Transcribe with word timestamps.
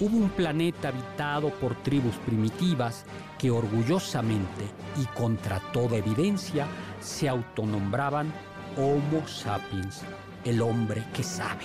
hubo 0.00 0.16
un 0.16 0.30
planeta 0.30 0.88
habitado 0.88 1.50
por 1.50 1.74
tribus 1.82 2.16
primitivas 2.16 3.04
que 3.38 3.50
orgullosamente 3.50 4.64
y 5.00 5.04
contra 5.16 5.60
toda 5.72 5.96
evidencia 5.96 6.66
se 7.00 7.28
autonombraban 7.28 8.32
Homo 8.76 9.26
sapiens, 9.26 10.02
el 10.44 10.60
hombre 10.60 11.02
que 11.14 11.22
sabe. 11.22 11.64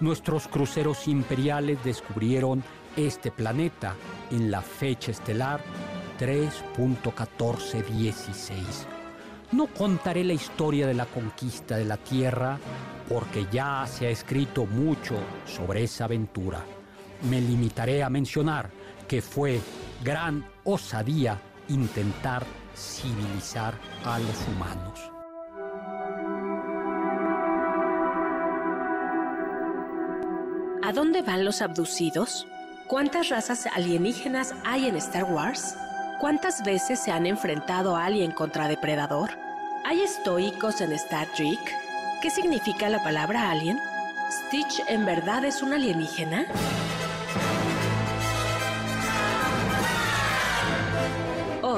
Nuestros 0.00 0.46
cruceros 0.46 1.08
imperiales 1.08 1.82
descubrieron 1.82 2.62
este 2.96 3.32
planeta 3.32 3.96
en 4.30 4.52
la 4.52 4.62
fecha 4.62 5.10
estelar 5.10 5.60
3.1416. 6.20 8.52
No 9.50 9.66
contaré 9.66 10.22
la 10.24 10.32
historia 10.32 10.86
de 10.86 10.94
la 10.94 11.06
conquista 11.06 11.76
de 11.76 11.84
la 11.84 11.96
Tierra 11.96 12.56
porque 13.08 13.48
ya 13.50 13.84
se 13.86 14.06
ha 14.06 14.10
escrito 14.10 14.66
mucho 14.66 15.16
sobre 15.44 15.82
esa 15.84 16.04
aventura. 16.04 16.64
Me 17.22 17.40
limitaré 17.40 18.02
a 18.02 18.10
mencionar 18.10 18.70
que 19.08 19.22
fue 19.22 19.60
gran 20.02 20.44
osadía 20.64 21.40
intentar 21.68 22.44
civilizar 22.76 23.74
a 24.04 24.18
los 24.18 24.48
humanos. 24.48 25.00
¿A 30.82 30.92
dónde 30.92 31.22
van 31.22 31.44
los 31.44 31.62
abducidos? 31.62 32.46
¿Cuántas 32.88 33.30
razas 33.30 33.66
alienígenas 33.74 34.54
hay 34.66 34.86
en 34.86 34.96
Star 34.96 35.24
Wars? 35.24 35.74
¿Cuántas 36.20 36.62
veces 36.62 37.00
se 37.00 37.10
han 37.10 37.24
enfrentado 37.24 37.96
a 37.96 38.04
Alien 38.04 38.32
contra 38.32 38.68
Depredador? 38.68 39.30
¿Hay 39.86 40.02
estoicos 40.02 40.82
en 40.82 40.92
Star 40.92 41.26
Trek? 41.34 41.58
¿Qué 42.20 42.30
significa 42.30 42.88
la 42.88 43.02
palabra 43.02 43.50
alien? 43.50 43.78
¿Stitch 44.30 44.82
en 44.88 45.04
verdad 45.04 45.44
es 45.44 45.62
un 45.62 45.72
alienígena? 45.72 46.46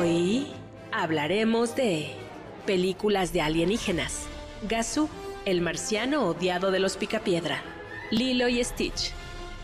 Hoy 0.06 0.46
hablaremos 0.92 1.74
de 1.74 2.12
películas 2.64 3.32
de 3.32 3.40
alienígenas. 3.40 4.26
Gazoo, 4.62 5.08
el 5.44 5.60
marciano 5.60 6.26
odiado 6.26 6.70
de 6.70 6.78
los 6.78 6.96
Picapiedra. 6.96 7.60
Lilo 8.12 8.46
y 8.46 8.62
Stitch, 8.62 9.10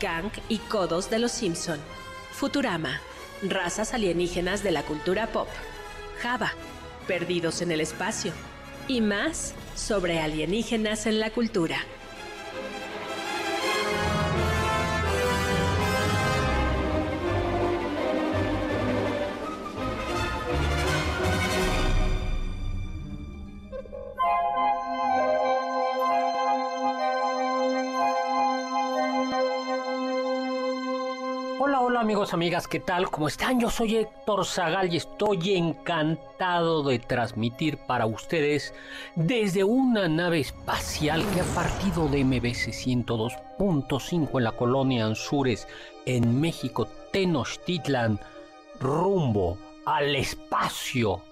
Kang 0.00 0.32
y 0.48 0.58
Codos 0.58 1.10
de 1.10 1.20
los 1.20 1.30
Simpson. 1.30 1.78
Futurama, 2.32 3.00
razas 3.42 3.94
alienígenas 3.94 4.64
de 4.64 4.72
la 4.72 4.82
cultura 4.82 5.28
pop. 5.28 5.46
Java, 6.20 6.52
perdidos 7.06 7.62
en 7.62 7.70
el 7.70 7.80
espacio. 7.80 8.32
Y 8.88 9.00
más 9.00 9.54
sobre 9.76 10.18
alienígenas 10.18 11.06
en 11.06 11.20
la 11.20 11.30
cultura. 11.30 11.76
Hola, 31.64 31.80
hola 31.80 32.00
amigos, 32.00 32.34
amigas, 32.34 32.66
¿qué 32.66 32.80
tal? 32.80 33.08
¿Cómo 33.08 33.28
están? 33.28 33.60
Yo 33.60 33.70
soy 33.70 33.94
Héctor 33.94 34.44
Zagal 34.44 34.92
y 34.92 34.96
estoy 34.96 35.54
encantado 35.54 36.82
de 36.82 36.98
transmitir 36.98 37.78
para 37.86 38.04
ustedes 38.04 38.74
desde 39.14 39.62
una 39.62 40.08
nave 40.08 40.40
espacial 40.40 41.24
que 41.32 41.40
ha 41.40 41.44
partido 41.54 42.08
de 42.08 42.24
MBC 42.24 42.72
102.5 42.72 44.38
en 44.38 44.42
la 44.42 44.50
colonia 44.50 45.06
Anzures, 45.06 45.68
en 46.04 46.40
México, 46.40 46.88
Tenochtitlan, 47.12 48.18
rumbo 48.80 49.56
al 49.86 50.16
espacio 50.16 51.22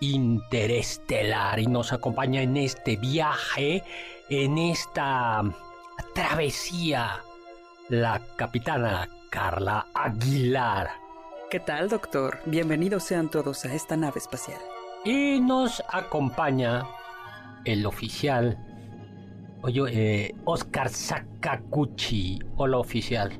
interestelar 0.00 1.60
y 1.60 1.66
nos 1.66 1.92
acompaña 1.92 2.40
en 2.40 2.56
este 2.56 2.96
viaje, 2.96 3.84
en 4.30 4.56
esta 4.56 5.42
travesía, 6.14 7.22
la 7.90 8.22
capitana 8.36 9.10
Carla 9.36 9.86
Aguilar. 9.92 10.88
¿Qué 11.50 11.60
tal, 11.60 11.90
doctor? 11.90 12.38
Bienvenidos 12.46 13.02
sean 13.02 13.30
todos 13.30 13.66
a 13.66 13.74
esta 13.74 13.94
nave 13.94 14.16
espacial. 14.16 14.58
Y 15.04 15.40
nos 15.42 15.82
acompaña 15.92 16.86
el 17.66 17.84
oficial, 17.84 18.56
oye, 19.60 19.82
eh, 19.88 20.34
Oscar 20.46 20.88
Sakaguchi. 20.88 22.38
Hola, 22.56 22.78
oficial. 22.78 23.30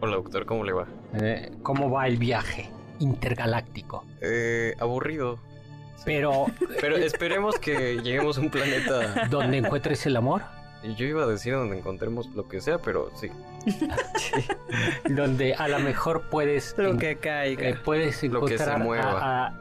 Hola, 0.00 0.16
doctor, 0.16 0.44
¿cómo 0.44 0.64
le 0.64 0.72
va? 0.72 0.88
Eh, 1.22 1.52
¿Cómo 1.62 1.88
va 1.88 2.08
el 2.08 2.16
viaje 2.16 2.68
intergaláctico? 2.98 4.04
Eh, 4.22 4.74
aburrido. 4.80 5.38
Pero, 6.04 6.46
Pero 6.80 6.96
esperemos 6.96 7.60
que 7.60 8.00
lleguemos 8.02 8.38
a 8.38 8.40
un 8.40 8.50
planeta. 8.50 9.28
¿dónde 9.30 9.58
encuentres 9.58 10.04
el 10.06 10.16
amor? 10.16 10.42
Yo 10.96 11.06
iba 11.06 11.22
a 11.24 11.26
decir 11.26 11.54
donde 11.54 11.78
encontremos 11.78 12.26
lo 12.34 12.46
que 12.48 12.60
sea, 12.60 12.78
pero 12.78 13.10
sí. 13.16 13.28
Donde 15.08 15.54
a 15.54 15.68
lo 15.68 15.78
mejor 15.78 16.24
puedes... 16.30 16.74
Lo 16.76 16.90
en- 16.90 16.98
que 16.98 17.16
caiga. 17.16 17.68
eh, 17.70 17.74
puedes 17.82 18.22
Lo 18.24 18.44
que 18.44 18.58
se 18.58 18.64
encontrar 18.64 18.82
mueva. 18.84 19.20
a- 19.20 19.46
a- 19.46 19.54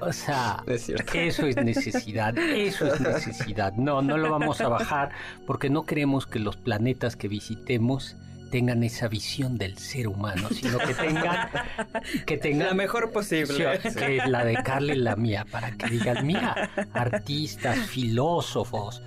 o 0.00 0.12
sea, 0.12 0.62
Es 0.66 0.82
cierto. 0.86 1.12
Eso 1.14 1.46
es 1.46 1.56
necesidad, 1.56 2.36
eso 2.38 2.86
es 2.86 3.00
necesidad. 3.00 3.72
No, 3.74 4.02
no 4.02 4.16
lo 4.16 4.30
vamos 4.30 4.60
a 4.60 4.68
bajar 4.68 5.10
porque 5.46 5.70
no 5.70 5.84
queremos 5.84 6.26
que 6.26 6.38
los 6.38 6.56
planetas 6.56 7.16
que 7.16 7.28
visitemos 7.28 8.16
tengan 8.50 8.82
esa 8.82 9.08
visión 9.08 9.58
del 9.58 9.78
ser 9.78 10.08
humano, 10.08 10.48
sino 10.50 10.78
que 10.78 10.94
tengan 10.94 11.48
que 12.26 12.36
tengan 12.36 12.68
La 12.68 12.74
mejor 12.74 13.10
posible. 13.10 13.80
Sí, 13.82 13.94
que 13.94 14.18
es 14.18 14.28
la 14.28 14.44
de 14.44 14.54
Carla 14.62 14.94
y 14.94 14.98
la 14.98 15.16
mía, 15.16 15.46
para 15.50 15.70
que 15.72 15.88
digan, 15.88 16.26
mira, 16.26 16.70
artistas, 16.92 17.78
filósofos. 17.78 19.02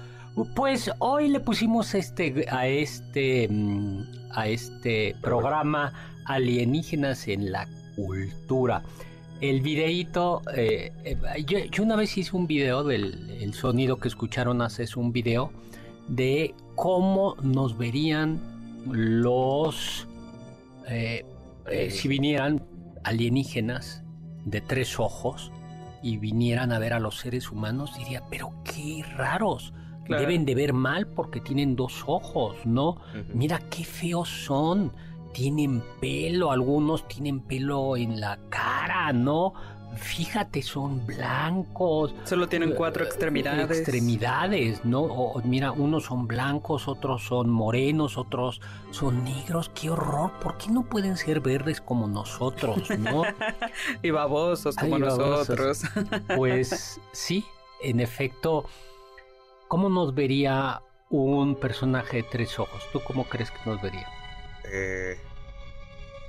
Pues 0.55 0.89
hoy 0.99 1.27
le 1.27 1.39
pusimos 1.39 1.93
este, 1.93 2.45
a 2.49 2.67
este, 2.67 3.47
mm, 3.49 4.03
a 4.33 4.47
este 4.47 5.15
programa 5.21 5.93
alienígenas 6.25 7.27
en 7.27 7.51
la 7.51 7.67
cultura. 7.95 8.83
El 9.41 9.61
videíto, 9.61 10.41
eh, 10.55 10.91
eh, 11.03 11.17
yo, 11.45 11.59
yo 11.59 11.83
una 11.83 11.95
vez 11.95 12.15
hice 12.17 12.35
un 12.35 12.47
video 12.47 12.83
del 12.83 13.29
el 13.41 13.53
sonido 13.53 13.97
que 13.97 14.07
escucharon 14.07 14.61
hace 14.61 14.83
es 14.83 14.95
un 14.95 15.11
video 15.11 15.51
de 16.07 16.53
cómo 16.75 17.35
nos 17.41 17.77
verían 17.77 18.39
los 18.89 20.07
eh, 20.87 21.25
eh, 21.69 21.91
si 21.91 22.07
vinieran 22.07 22.63
alienígenas 23.03 24.03
de 24.45 24.61
tres 24.61 24.99
ojos 24.99 25.51
y 26.03 26.17
vinieran 26.17 26.71
a 26.71 26.79
ver 26.79 26.93
a 26.93 26.99
los 26.99 27.19
seres 27.19 27.51
humanos, 27.51 27.95
diría, 27.97 28.23
pero 28.29 28.51
qué 28.63 29.03
raros, 29.15 29.73
Claro. 30.05 30.23
deben 30.23 30.45
de 30.45 30.55
ver 30.55 30.73
mal 30.73 31.07
porque 31.07 31.39
tienen 31.39 31.75
dos 31.75 32.03
ojos, 32.07 32.55
¿no? 32.65 32.97
Mira 33.33 33.59
qué 33.69 33.83
feos 33.83 34.27
son. 34.29 34.91
Tienen 35.31 35.81
pelo, 36.01 36.51
algunos 36.51 37.07
tienen 37.07 37.39
pelo 37.39 37.95
en 37.95 38.19
la 38.19 38.37
cara, 38.49 39.13
¿no? 39.13 39.53
Fíjate, 39.95 40.61
son 40.61 41.05
blancos. 41.05 42.13
Solo 42.23 42.47
tienen 42.47 42.73
cuatro 42.75 43.03
Eh, 43.03 43.07
extremidades. 43.07 43.77
Extremidades, 43.79 44.85
¿no? 44.85 45.01
O, 45.01 45.41
mira, 45.43 45.71
unos 45.71 46.05
son 46.05 46.27
blancos, 46.27 46.87
otros 46.87 47.23
son 47.23 47.49
morenos, 47.49 48.17
otros 48.17 48.61
son 48.91 49.23
negros. 49.23 49.69
¡Qué 49.69 49.89
horror! 49.89 50.31
¿Por 50.41 50.57
qué 50.57 50.69
no 50.69 50.83
pueden 50.83 51.17
ser 51.17 51.41
verdes 51.41 51.81
como 51.81 52.07
nosotros, 52.07 52.89
no? 52.99 53.23
Y 54.01 54.09
babosos 54.11 54.75
como 54.75 54.95
Ay, 54.95 55.01
babosos. 55.01 55.49
nosotros. 55.49 55.81
Pues 56.35 56.99
sí, 57.11 57.45
en 57.83 57.99
efecto, 57.99 58.65
¿cómo 59.67 59.89
nos 59.89 60.15
vería 60.15 60.81
un 61.09 61.55
personaje 61.55 62.17
de 62.17 62.23
tres 62.23 62.57
ojos? 62.59 62.81
¿Tú 62.93 63.01
cómo 63.03 63.25
crees 63.25 63.51
que 63.51 63.59
nos 63.69 63.81
vería? 63.81 64.07
Eh, 64.71 65.17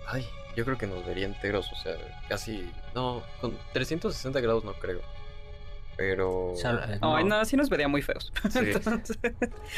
ay, 0.08 0.26
yo 0.56 0.64
creo 0.64 0.76
que 0.76 0.86
nos 0.88 1.06
vería 1.06 1.26
enteros, 1.26 1.70
o 1.72 1.76
sea, 1.76 1.92
casi. 2.28 2.68
No, 2.94 3.22
con 3.40 3.56
360 3.72 4.40
grados 4.40 4.64
no 4.64 4.74
creo. 4.74 5.00
Pero. 5.96 6.52
O 6.52 6.56
sea, 6.56 6.86
eh, 6.88 6.98
no. 7.00 7.16
Ay, 7.16 7.24
no, 7.24 7.44
sí 7.44 7.56
nos 7.56 7.68
vería 7.68 7.86
muy 7.88 8.02
feos. 8.02 8.32
Sí. 8.50 8.58
Entonces, 8.60 9.18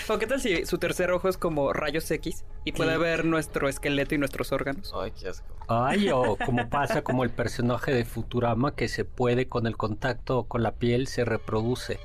¿O 0.09 0.19
qué 0.19 0.27
tal 0.27 0.41
si 0.41 0.65
su 0.65 0.79
tercer 0.79 1.11
ojo 1.11 1.29
es 1.29 1.37
como 1.37 1.73
rayos 1.73 2.09
X 2.11 2.45
y 2.65 2.73
puede 2.73 2.95
Sí. 2.95 2.99
ver 3.01 3.25
nuestro 3.25 3.69
esqueleto 3.69 4.15
y 4.15 4.19
nuestros 4.19 4.53
órganos? 4.53 4.93
Ay, 4.95 5.13
qué 5.21 5.29
asco. 5.29 5.47
Ay, 5.69 6.11
o 6.11 6.37
como 6.47 6.69
pasa 6.71 7.03
como 7.03 7.25
el 7.25 7.31
personaje 7.31 7.93
de 7.93 8.05
Futurama 8.05 8.75
que 8.75 8.89
se 8.89 9.05
puede 9.05 9.49
con 9.49 9.67
el 9.67 9.77
contacto 9.77 10.45
con 10.45 10.63
la 10.63 10.73
piel 10.73 11.09
se 11.09 11.25
reproduce. 11.25 11.99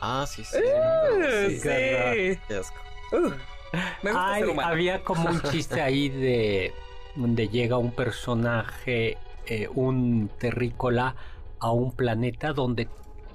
Ah, 0.00 0.24
sí, 0.26 0.44
sí. 0.44 0.56
Eh, 0.62 1.46
sí. 1.50 1.56
sí. 1.56 2.40
Qué 2.48 2.54
asco. 2.56 2.76
Uh, 3.12 3.30
me 4.02 4.12
gusta 4.12 4.32
Ay, 4.32 4.44
había 4.62 5.02
como 5.04 5.28
un 5.28 5.42
chiste 5.42 5.82
ahí 5.82 6.08
de 6.08 6.72
donde 7.16 7.48
llega 7.48 7.76
un 7.76 7.90
personaje, 7.92 9.18
eh, 9.50 9.68
un 9.74 10.30
terrícola, 10.38 11.16
a 11.58 11.72
un 11.72 11.92
planeta 11.92 12.52
donde 12.54 12.88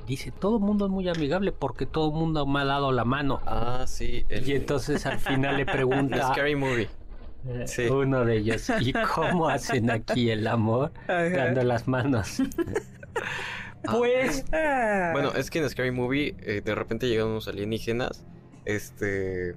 dice 0.08 0.32
todo 0.32 0.58
el 0.58 0.64
mundo 0.64 0.86
es 0.86 0.92
muy 0.92 1.08
amigable 1.10 1.52
porque 1.52 1.86
todo 1.86 2.08
el 2.10 2.14
mundo 2.16 2.46
me 2.48 2.62
ha 2.62 2.66
dado 2.66 2.92
la 2.92 3.04
mano. 3.06 3.40
Ah, 3.46 3.84
sí. 3.86 4.26
El, 4.30 4.48
Y 4.48 4.54
entonces 4.54 5.06
al 5.06 5.20
final 5.20 5.58
le 5.58 5.66
pregunta 5.78 6.32
Scary 6.32 6.56
Movie. 6.56 6.90
eh, 7.48 7.68
sí. 7.68 7.84
uno 7.88 8.24
de 8.26 8.38
ellos, 8.38 8.68
¿y 8.80 8.94
cómo 9.14 9.50
hacen 9.50 9.92
aquí 9.92 10.32
el 10.32 10.48
amor? 10.48 10.92
Ajá. 11.04 11.30
Dando 11.30 11.64
las 11.64 11.88
manos. 11.88 12.42
pues, 13.84 14.46
Ah. 14.52 15.10
Bueno, 15.14 15.32
es 15.34 15.50
que 15.50 15.60
en 15.60 15.70
Scary 15.70 15.92
Movie 15.92 16.36
eh, 16.42 16.62
de 16.64 16.76
repente 16.76 17.08
llegan 17.08 17.28
unos 17.28 17.48
alienígenas. 17.48 18.26
Este. 18.66 19.56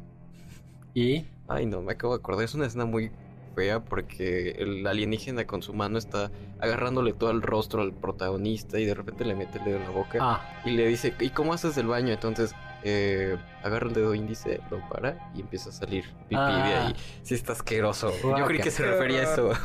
y 0.95 1.25
Ay, 1.47 1.65
no, 1.65 1.81
me 1.81 1.93
acabo 1.93 2.15
de 2.15 2.19
acordar. 2.19 2.45
Es 2.45 2.55
una 2.55 2.67
escena 2.67 2.85
muy 2.85 3.11
fea 3.59 3.81
porque 3.81 4.51
el 4.59 4.87
alienígena 4.87 5.45
con 5.45 5.63
su 5.63 5.75
mano 5.75 5.99
está 5.99 6.31
agarrándole 6.61 7.13
todo 7.13 7.33
el 7.33 7.43
rostro 7.43 7.83
al 7.83 7.93
protagonista 7.93 8.79
y 8.79 8.85
de 8.85 8.95
repente 8.95 9.25
le 9.25 9.35
mete 9.35 9.59
el 9.59 9.65
dedo 9.65 9.77
en 9.79 9.83
la 9.83 9.91
boca 9.91 10.19
ah, 10.21 10.61
y 10.65 10.71
le 10.71 10.87
dice, 10.87 11.13
¿y 11.19 11.31
cómo 11.31 11.53
haces 11.53 11.77
el 11.77 11.89
baño? 11.89 12.13
Entonces 12.13 12.55
eh, 12.85 13.37
agarra 13.65 13.89
el 13.89 13.95
dedo 13.95 14.15
índice, 14.15 14.61
lo 14.71 14.89
para 14.89 15.33
y 15.35 15.41
empieza 15.41 15.71
a 15.71 15.73
salir 15.73 16.05
pipí 16.29 16.37
de 16.37 16.41
Ah. 16.41 16.87
ahí. 16.87 16.95
Sí, 17.25 17.35
está 17.35 17.53
asqueroso. 17.53 18.13
Yo 18.23 18.45
creí 18.47 18.61
que 18.61 18.71
se 18.71 18.85
refería 18.85 19.21
a 19.21 19.33
eso. 19.33 19.51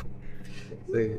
Sí. 0.91 1.11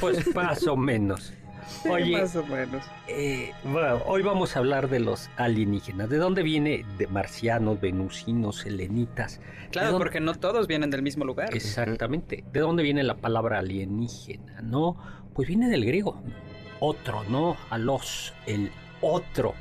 pues 0.00 0.34
más 0.34 0.66
o 0.66 0.76
menos. 0.76 1.32
Sí, 1.68 1.88
Oye, 1.90 2.12
más 2.20 2.34
o 2.36 2.44
menos. 2.46 2.84
Eh, 3.08 3.52
bueno, 3.64 4.00
hoy 4.06 4.22
vamos 4.22 4.56
a 4.56 4.60
hablar 4.60 4.88
de 4.88 5.00
los 5.00 5.28
alienígenas. 5.36 6.08
¿De 6.08 6.16
dónde 6.18 6.42
viene? 6.42 6.84
De 6.98 7.06
marcianos, 7.06 7.80
venusinos, 7.80 8.56
selenitas. 8.58 9.38
¿De 9.40 9.68
Claro, 9.70 9.90
dónde- 9.92 10.04
porque 10.04 10.20
no 10.20 10.34
todos 10.34 10.66
vienen 10.66 10.90
del 10.90 11.02
mismo 11.02 11.24
lugar. 11.24 11.54
Exactamente. 11.54 12.44
¿De 12.52 12.60
dónde 12.60 12.82
viene 12.82 13.02
la 13.02 13.16
palabra 13.16 13.58
alienígena? 13.58 14.60
¿No? 14.62 14.96
Pues 15.34 15.48
viene 15.48 15.68
del 15.68 15.84
griego. 15.84 16.20
Otro, 16.80 17.24
¿no? 17.28 17.56
Alos, 17.70 18.34
el 18.46 18.70
otro. 19.00 19.54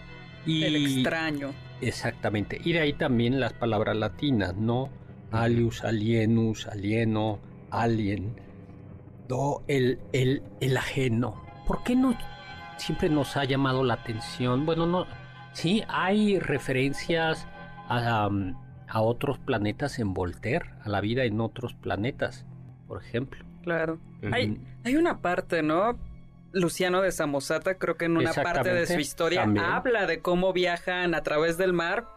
Y 0.45 0.63
El 0.63 0.75
extraño. 0.75 1.51
Exactamente. 1.81 2.59
Y 2.63 2.73
de 2.73 2.79
ahí 2.81 2.93
también 2.93 3.39
las 3.39 3.53
palabras 3.53 3.95
latinas, 3.97 4.55
¿no? 4.55 4.89
Alius, 5.31 5.83
alienus, 5.83 6.67
alieno, 6.67 7.39
alien. 7.71 8.35
No, 9.27 9.61
el, 9.67 9.99
el, 10.13 10.43
el 10.61 10.77
ajeno. 10.77 11.43
¿Por 11.65 11.83
qué 11.83 11.95
no 11.95 12.17
siempre 12.77 13.09
nos 13.09 13.37
ha 13.37 13.45
llamado 13.45 13.83
la 13.83 13.95
atención? 13.95 14.65
Bueno, 14.65 14.85
no. 14.85 15.05
Sí, 15.53 15.83
hay 15.87 16.39
referencias 16.39 17.47
a, 17.87 18.27
um, 18.27 18.55
a 18.87 19.01
otros 19.01 19.39
planetas 19.39 19.99
en 19.99 20.13
Voltaire, 20.13 20.71
a 20.83 20.89
la 20.89 21.01
vida 21.01 21.23
en 21.23 21.39
otros 21.41 21.73
planetas, 21.73 22.45
por 22.87 23.01
ejemplo. 23.01 23.43
Claro. 23.63 23.99
Hay, 24.31 24.59
hay 24.83 24.95
una 24.95 25.21
parte, 25.21 25.63
¿no? 25.63 25.97
Luciano 26.51 27.01
de 27.01 27.11
Samosata, 27.11 27.75
creo 27.75 27.97
que 27.97 28.05
en 28.05 28.17
una 28.17 28.31
parte 28.31 28.73
de 28.73 28.87
su 28.87 28.99
historia 28.99 29.41
también. 29.41 29.65
habla 29.65 30.05
de 30.05 30.21
cómo 30.21 30.53
viajan 30.53 31.13
a 31.13 31.21
través 31.21 31.57
del 31.57 31.73
mar. 31.73 32.07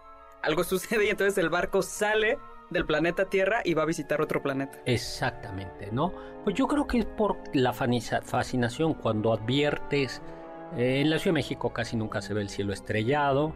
Algo 0.43 0.63
sucede 0.65 1.07
y 1.07 1.09
entonces 1.09 1.39
el 1.39 1.49
barco 1.49 1.83
sale 1.83 2.39
del 2.71 2.85
planeta 2.85 3.25
Tierra 3.27 3.61
y 3.65 3.75
va 3.75 3.83
a 3.83 3.87
visitar 3.87 4.21
otro 4.21 4.43
planeta. 4.43 4.79
Exactamente, 4.85 5.91
¿no? 5.93 6.13
Pues 6.45 6.57
yo 6.57 6.67
creo 6.67 6.87
que 6.87 6.99
es 6.99 7.07
por 7.07 7.37
la 7.55 7.73
fascinación 7.73 8.95
cuando 8.95 9.33
adviertes. 9.33 10.23
eh, 10.77 11.01
en 11.01 11.09
la 11.11 11.19
Ciudad 11.19 11.33
de 11.35 11.41
México 11.41 11.73
casi 11.73 11.97
nunca 11.97 12.21
se 12.21 12.35
ve 12.35 12.43
el 12.43 12.51
cielo 12.51 12.73
estrellado, 12.75 13.55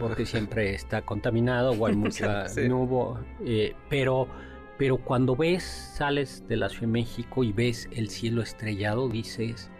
porque 0.00 0.26
siempre 0.26 0.74
está 0.74 1.02
contaminado 1.02 1.70
o 1.72 1.86
hay 1.86 1.94
mucha 1.96 2.48
Sí. 2.48 2.68
nubo. 2.68 3.20
eh, 3.44 3.74
pero, 3.88 4.26
pero 4.76 4.98
cuando 4.98 5.36
ves, 5.36 5.62
sales 5.62 6.46
de 6.48 6.56
la 6.56 6.68
Ciudad 6.68 6.82
de 6.82 6.86
México 6.88 7.44
y 7.44 7.52
ves 7.52 7.88
el 7.92 8.08
cielo 8.10 8.42
estrellado, 8.42 9.08
dices: 9.08 9.70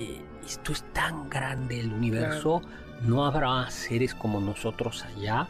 eh, 0.00 0.22
Esto 0.46 0.72
es 0.72 0.82
tan 0.94 1.28
grande 1.28 1.78
el 1.80 1.92
universo, 1.92 2.62
no 3.02 3.26
habrá 3.26 3.68
seres 3.70 4.14
como 4.14 4.40
nosotros 4.40 5.04
allá. 5.04 5.46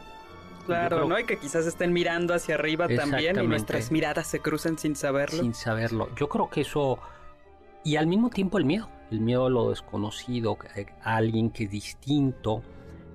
Claro, 0.68 0.96
creo- 0.98 1.08
¿no? 1.08 1.18
Y 1.18 1.24
que 1.24 1.38
quizás 1.38 1.66
estén 1.66 1.92
mirando 1.92 2.34
hacia 2.34 2.54
arriba 2.54 2.86
también 2.88 3.42
y 3.42 3.46
nuestras 3.46 3.90
miradas 3.90 4.26
se 4.26 4.40
crucen 4.40 4.78
sin 4.78 4.96
saberlo. 4.96 5.42
sin 5.42 5.54
saberlo. 5.54 6.08
Yo 6.16 6.28
creo 6.28 6.48
que 6.50 6.62
eso... 6.62 6.98
Y 7.84 7.96
al 7.96 8.06
mismo 8.06 8.28
tiempo 8.30 8.58
el 8.58 8.64
miedo, 8.64 8.88
el 9.10 9.20
miedo 9.20 9.46
a 9.46 9.50
lo 9.50 9.70
desconocido, 9.70 10.58
a 11.02 11.16
alguien 11.16 11.50
que 11.50 11.64
es 11.64 11.70
distinto, 11.70 12.62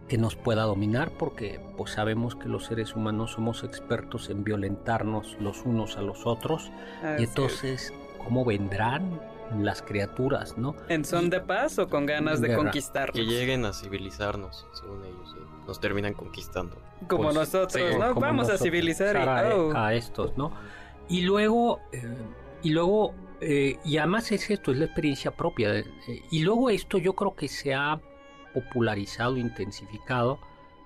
que 0.08 0.18
nos 0.18 0.36
pueda 0.36 0.64
dominar, 0.64 1.12
porque 1.12 1.60
pues 1.78 1.92
sabemos 1.92 2.36
que 2.36 2.48
los 2.48 2.66
seres 2.66 2.96
humanos 2.96 3.32
somos 3.34 3.64
expertos 3.64 4.30
en 4.30 4.44
violentarnos 4.44 5.38
los 5.40 5.64
unos 5.64 5.98
a 5.98 6.02
los 6.02 6.26
otros, 6.26 6.72
y 7.20 7.24
es. 7.24 7.30
entonces, 7.30 7.94
¿cómo 8.24 8.44
vendrán 8.46 9.22
las 9.60 9.82
criaturas, 9.82 10.58
no? 10.58 10.76
¿En 10.90 11.06
son 11.06 11.30
de 11.30 11.40
paz 11.40 11.78
o 11.78 11.88
con 11.88 12.06
ganas 12.06 12.42
de 12.42 12.48
Guerra. 12.48 12.64
conquistarnos? 12.64 13.16
Que 13.16 13.26
lleguen 13.26 13.66
a 13.66 13.74
civilizarnos, 13.74 14.66
según 14.74 15.04
ellos, 15.06 15.36
nos 15.68 15.80
terminan 15.80 16.14
conquistando. 16.14 16.78
Como 17.08 17.24
Pues, 17.24 17.36
nosotros, 17.36 17.74
sí, 17.74 17.98
¿no? 18.00 18.10
como 18.14 18.22
Vamos 18.22 18.50
a 18.50 18.58
civilizar 18.58 19.16
y... 19.16 19.20
a, 19.20 19.56
oh. 19.56 19.74
a 19.76 19.94
estos, 19.94 20.38
¿no? 20.38 20.52
Y 21.10 21.22
luego, 21.22 21.80
eh, 21.92 22.04
y 22.64 22.70
luego, 22.72 23.14
eh, 23.42 23.78
y 23.84 23.98
además 23.98 24.32
es 24.32 24.50
esto, 24.50 24.72
es 24.72 24.78
la 24.78 24.86
experiencia 24.86 25.32
propia. 25.32 25.78
eh, 25.80 25.86
y 26.32 26.40
luego 26.44 26.70
esto 26.70 26.98
yo 26.98 27.14
creo 27.14 27.36
que 27.36 27.48
se 27.48 27.74
ha 27.74 28.00
popularizado, 28.54 29.38
intensificado 29.38 30.40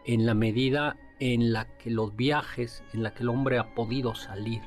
en 0.06 0.26
la 0.26 0.34
medida 0.34 0.96
en 1.20 1.52
la 1.52 1.66
que 1.78 1.90
los 1.90 2.16
viajes, 2.16 2.84
en 2.94 3.04
la 3.04 3.14
que 3.14 3.24
el 3.24 3.30
hombre 3.30 3.58
ha 3.60 3.74
podido 3.76 4.16
salir 4.16 4.62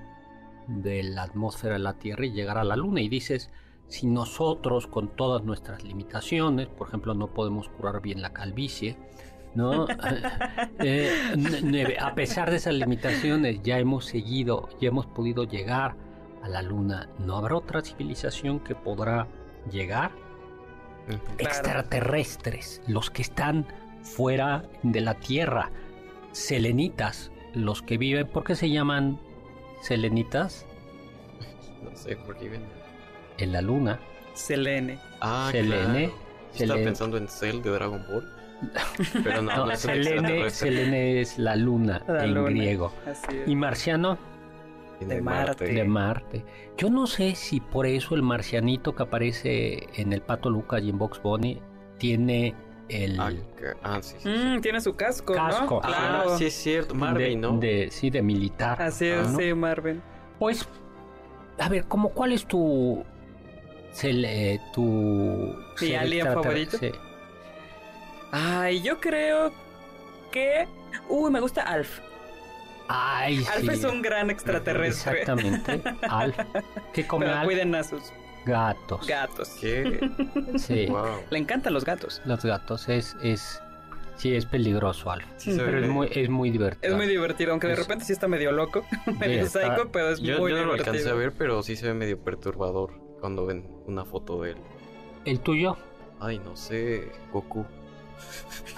de 0.67 1.03
la 1.03 1.23
atmósfera 1.23 1.75
de 1.75 1.79
la 1.81 1.95
Tierra 1.95 2.27
y 2.27 2.33
llegar 2.33 2.59
a 2.59 2.65
la 2.65 2.77
Luna. 2.77 3.01
Y 3.01 3.09
dices, 3.09 3.51
si 3.89 4.07
nosotros 4.07 4.87
con 4.87 5.17
todas 5.17 5.43
nuestras 5.45 5.83
limitaciones, 5.83 6.69
por 6.69 6.89
ejemplo, 6.89 7.15
no 7.15 7.29
podemos 7.35 7.69
curar 7.69 8.01
bien 8.03 8.23
la 8.23 8.33
calvicie, 8.33 8.97
¿no? 9.55 9.87
Eh, 10.83 11.97
a 12.01 12.15
pesar 12.15 12.51
de 12.51 12.57
esas 12.57 12.75
limitaciones, 12.75 13.63
ya 13.63 13.79
hemos 13.79 14.07
seguido, 14.07 14.69
ya 14.81 14.89
hemos 14.89 15.07
podido 15.07 15.45
llegar 15.45 15.95
a 16.43 16.49
la 16.49 16.63
Luna. 16.63 17.09
¿No 17.19 17.37
habrá 17.37 17.57
otra 17.57 17.83
civilización 17.83 18.61
que 18.61 18.75
podrá 18.75 19.27
llegar? 19.71 20.11
Claro. 21.07 21.23
Extraterrestres, 21.39 22.83
los 22.87 23.11
que 23.11 23.23
están 23.23 23.67
fuera 24.03 24.65
de 24.83 25.01
la 25.01 25.15
Tierra. 25.15 25.71
Selenitas, 26.33 27.31
los 27.55 27.83
que 27.83 27.99
viven, 27.99 28.27
¿por 28.29 28.45
qué 28.45 28.55
se 28.55 28.71
llaman 28.71 29.19
selenitas? 29.83 30.67
No 31.83 31.97
sé 31.97 32.15
por 32.15 32.37
qué 32.37 32.51
ven. 32.51 32.63
En 33.39 33.53
la 33.53 33.63
Luna. 33.63 33.99
Selene. 34.35 34.99
Ah, 35.21 35.49
Selene, 35.51 36.09
claro. 36.09 36.15
Estaba 36.53 36.81
pensando 36.81 37.17
en 37.17 37.27
Cell 37.27 37.63
de 37.63 37.71
Dragon 37.71 38.05
Ball. 38.07 38.40
Pero 39.25 39.43
no, 39.43 39.51
no, 39.57 39.67
No, 39.67 39.73
es 39.73 39.81
Selene. 39.81 40.51
Selene 40.51 41.21
es 41.21 41.39
la 41.39 41.57
Luna 41.57 42.03
La 42.09 42.25
en 42.25 42.35
luna. 42.35 42.51
griego. 42.51 42.93
Y 43.47 43.57
marciano 43.57 44.19
de 45.01 45.21
Marte. 45.23 45.65
de 45.65 45.85
Marte. 45.85 46.45
Yo 46.77 46.91
no 46.91 47.07
sé 47.07 47.35
si 47.35 47.61
por 47.61 47.87
eso 47.87 48.15
el 48.15 48.23
marcianito 48.23 48.95
que 48.95 49.03
aparece 49.03 49.89
en 50.01 50.13
el 50.13 50.21
Pato 50.21 50.51
Lucas 50.51 50.83
y 50.83 50.91
en 50.91 50.99
Box 50.99 51.23
Bunny 51.23 51.59
tiene 51.99 52.55
el 52.91 53.19
Ah, 53.21 53.31
ah, 53.83 53.99
sí, 54.03 54.17
sí. 54.19 54.23
sí. 54.25 54.29
Mm, 54.29 54.61
tiene 54.61 54.81
su 54.81 54.97
casco, 54.97 55.33
Casco, 55.33 55.81
¿no? 55.83 55.89
ajá. 55.89 56.07
Ah, 56.07 56.23
Claro. 56.25 56.39
sí 56.39 56.47
es 56.47 56.55
cierto. 56.55 56.95
Marvin, 56.95 57.41
de, 57.41 57.49
¿no? 57.49 57.57
de- 57.59 57.89
sí, 57.91 58.11
de 58.11 58.21
militar. 58.21 58.83
Así 58.83 59.07
es, 59.07 59.29
¿no? 59.31 59.39
sí, 59.39 59.55
Marvin. 59.55 60.03
Pues, 60.39 60.69
a 61.59 61.69
ver, 61.69 61.85
¿cómo 61.85 62.11
cuál 62.11 62.33
es 62.33 62.45
tu. 62.47 63.05
cel- 63.95 64.27
eh, 64.27 64.61
tu. 64.75 64.83
¿Mi 65.81 65.87
ser 65.89 65.99
alien 65.99 66.27
favorito? 66.27 66.77
Sí. 66.79 66.91
Ay, 68.33 68.81
yo 68.83 69.01
creo 69.01 69.53
que... 70.31 70.67
Uy, 71.09 71.31
me 71.31 71.41
gusta 71.41 71.63
Alf. 71.63 72.01
Ay, 72.89 73.45
Alf 73.53 73.61
sí. 73.61 73.69
es 73.71 73.85
un 73.85 74.03
gran 74.03 74.31
extraterrestre. 74.31 75.21
Exactamente. 75.23 75.83
Alf. 76.09 76.37
¿Qué 76.93 77.07
come 77.07 77.27
Pero 77.27 77.39
Alf? 77.39 77.45
cuiden 77.45 77.75
a 77.75 77.85
sus 77.85 78.13
Gatos. 78.47 79.07
gatos. 79.07 79.49
¿Qué? 79.61 80.11
Sí. 80.59 80.87
wow. 80.87 81.07
Le 81.31 81.39
encantan 81.39 81.73
los 81.75 81.85
gatos. 81.85 82.21
Los 82.25 82.45
gatos 82.45 82.89
es. 82.89 83.17
es 83.23 83.61
sí, 84.17 84.35
es 84.35 84.47
peligroso, 84.47 85.11
Alf. 85.11 85.25
Sí 85.37 85.53
se 85.53 85.59
pero 85.63 85.79
ve. 85.81 85.87
es 85.87 85.89
muy, 85.93 86.09
es 86.13 86.29
muy 86.31 86.51
divertido. 86.51 86.91
Es 86.93 86.97
muy 86.97 87.07
divertido, 87.07 87.53
aunque 87.53 87.67
de 87.69 87.75
Es- 87.75 87.79
repente 87.81 88.05
sí 88.05 88.13
está 88.13 88.27
medio 88.29 88.51
loco, 88.53 88.85
medio 89.21 89.43
está- 89.45 89.61
psycho, 89.77 89.91
pero 89.93 90.11
es 90.11 90.21
Yo, 90.21 90.39
muy 90.39 90.51
yo 90.53 90.57
no 90.59 90.65
lo 90.65 90.73
divertido. 90.73 90.93
alcancé 90.93 91.11
a 91.11 91.15
ver, 91.15 91.33
pero 91.33 91.63
sí 91.63 91.77
se 91.77 91.87
ve 91.89 91.95
medio 91.95 92.19
perturbador 92.19 92.93
cuando 93.21 93.47
ven 93.47 93.69
una 93.87 94.05
foto 94.05 94.43
de 94.43 94.53
él. 94.53 94.57
¿El 95.27 95.41
tuyo? 95.41 95.77
Ay, 96.19 96.39
no 96.39 96.57
sé, 96.57 97.13
Goku. 97.33 97.65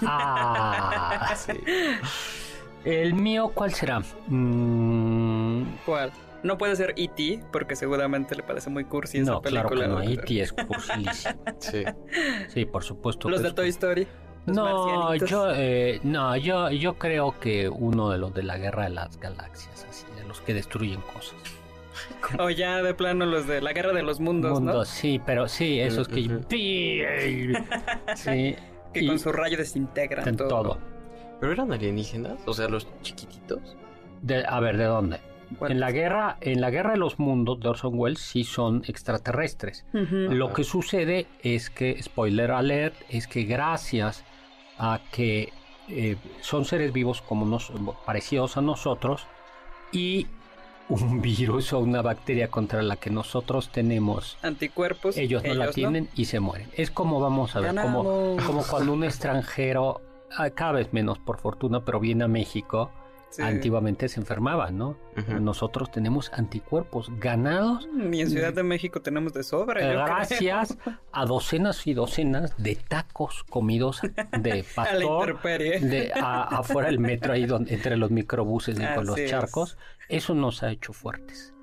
Ah. 0.05 1.35
Sí. 1.37 1.53
El 2.85 3.13
mío, 3.13 3.51
¿cuál 3.53 3.73
será? 3.73 4.01
Mm, 4.27 5.63
¿Cuál? 5.85 6.11
No 6.43 6.57
puede 6.57 6.75
ser 6.75 6.93
E.T., 6.97 7.41
porque 7.51 7.77
seguramente 7.77 8.35
le 8.35 8.43
parece 8.43 8.69
muy 8.69 8.83
cursi 8.83 9.19
esa 9.19 9.31
no, 9.31 9.41
claro 9.41 9.69
película. 9.69 10.01
que 10.01 10.07
no. 10.07 10.11
E.T. 10.11 10.41
es 10.41 10.51
cursilísimo. 10.51 11.43
Sí. 11.59 11.83
Sí, 12.49 12.65
por 12.65 12.83
supuesto. 12.83 13.29
Los 13.29 13.41
de 13.41 13.47
es 13.47 13.55
Toy 13.55 13.69
Story. 13.69 14.07
No, 14.45 15.15
yo, 15.15 15.53
eh, 15.55 16.01
no, 16.03 16.35
yo, 16.35 16.69
yo 16.69 16.95
creo 16.95 17.39
que 17.39 17.69
uno 17.69 18.09
de 18.09 18.17
los 18.17 18.33
de 18.33 18.43
la 18.43 18.57
guerra 18.57 18.83
de 18.83 18.89
las 18.89 19.17
galaxias, 19.17 19.87
así, 19.89 20.05
de 20.17 20.27
los 20.27 20.41
que 20.41 20.53
destruyen 20.53 20.99
cosas. 20.99 21.35
O 22.37 22.49
ya 22.49 22.81
de 22.81 22.93
plano 22.93 23.25
los 23.25 23.47
de 23.47 23.61
la 23.61 23.71
Guerra 23.71 23.93
de 23.93 24.03
los 24.03 24.19
Mundos, 24.19 24.59
Mundos, 24.59 24.87
sí, 24.89 25.21
pero 25.25 25.47
sí, 25.47 25.79
esos 25.79 26.07
que... 26.07 26.39
Sí. 28.15 28.55
Que 28.93 29.01
y 29.01 29.07
con 29.07 29.19
su 29.19 29.31
rayo 29.31 29.57
desintegran 29.57 30.27
en 30.27 30.37
todo. 30.37 30.47
todo. 30.47 30.77
¿Pero 31.39 31.51
eran 31.51 31.71
alienígenas? 31.73 32.37
O 32.45 32.53
sea, 32.53 32.67
los 32.67 32.87
chiquititos. 33.01 33.75
De- 34.21 34.45
a 34.47 34.59
ver, 34.59 34.77
¿de 34.77 34.85
dónde? 34.85 35.19
Bueno, 35.59 35.73
En 35.75 35.79
la 35.81 35.91
guerra, 35.91 36.37
en 36.41 36.61
la 36.61 36.69
guerra 36.71 36.91
de 36.91 36.97
los 36.97 37.19
mundos 37.19 37.59
de 37.59 37.69
Orson 37.69 37.91
Welles 37.95 38.19
sí 38.19 38.43
son 38.43 38.83
extraterrestres. 38.87 39.85
Lo 39.91 40.51
que 40.53 40.63
sucede 40.63 41.27
es 41.41 41.69
que, 41.69 42.01
spoiler 42.01 42.51
alert, 42.51 42.95
es 43.09 43.27
que 43.27 43.43
gracias 43.43 44.23
a 44.79 45.01
que 45.11 45.49
eh, 45.89 46.15
son 46.41 46.65
seres 46.65 46.91
vivos 46.93 47.21
como 47.21 47.45
nos, 47.45 47.71
parecidos 48.05 48.57
a 48.57 48.61
nosotros 48.61 49.27
y 49.91 50.25
un 50.89 51.21
virus 51.21 51.73
o 51.73 51.79
una 51.79 52.01
bacteria 52.01 52.49
contra 52.49 52.81
la 52.81 52.95
que 52.95 53.09
nosotros 53.09 53.69
tenemos, 53.69 54.37
Anticuerpos. 54.41 55.17
ellos 55.17 55.43
no 55.43 55.53
la 55.53 55.71
tienen 55.71 56.09
y 56.15 56.25
se 56.25 56.39
mueren. 56.39 56.69
Es 56.75 56.91
como 56.91 57.19
vamos 57.19 57.55
a 57.55 57.59
ver, 57.59 57.75
como, 57.75 58.37
como 58.45 58.63
cuando 58.63 58.93
un 58.93 59.03
extranjero, 59.03 60.01
ah, 60.37 60.49
cada 60.49 60.73
vez 60.73 60.93
menos 60.93 61.19
por 61.19 61.39
fortuna, 61.39 61.83
pero 61.85 61.99
viene 61.99 62.25
a 62.25 62.27
México, 62.27 62.91
Sí. 63.35 63.41
antiguamente 63.41 64.07
se 64.09 64.19
enfermaba, 64.19 64.69
¿no? 64.69 64.95
Nosotros 65.39 65.89
tenemos 65.89 66.31
anticuerpos 66.33 67.09
ganados 67.19 67.87
Ni 67.91 68.21
en 68.21 68.29
Ciudad 68.29 68.53
de 68.53 68.61
México 68.61 69.01
tenemos 69.01 69.33
de 69.33 69.41
sobra. 69.43 69.81
yo 69.81 69.99
gracias 70.05 70.77
a 71.11 71.25
docenas 71.25 71.87
y 71.87 71.95
docenas 71.95 72.53
de 72.57 72.75
tacos 72.75 73.43
comidos 73.49 74.01
de 74.01 74.11
A 74.51 74.55
la 74.55 74.63
pastor 74.75 75.41
de 75.41 76.11
a- 76.13 76.43
afuera 76.43 76.89
del 76.89 76.99
metro 76.99 77.33
ahí 77.33 77.45
donde, 77.47 77.73
entre 77.73 77.97
los 77.97 78.11
microbuses 78.11 78.79
y 78.79 78.85
con 78.95 79.07
los 79.07 79.17
es. 79.17 79.29
charcos 79.31 79.77
eso 80.09 80.35
nos 80.35 80.61
ha 80.61 80.69
hecho 80.71 80.93
fuertes 80.93 81.55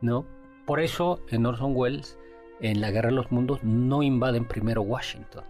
no 0.00 0.26
por 0.66 0.80
eso 0.80 1.20
en 1.30 1.46
Orson 1.46 1.74
Welles 1.76 2.18
en 2.60 2.80
la 2.80 2.90
guerra 2.90 3.10
de 3.10 3.14
los 3.14 3.30
mundos 3.30 3.62
no 3.62 4.02
invaden 4.02 4.46
primero 4.46 4.82
Washington 4.82 5.44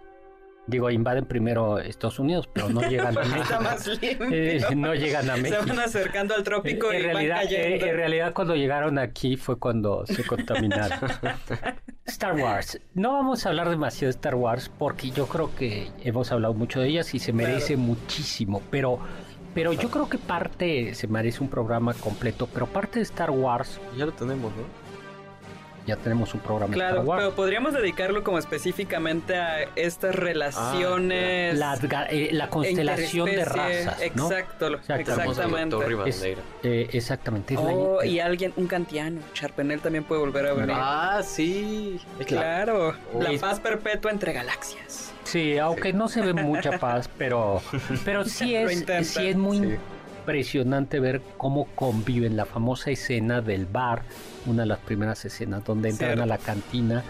digo 0.66 0.90
invaden 0.90 1.26
primero 1.26 1.78
Estados 1.78 2.18
Unidos 2.18 2.48
pero 2.52 2.68
no 2.70 2.80
llegan 2.82 3.18
a 3.18 3.22
Está 3.22 3.36
México 3.36 3.60
más 3.62 3.86
limpio. 3.86 4.28
Eh, 4.32 4.60
no 4.76 4.94
llegan 4.94 5.30
a 5.30 5.36
Se 5.36 5.42
México 5.42 5.64
van 5.68 5.78
acercando 5.80 6.34
al 6.34 6.42
trópico 6.42 6.92
en 6.92 7.00
y 7.00 7.02
realidad, 7.02 7.36
van 7.36 7.46
eh, 7.46 7.48
cayendo. 7.48 7.86
en 7.86 7.96
realidad 7.96 8.32
cuando 8.34 8.56
llegaron 8.56 8.98
aquí 8.98 9.36
fue 9.36 9.58
cuando 9.58 10.06
se 10.06 10.24
contaminaron. 10.24 10.98
Star 12.06 12.34
Wars. 12.34 12.80
No 12.94 13.12
vamos 13.12 13.44
a 13.44 13.48
hablar 13.48 13.68
demasiado 13.70 14.06
de 14.06 14.16
Star 14.16 14.34
Wars 14.34 14.70
porque 14.78 15.10
yo 15.10 15.26
creo 15.26 15.54
que 15.56 15.90
hemos 16.02 16.30
hablado 16.32 16.54
mucho 16.54 16.80
de 16.80 16.88
ellas 16.88 17.14
y 17.14 17.18
se 17.18 17.32
merece 17.32 17.76
muchísimo, 17.76 18.62
pero 18.70 18.98
pero 19.54 19.72
yo 19.72 19.88
creo 19.88 20.08
que 20.08 20.18
parte 20.18 20.94
se 20.94 21.06
merece 21.06 21.40
un 21.42 21.48
programa 21.48 21.94
completo, 21.94 22.48
pero 22.52 22.66
parte 22.66 22.98
de 22.98 23.04
Star 23.04 23.30
Wars 23.30 23.80
Ya 23.96 24.04
lo 24.04 24.12
tenemos, 24.12 24.52
¿no? 24.56 24.83
Ya 25.86 25.96
tenemos 25.96 26.32
un 26.34 26.40
programa 26.40 26.72
Claro, 26.72 26.94
Star 26.96 27.06
Wars. 27.06 27.22
pero 27.22 27.34
podríamos 27.36 27.72
dedicarlo 27.74 28.24
como 28.24 28.38
específicamente 28.38 29.36
a 29.36 29.62
estas 29.76 30.14
relaciones. 30.14 31.58
Ga- 31.60 32.06
eh, 32.10 32.30
la 32.32 32.48
constelación 32.48 33.26
de 33.26 33.44
razas, 33.44 33.98
¿no? 34.14 34.30
Exacto, 34.30 34.70
lo- 34.70 34.78
Exactamente. 34.78 35.76
Es- 36.06 36.22
eh, 36.62 36.88
exactamente. 36.92 37.54
es 37.54 37.60
la- 37.60 37.66
Oh, 37.72 38.02
eh, 38.02 38.08
y 38.08 38.20
alguien, 38.20 38.52
un 38.56 38.66
kantiano. 38.66 39.20
Charpenel 39.32 39.80
también 39.80 40.04
puede 40.04 40.20
volver 40.20 40.46
a 40.46 40.52
venir. 40.54 40.74
Ah, 40.74 41.20
sí. 41.24 42.00
Claro, 42.26 42.94
la 43.18 43.30
Oh. 43.32 43.40
paz 43.40 43.60
perpetua 43.60 44.10
entre 44.10 44.32
galaxias. 44.32 45.12
Sí, 45.24 45.58
aunque 45.58 45.92
no 45.92 46.08
se 46.08 46.20
ve 46.20 46.34
mucha 46.34 46.78
paz, 46.78 47.08
pero, 47.18 47.60
pero 48.04 48.24
sí 48.24 48.54
es, 48.54 48.84
sí 49.08 49.28
es 49.28 49.36
muy 49.36 49.58
Sí. 49.58 49.76
impresionante 50.20 51.00
ver 51.00 51.20
cómo 51.36 51.66
conviven 51.74 52.36
la 52.36 52.44
famosa 52.46 52.90
escena 52.90 53.40
del 53.40 53.66
bar, 53.66 54.02
una 54.46 54.62
de 54.62 54.68
las 54.68 54.78
primeras 54.78 55.24
escenas 55.24 55.64
donde 55.64 55.90
entran 55.90 56.10
Cierto. 56.10 56.22
a 56.22 56.26
la 56.26 56.38
cantina 56.38 57.02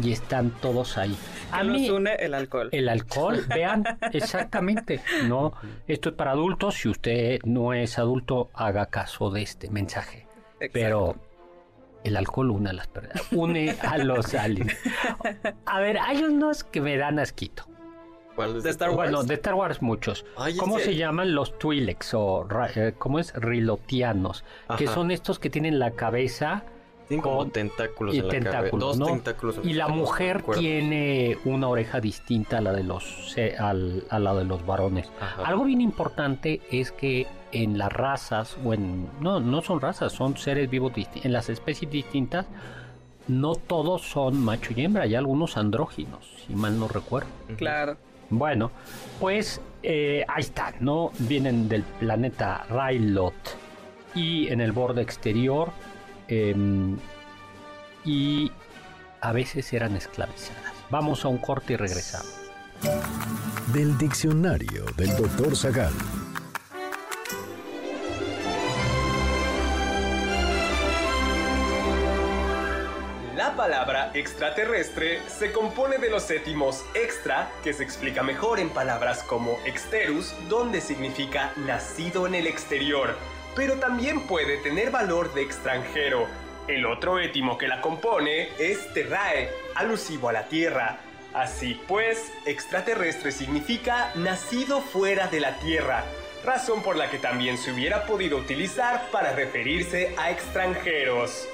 y 0.00 0.12
están 0.12 0.50
todos 0.60 0.96
ahí. 0.98 1.16
A 1.52 1.58
¿Qué 1.58 1.64
nos 1.64 1.76
mí 1.76 1.90
une 1.90 2.14
el 2.14 2.34
alcohol? 2.34 2.68
el 2.72 2.88
alcohol, 2.88 3.40
vean, 3.48 3.84
exactamente, 4.12 5.00
no, 5.26 5.52
esto 5.88 6.10
es 6.10 6.14
para 6.14 6.30
adultos, 6.32 6.76
si 6.76 6.88
usted 6.88 7.40
no 7.44 7.72
es 7.74 7.98
adulto, 7.98 8.50
haga 8.54 8.86
caso 8.86 9.30
de 9.30 9.42
este 9.42 9.68
mensaje. 9.70 10.26
Exacto. 10.60 10.70
Pero 10.72 11.16
el 12.04 12.16
alcohol 12.16 12.50
une 12.50 12.70
a 12.70 12.72
las 12.72 12.86
personas, 12.86 13.22
une 13.32 13.76
a 13.82 13.98
los 13.98 14.32
aliens. 14.34 14.76
A 15.66 15.80
ver, 15.80 15.98
hay 15.98 16.22
unos 16.22 16.62
que 16.64 16.80
me 16.80 16.96
dan 16.96 17.18
asquito. 17.18 17.64
¿Cuál 18.36 18.56
es 18.58 18.62
De 18.62 18.70
Star 18.70 18.90
Wars. 18.90 19.10
Bueno, 19.10 19.24
de 19.24 19.34
Star 19.34 19.54
Wars 19.54 19.82
muchos. 19.82 20.24
Ay, 20.38 20.56
¿Cómo 20.56 20.78
ese- 20.78 20.92
se 20.92 20.96
llaman 20.96 21.34
los 21.34 21.58
Twi'leks 21.58 22.14
o 22.14 22.46
eh, 22.76 22.94
cómo 22.96 23.18
es 23.18 23.34
rilotianos? 23.34 24.44
Que 24.78 24.86
son 24.86 25.10
estos 25.10 25.38
que 25.40 25.50
tienen 25.50 25.78
la 25.80 25.90
cabeza 25.90 26.62
Como 27.18 27.46
tentáculos 27.48 28.14
y 28.14 28.18
en 28.18 28.24
la 28.26 28.30
cabeza. 28.30 28.50
tentáculos, 28.52 28.86
Dos 28.88 28.98
¿no? 28.98 29.06
tentáculos 29.06 29.58
en 29.58 29.68
y 29.68 29.72
la 29.72 29.88
mujer 29.88 30.42
tiene 30.58 31.38
una 31.44 31.68
oreja 31.68 32.00
distinta 32.00 32.58
a 32.58 32.60
la 32.60 32.72
de 32.72 32.84
los 32.84 33.36
al- 33.58 34.04
a 34.10 34.18
la 34.18 34.34
de 34.34 34.44
los 34.44 34.64
varones. 34.64 35.10
Ajá. 35.20 35.42
Algo 35.42 35.64
bien 35.64 35.80
importante 35.80 36.60
es 36.70 36.92
que 36.92 37.26
en 37.52 37.78
las 37.78 37.92
razas 37.92 38.56
o 38.64 38.72
en 38.74 39.08
no 39.20 39.40
no 39.40 39.60
son 39.62 39.80
razas, 39.80 40.12
son 40.12 40.36
seres 40.36 40.70
vivos 40.70 40.92
disti- 40.92 41.24
en 41.24 41.32
las 41.32 41.48
especies 41.48 41.90
distintas 41.90 42.46
no 43.26 43.54
todos 43.54 44.02
son 44.02 44.40
macho 44.42 44.72
y 44.74 44.82
hembra, 44.84 45.04
hay 45.04 45.14
algunos 45.14 45.56
andróginos, 45.56 46.28
si 46.46 46.54
mal 46.54 46.78
no 46.78 46.88
recuerdo. 46.88 47.28
Claro. 47.56 47.96
Bueno, 48.28 48.70
pues 49.20 49.60
eh, 49.82 50.24
ahí 50.28 50.40
están, 50.42 50.74
¿no? 50.80 51.10
Vienen 51.18 51.68
del 51.68 51.82
planeta 51.82 52.64
Railot 52.70 53.34
y 54.14 54.48
en 54.48 54.60
el 54.60 54.72
borde 54.72 55.02
exterior 55.02 55.70
em, 56.30 56.96
y 58.04 58.50
a 59.20 59.32
veces 59.32 59.72
eran 59.72 59.96
esclavizadas. 59.96 60.72
Vamos 60.88 61.24
a 61.24 61.28
un 61.28 61.38
corte 61.38 61.74
y 61.74 61.76
regresamos. 61.76 62.34
Del 63.72 63.98
diccionario 63.98 64.84
del 64.96 65.14
doctor 65.16 65.54
Zagal. 65.54 65.92
La 73.36 73.56
palabra 73.56 74.10
extraterrestre 74.14 75.18
se 75.28 75.52
compone 75.52 75.98
de 75.98 76.10
los 76.10 76.30
étimos 76.30 76.84
extra, 76.94 77.50
que 77.62 77.72
se 77.72 77.82
explica 77.82 78.22
mejor 78.22 78.60
en 78.60 78.70
palabras 78.70 79.22
como 79.22 79.58
exterus, 79.66 80.34
donde 80.48 80.80
significa 80.80 81.52
nacido 81.56 82.26
en 82.26 82.34
el 82.34 82.46
exterior, 82.46 83.16
pero 83.54 83.74
también 83.74 84.26
puede 84.26 84.58
tener 84.58 84.90
valor 84.90 85.32
de 85.34 85.42
extranjero. 85.42 86.26
El 86.68 86.86
otro 86.86 87.18
étimo 87.18 87.58
que 87.58 87.68
la 87.68 87.80
compone 87.80 88.48
es 88.58 88.92
terrae, 88.92 89.50
alusivo 89.74 90.28
a 90.28 90.32
la 90.32 90.48
tierra. 90.48 91.00
Así 91.32 91.80
pues, 91.86 92.32
extraterrestre 92.46 93.32
significa 93.32 94.12
nacido 94.14 94.80
fuera 94.80 95.28
de 95.28 95.40
la 95.40 95.58
tierra, 95.58 96.04
razón 96.44 96.82
por 96.82 96.96
la 96.96 97.10
que 97.10 97.18
también 97.18 97.56
se 97.56 97.72
hubiera 97.72 98.06
podido 98.06 98.36
utilizar 98.38 99.10
para 99.10 99.32
referirse 99.32 100.14
a 100.18 100.30
extranjeros. 100.30 101.46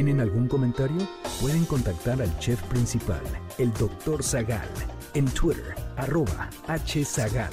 ¿Tienen 0.00 0.20
algún 0.22 0.48
comentario? 0.48 1.06
Pueden 1.42 1.66
contactar 1.66 2.22
al 2.22 2.38
chef 2.38 2.58
principal, 2.68 3.20
el 3.58 3.70
Dr. 3.74 4.22
Zagal, 4.22 4.66
en 5.12 5.26
Twitter, 5.26 5.74
arroba 5.94 6.48
hzagal. 6.66 7.52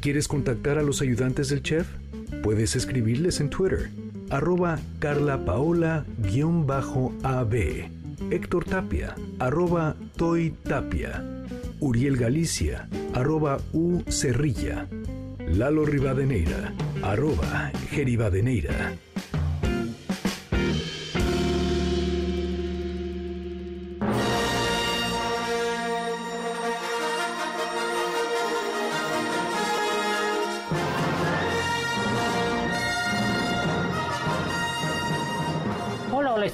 ¿Quieres 0.00 0.28
contactar 0.28 0.78
a 0.78 0.82
los 0.82 1.02
ayudantes 1.02 1.48
del 1.48 1.60
chef? 1.60 1.88
Puedes 2.44 2.76
escribirles 2.76 3.40
en 3.40 3.50
Twitter, 3.50 3.90
arroba 4.30 4.78
carlapaola-ab, 5.00 6.04
Héctor 8.30 8.64
Tapia, 8.64 9.16
arroba 9.40 9.96
Toy 10.14 10.54
Tapia, 10.62 11.24
Uriel 11.80 12.16
Galicia, 12.16 12.88
arroba 13.12 13.58
U 13.72 14.04
Cerrilla, 14.08 14.86
Lalo 15.48 15.84
Rivadeneira, 15.84 16.72
arroba 17.02 17.72
Geribadeneira. 17.90 18.92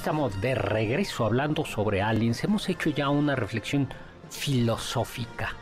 Estamos 0.09 0.41
de 0.41 0.55
regreso 0.55 1.23
hablando 1.23 1.63
sobre 1.65 2.01
aliens. 2.01 2.43
Hemos 2.43 2.67
hecho 2.67 2.89
ya 2.89 3.09
una 3.09 3.35
reflexión 3.35 3.87
filosófica, 4.31 5.55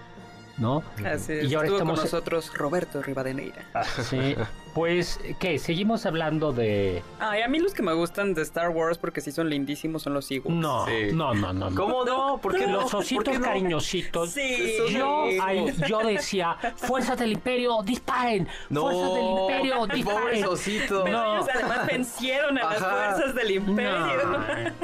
¿no? 0.58 0.84
Así 1.06 1.34
es. 1.34 1.52
Y 1.52 1.56
ahora 1.56 1.68
Estuvo 1.68 1.78
estamos- 1.78 2.00
con 2.00 2.06
nosotros 2.06 2.54
Roberto 2.56 3.02
Rivadeneira. 3.02 3.66
Sí, 4.04 4.36
pues, 4.74 5.20
¿qué? 5.40 5.58
Seguimos 5.60 6.06
hablando 6.06 6.52
de... 6.54 7.02
Ay, 7.20 7.42
a 7.42 7.48
mí 7.48 7.60
los 7.60 7.74
que 7.74 7.82
me 7.82 7.94
gustan 7.94 8.34
de 8.36 8.42
Star 8.44 8.70
Wars 8.70 8.98
porque 8.98 9.22
sí 9.22 9.32
son 9.32 9.50
lindísimos 9.50 10.04
son 10.04 10.14
los 10.14 10.30
Ewoks. 10.30 10.50
No, 10.54 10.86
Sí. 10.86 11.14
no, 11.14 11.34
no, 11.34 11.52
no. 11.54 11.70
no. 11.70 11.76
¿Cómo 11.76 12.06
no? 12.06 12.40
¿Por 12.42 12.56
qué 12.56 12.68
no? 12.68 12.82
Los 12.82 12.92
¿Por 12.92 13.02
ositos 13.02 13.40
no? 13.40 13.46
cariñositos. 13.46 14.30
Sí. 14.32 14.78
Yo, 14.92 15.26
ay, 15.42 15.74
yo 15.88 16.00
decía, 16.00 16.56
fuerzas 16.76 17.18
del 17.18 17.32
imperio, 17.34 17.82
disparen. 17.84 18.48
No, 18.70 18.82
fuerzas 18.82 19.14
del 19.14 19.26
imperio, 19.26 19.76
pobres 19.78 19.96
disparen. 19.96 20.46
ositos. 20.46 21.02
Pero 21.06 21.18
No. 21.18 21.36
ellos 21.36 21.48
además 21.56 21.88
vencieron 21.88 22.58
a 22.58 22.64
las 22.66 22.78
fuerzas 22.80 23.36
del 23.36 23.52
imperio. 23.52 23.92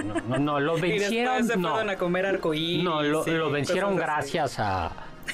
No, 0.04 0.14
no, 0.28 0.38
no, 0.40 0.60
los 0.60 0.80
y 0.80 0.82
vencieron. 0.82 1.34
después 1.38 1.48
se 1.48 1.58
no. 1.58 1.70
fueron 1.72 1.90
a 1.90 1.98
comer 1.98 2.26
arcoíris. 2.26 2.84
No, 2.84 3.02
lo, 3.04 3.28
y 3.28 3.32
lo 3.32 3.52
vencieron 3.52 3.92
así. 3.94 4.00
gracias 4.00 4.60
a, 4.60 4.92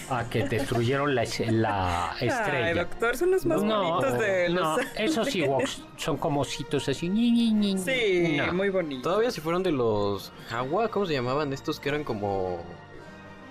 a 0.10 0.24
que 0.30 0.48
destruyeron 0.48 1.16
la, 1.16 1.24
es- 1.24 1.40
la 1.52 2.12
Ay, 2.14 2.28
estrella. 2.28 2.84
doctor, 2.84 3.18
son 3.18 3.32
los 3.32 3.46
más 3.46 3.62
no, 3.64 3.92
bonitos 4.00 4.20
de 4.20 4.50
los... 4.50 4.62
no, 4.64 4.78
esos 4.96 5.36
Ewoks 5.36 5.84
son 5.98 6.18
como 6.18 6.42
ositos 6.42 6.88
así. 6.90 7.10
ñi. 7.10 7.78
Sí, 7.78 8.38
No. 8.38 8.54
muy 8.54 8.70
bonitos. 8.70 9.04
Todavía 9.04 9.32
si 9.32 9.42
fueron 9.42 9.64
de 9.64 9.72
los 9.72 10.32
Jawa, 10.50 10.88
¿cómo 10.90 11.06
se 11.06 11.14
llamaban? 11.14 11.54
Estos 11.54 11.80
que 11.80 11.90
eran 11.90 12.04
como 12.04 12.60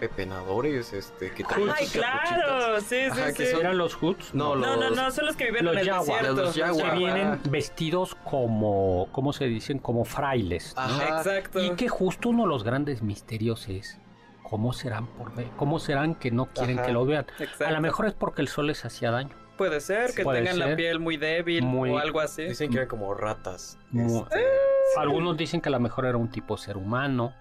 pepenadores, 0.01 0.93
este, 0.93 1.33
que 1.33 1.43
traían 1.43 1.71
Ay, 1.77 1.87
claro, 1.89 2.81
sí, 2.81 2.87
sí, 2.89 2.97
Ajá, 3.11 3.33
que 3.33 3.47
sí. 3.47 3.51
son- 3.53 3.61
¿Eran 3.61 3.79
los 3.79 3.95
Hoods? 3.97 4.33
No, 4.33 4.55
No, 4.55 4.77
no, 4.77 4.91
los- 4.91 4.97
no, 4.97 5.11
son 5.11 5.27
los 5.27 5.35
que 5.37 5.47
viven 5.47 5.65
Los 5.65 5.75
en 5.75 5.81
el 5.81 5.91
Jaguar. 5.91 6.21
desierto. 6.21 6.43
Los 6.43 6.57
Jaguar. 6.57 6.93
que 6.93 6.99
vienen 6.99 7.27
Ah. 7.27 7.39
vestidos 7.51 8.15
como, 8.25 9.09
¿cómo 9.11 9.33
se 9.33 9.47
dicen? 9.47 9.79
Como 9.81 10.05
frailes. 10.05 10.75
¿no? 10.77 10.83
Ajá. 10.83 11.19
Exacto. 11.19 11.61
Y 11.65 11.71
que 11.71 11.89
justo 11.89 12.29
uno 12.29 12.45
de 12.45 12.49
los 12.49 12.63
grandes 12.63 13.03
misterios 13.03 13.69
es 13.69 13.99
cómo 14.49 14.73
serán 14.73 15.07
por 15.07 15.35
ver, 15.35 15.49
cómo 15.57 15.79
serán 15.79 16.15
que 16.15 16.31
no 16.31 16.47
quieren 16.47 16.79
Ajá. 16.79 16.87
que 16.87 16.93
lo 16.93 17.05
vean. 17.05 17.27
Exacto. 17.39 17.67
A 17.67 17.71
lo 17.71 17.81
mejor 17.81 18.07
es 18.07 18.15
porque 18.15 18.43
el 18.43 18.49
sol 18.49 18.67
les 18.69 18.85
hacía 18.85 19.11
daño. 19.11 19.35
Puede 19.57 19.81
ser 19.81 20.15
que 20.15 20.23
Puede 20.23 20.39
tengan 20.45 20.59
la 20.71 20.77
piel 20.77 21.01
muy 21.01 21.17
débil 21.17 21.65
Muy- 21.65 21.91
o 21.91 21.99
algo 21.99 22.21
así. 22.21 22.45
Dicen 22.45 22.71
que 22.71 22.77
eran 22.77 22.89
como 22.89 23.13
ratas. 23.15 23.77
Este, 23.93 24.45
Algunos 24.97 25.37
dicen 25.37 25.61
que 25.61 25.69
a 25.69 25.73
lo 25.73 25.81
mejor 25.81 26.07
era 26.07 26.17
un 26.17 26.31
tipo 26.31 26.57
ser 26.57 26.77
humano, 26.77 27.35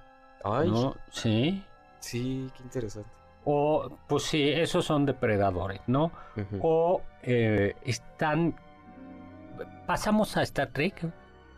Ay, 0.44 0.70
¿no? 0.70 0.96
Sí. 1.12 1.64
sí, 2.00 2.50
qué 2.58 2.64
interesante. 2.64 3.10
O, 3.46 3.90
pues 4.08 4.24
sí, 4.24 4.50
esos 4.50 4.84
son 4.84 5.06
depredadores, 5.06 5.80
¿no? 5.88 6.12
O 6.62 7.02
eh, 7.24 7.76
están... 7.84 8.56
Pasamos 9.86 10.36
a 10.38 10.44
Star 10.44 10.68
Trek, 10.72 11.06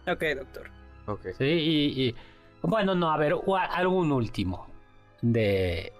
Ok, 0.08 0.24
doctor. 0.38 0.70
Ok. 1.08 1.22
¿sí? 1.38 1.44
Y, 1.46 2.04
y- 2.10 2.16
bueno, 2.62 2.94
no, 2.96 3.12
a 3.12 3.18
ver, 3.18 3.36
algún 3.72 4.12
último 4.12 4.69
de, 5.22 5.92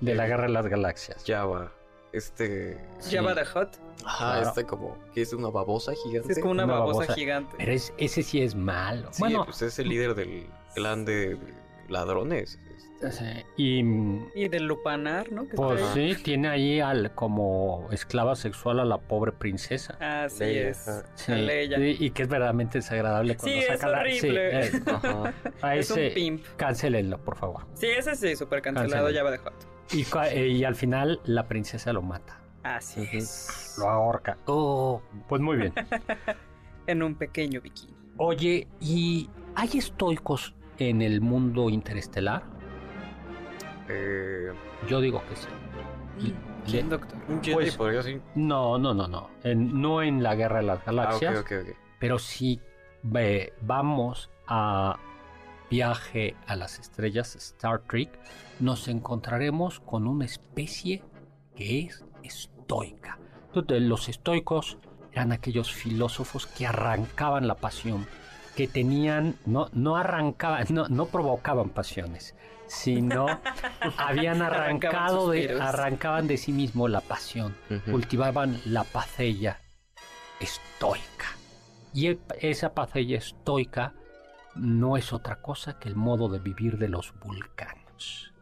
de 0.00 0.14
la 0.14 0.26
Guerra 0.26 0.44
de 0.44 0.48
las 0.50 0.66
Galaxias. 0.66 1.22
Java. 1.26 1.72
Este. 2.12 2.78
Sí. 3.00 3.16
Java 3.16 3.34
the 3.34 3.44
Hot. 3.44 3.76
Ajá, 4.04 4.32
Claro. 4.34 4.48
este 4.48 4.64
como. 4.64 4.96
que 5.12 5.22
es 5.22 5.32
una 5.32 5.48
babosa 5.50 5.92
gigante? 6.04 6.32
Es 6.32 6.38
como 6.38 6.52
una, 6.52 6.64
Una 6.64 6.74
babosa, 6.74 6.98
babosa. 7.00 7.14
gigante. 7.14 7.54
Pero 7.58 7.72
es- 7.72 7.92
ese 7.98 8.22
sí 8.22 8.40
es 8.40 8.54
malo. 8.54 9.08
Sí, 9.12 9.20
bueno, 9.20 9.44
pues 9.44 9.60
es 9.62 9.78
el 9.78 9.88
líder 9.88 10.14
del 10.14 10.46
clan 10.74 11.04
de 11.04 11.36
ladrones. 11.88 12.58
este. 13.00 13.12
sí, 13.12 13.44
y 13.56 13.78
Y 14.34 14.48
del 14.48 14.64
lupanar, 14.66 15.30
¿no? 15.32 15.48
Que 15.48 15.54
pues 15.56 15.80
sí, 15.94 16.16
tiene 16.22 16.48
ahí 16.48 16.80
al, 16.80 17.14
como 17.14 17.88
esclava 17.92 18.34
sexual 18.36 18.80
a 18.80 18.84
la 18.84 18.98
pobre 18.98 19.32
princesa. 19.32 19.96
Así 20.24 20.40
Leia, 20.44 20.68
es. 20.70 21.04
Sí, 21.14 21.32
Leia. 21.32 21.78
y 21.78 22.10
que 22.10 22.22
es 22.22 22.28
verdaderamente 22.28 22.78
desagradable 22.78 23.36
cuando 23.36 23.56
Sí, 23.56 23.64
es 23.64 23.78
saca 23.80 23.88
la- 23.92 24.00
horrible. 24.00 24.62
sí, 24.64 24.76
eh, 24.78 24.82
a 25.62 25.76
Es 25.76 25.90
un 25.90 25.98
ese, 25.98 26.10
pimp. 26.14 26.44
cancelenlo, 26.56 27.18
por 27.18 27.36
favor. 27.36 27.66
Sí, 27.74 27.86
ese 27.86 28.14
sí, 28.16 28.34
súper 28.36 28.62
cancelado 28.62 29.06
Cancelen. 29.06 29.16
Java 29.16 29.30
the 29.30 29.38
Hot. 29.38 30.32
Y, 30.32 30.36
eh, 30.36 30.48
y 30.48 30.64
al 30.64 30.74
final 30.74 31.20
la 31.24 31.46
princesa 31.48 31.92
lo 31.92 32.02
mata. 32.02 32.40
Así 32.64 33.08
es. 33.12 33.76
Lo 33.78 33.88
ahorca. 33.88 34.36
Oh, 34.46 35.00
pues 35.28 35.40
muy 35.40 35.56
bien. 35.56 35.72
En 36.86 37.02
un 37.02 37.14
pequeño 37.16 37.60
bikini. 37.60 37.94
Oye, 38.16 38.66
¿y 38.80 39.28
hay 39.54 39.68
estoicos 39.78 40.54
en 40.78 41.02
el 41.02 41.20
mundo 41.20 41.68
interestelar? 41.70 42.42
Eh, 43.88 44.52
Yo 44.88 45.00
digo 45.00 45.22
que 45.28 45.36
sí. 45.36 45.48
Y- 46.20 46.34
¿Quién, 46.70 46.88
doctor? 46.90 47.18
un 47.28 47.42
Jedi 47.42 47.54
Pues- 47.54 47.76
podría 47.76 48.02
ser. 48.02 48.20
No, 48.34 48.78
no, 48.78 48.92
no, 48.94 49.08
no. 49.08 49.30
En- 49.42 49.80
no 49.80 50.02
en 50.02 50.22
la 50.22 50.34
Guerra 50.34 50.58
de 50.58 50.66
las 50.66 50.78
Ah, 50.80 50.82
Galaxias, 50.86 51.44
pero 51.98 52.18
sí 52.18 52.60
ve- 53.02 53.52
vamos 53.62 54.30
a 54.46 54.98
viaje 55.70 56.34
a 56.46 56.56
las 56.56 56.78
estrellas 56.78 57.36
Star 57.36 57.80
Trek, 57.88 58.10
nos 58.60 58.88
encontraremos 58.88 59.80
con 59.80 60.06
una 60.06 60.24
especie 60.24 61.02
que 61.54 61.80
es 61.80 62.04
estoica. 62.22 63.18
Entonces, 63.54 63.82
los 63.82 64.08
estoicos 64.08 64.78
eran 65.12 65.32
aquellos 65.32 65.72
filósofos 65.72 66.46
que 66.46 66.66
arrancaban 66.66 67.46
la 67.48 67.54
pasión, 67.54 68.06
que 68.58 68.66
tenían, 68.66 69.36
no, 69.46 69.68
no 69.72 69.96
arrancaban, 69.96 70.66
no, 70.70 70.88
no 70.88 71.06
provocaban 71.06 71.68
pasiones, 71.70 72.34
sino 72.66 73.26
habían 73.96 74.42
Arrancaban 74.42 74.82
arrancado 74.82 75.30
de, 75.30 75.60
arrancaban 75.62 76.26
de 76.26 76.38
sí 76.38 76.50
mismo 76.50 76.88
la 76.88 77.00
pasión 77.00 77.54
cultivaban 77.88 78.60
la 78.64 78.82
pacella 78.82 79.60
estoica. 80.40 81.26
Y 81.94 82.18
esa 82.40 82.74
pacella 82.74 83.18
estoica 83.18 83.94
no 84.56 84.96
es 84.96 85.12
otra 85.12 85.36
cosa 85.36 85.78
que 85.78 85.88
el 85.88 85.94
modo 85.94 86.28
de 86.28 86.40
vivir 86.40 86.78
de 86.78 86.88
los 86.88 87.14
vulcanos. 87.20 88.32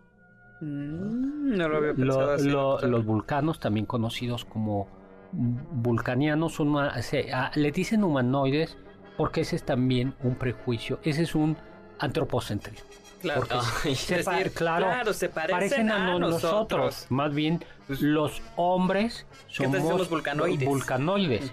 Mm, 0.62 1.58
no 1.58 1.68
lo 1.68 1.76
había 1.76 1.90
Lo- 1.92 1.96
pensado 1.96 2.32
así. 2.32 2.48
lo- 2.48 2.62
doctor. 2.70 2.88
los 2.88 3.04
vulcanos, 3.04 3.60
también 3.60 3.84
conocidos 3.84 4.46
como 4.46 4.88
vulcanianos, 5.32 6.54
son 6.54 6.68
una- 6.68 7.02
se- 7.02 7.28
le 7.54 7.70
dicen 7.70 8.02
humanoides 8.02 8.78
porque 9.16 9.40
ese 9.42 9.56
es 9.56 9.62
también 9.64 10.14
un 10.22 10.34
prejuicio, 10.34 10.98
ese 11.02 11.22
es 11.22 11.34
un 11.34 11.56
antropocentrismo. 11.98 12.86
Claro. 13.20 13.46
se 13.82 13.90
Es 13.92 14.08
decir, 14.08 14.52
claro, 14.52 15.12
se 15.12 15.28
parecen, 15.30 15.56
parecen 15.56 15.90
a, 15.90 15.98
no- 16.12 16.18
nosotros. 16.18 16.42
nosotros. 16.52 17.06
Más 17.08 17.34
bien, 17.34 17.64
Pues- 17.86 18.00
los 18.02 18.42
hombres 18.56 19.26
¿Qué 19.56 19.64
tal 19.64 19.72
si 19.72 19.78
somos 19.78 19.88
somos 19.92 20.10
vulcanoides? 20.10 20.68
vulcanoides, 20.68 21.52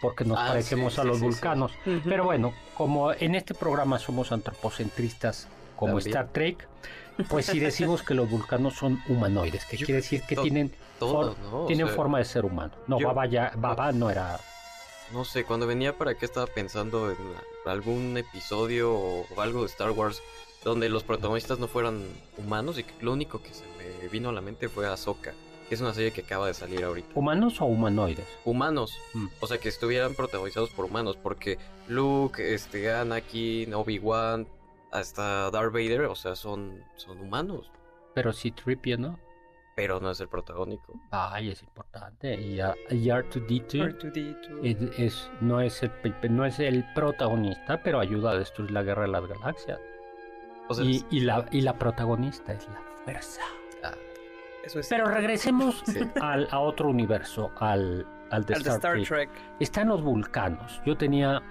porque 0.00 0.24
nos 0.24 0.38
Ah, 0.38 0.46
parecemos 0.48 0.94
sí, 0.94 1.00
a 1.00 1.04
los 1.04 1.16
sí, 1.16 1.20
sí. 1.22 1.26
vulcanos. 1.26 1.72
Pero 2.04 2.24
bueno, 2.24 2.54
como 2.74 3.12
en 3.12 3.34
este 3.34 3.52
programa 3.54 3.98
somos 3.98 4.30
antropocentristas 4.32 5.48
como 5.76 5.94
También. 5.94 6.08
Star 6.08 6.28
Trek, 6.28 6.68
pues 7.28 7.46
sí 7.46 7.58
decimos 7.58 8.02
que 8.02 8.14
los 8.14 8.30
vulcanos 8.30 8.74
son 8.74 9.02
humanoides, 9.08 9.64
que 9.66 9.76
Yo 9.76 9.86
quiere 9.86 10.00
decir 10.02 10.22
que 10.22 10.36
to- 10.36 10.42
tienen, 10.42 10.72
Todos, 11.00 11.34
for- 11.36 11.50
¿no? 11.50 11.62
O 11.64 11.66
tienen 11.66 11.86
sea, 11.86 11.96
forma 11.96 12.18
de 12.18 12.24
ser 12.24 12.44
humano. 12.44 12.72
No, 12.86 12.98
yo- 13.00 13.08
Baba, 13.08 13.26
ya, 13.26 13.52
Baba 13.56 13.90
no 13.92 14.08
era... 14.08 14.38
No 15.12 15.24
sé, 15.24 15.44
cuando 15.44 15.66
venía 15.66 15.96
para 15.98 16.12
acá 16.12 16.24
estaba 16.24 16.46
pensando 16.46 17.10
en 17.10 17.16
algún 17.66 18.16
episodio 18.16 18.92
o 18.94 19.26
algo 19.40 19.60
de 19.60 19.66
Star 19.66 19.90
Wars 19.90 20.22
donde 20.64 20.88
los 20.88 21.02
protagonistas 21.02 21.58
no 21.58 21.66
fueran 21.68 22.02
humanos 22.38 22.78
y 22.78 22.84
que 22.84 22.92
lo 23.02 23.12
único 23.12 23.42
que 23.42 23.52
se 23.52 23.64
me 23.78 24.08
vino 24.08 24.28
a 24.28 24.32
la 24.32 24.40
mente 24.40 24.68
fue 24.68 24.86
Ahsoka, 24.86 25.34
que 25.68 25.74
es 25.74 25.80
una 25.80 25.92
serie 25.92 26.12
que 26.12 26.20
acaba 26.22 26.46
de 26.46 26.54
salir 26.54 26.84
ahorita. 26.84 27.08
¿Humanos 27.14 27.60
o 27.60 27.64
humanoides? 27.66 28.26
Humanos, 28.44 28.96
Mm. 29.12 29.26
o 29.40 29.46
sea, 29.46 29.58
que 29.58 29.68
estuvieran 29.68 30.14
protagonizados 30.14 30.70
por 30.70 30.84
humanos, 30.86 31.18
porque 31.20 31.58
Luke, 31.88 32.54
este, 32.54 32.92
Anakin, 32.92 33.74
Obi-Wan, 33.74 34.46
hasta 34.92 35.50
Darth 35.50 35.72
Vader, 35.72 36.02
o 36.02 36.14
sea, 36.14 36.36
son, 36.36 36.82
son 36.96 37.18
humanos. 37.20 37.70
Pero 38.14 38.32
sí 38.32 38.50
Tripio, 38.52 38.98
¿no? 38.98 39.18
Pero 39.74 40.00
no 40.00 40.10
es 40.10 40.20
el 40.20 40.28
protagónico. 40.28 40.94
Ay, 41.10 41.50
es 41.50 41.62
importante. 41.62 42.34
Y, 42.40 42.60
a- 42.60 42.74
y 42.90 43.06
R2D2 43.08 43.98
R2D2. 43.98 44.60
es, 44.62 44.98
es- 44.98 45.30
no, 45.40 45.60
es 45.60 45.82
el, 45.82 45.90
no 46.30 46.44
es 46.44 46.58
el 46.60 46.84
protagonista, 46.94 47.82
pero 47.82 48.00
ayuda 48.00 48.32
a 48.32 48.38
destruir 48.38 48.70
la 48.70 48.82
guerra 48.82 49.02
de 49.02 49.08
las 49.08 49.26
galaxias. 49.26 49.80
O 50.68 50.74
sea, 50.74 50.84
Y, 50.84 51.04
y 51.10 51.20
la, 51.20 51.46
y 51.50 51.60
la 51.62 51.78
protagonista 51.78 52.52
es 52.52 52.68
la 52.68 52.80
fuerza. 53.04 53.40
ah, 53.82 53.92
Eso 54.64 54.78
es 54.80 54.88
Pero 54.88 55.06
regresemos 55.06 55.82
Sí. 55.86 56.00
al, 56.20 56.48
a 56.50 56.58
otro 56.60 56.88
universo, 56.88 57.50
al, 57.58 58.06
al 58.30 58.44
de 58.44 58.54
al 58.54 58.62
de 58.62 58.70
Star, 58.70 58.74
Star 58.76 58.92
Trek. 58.94 59.06
Trek. 59.06 59.30
Están 59.60 59.88
los 59.88 60.02
vulcanos. 60.02 60.80
Yo 60.86 60.96
tenía 60.96 61.42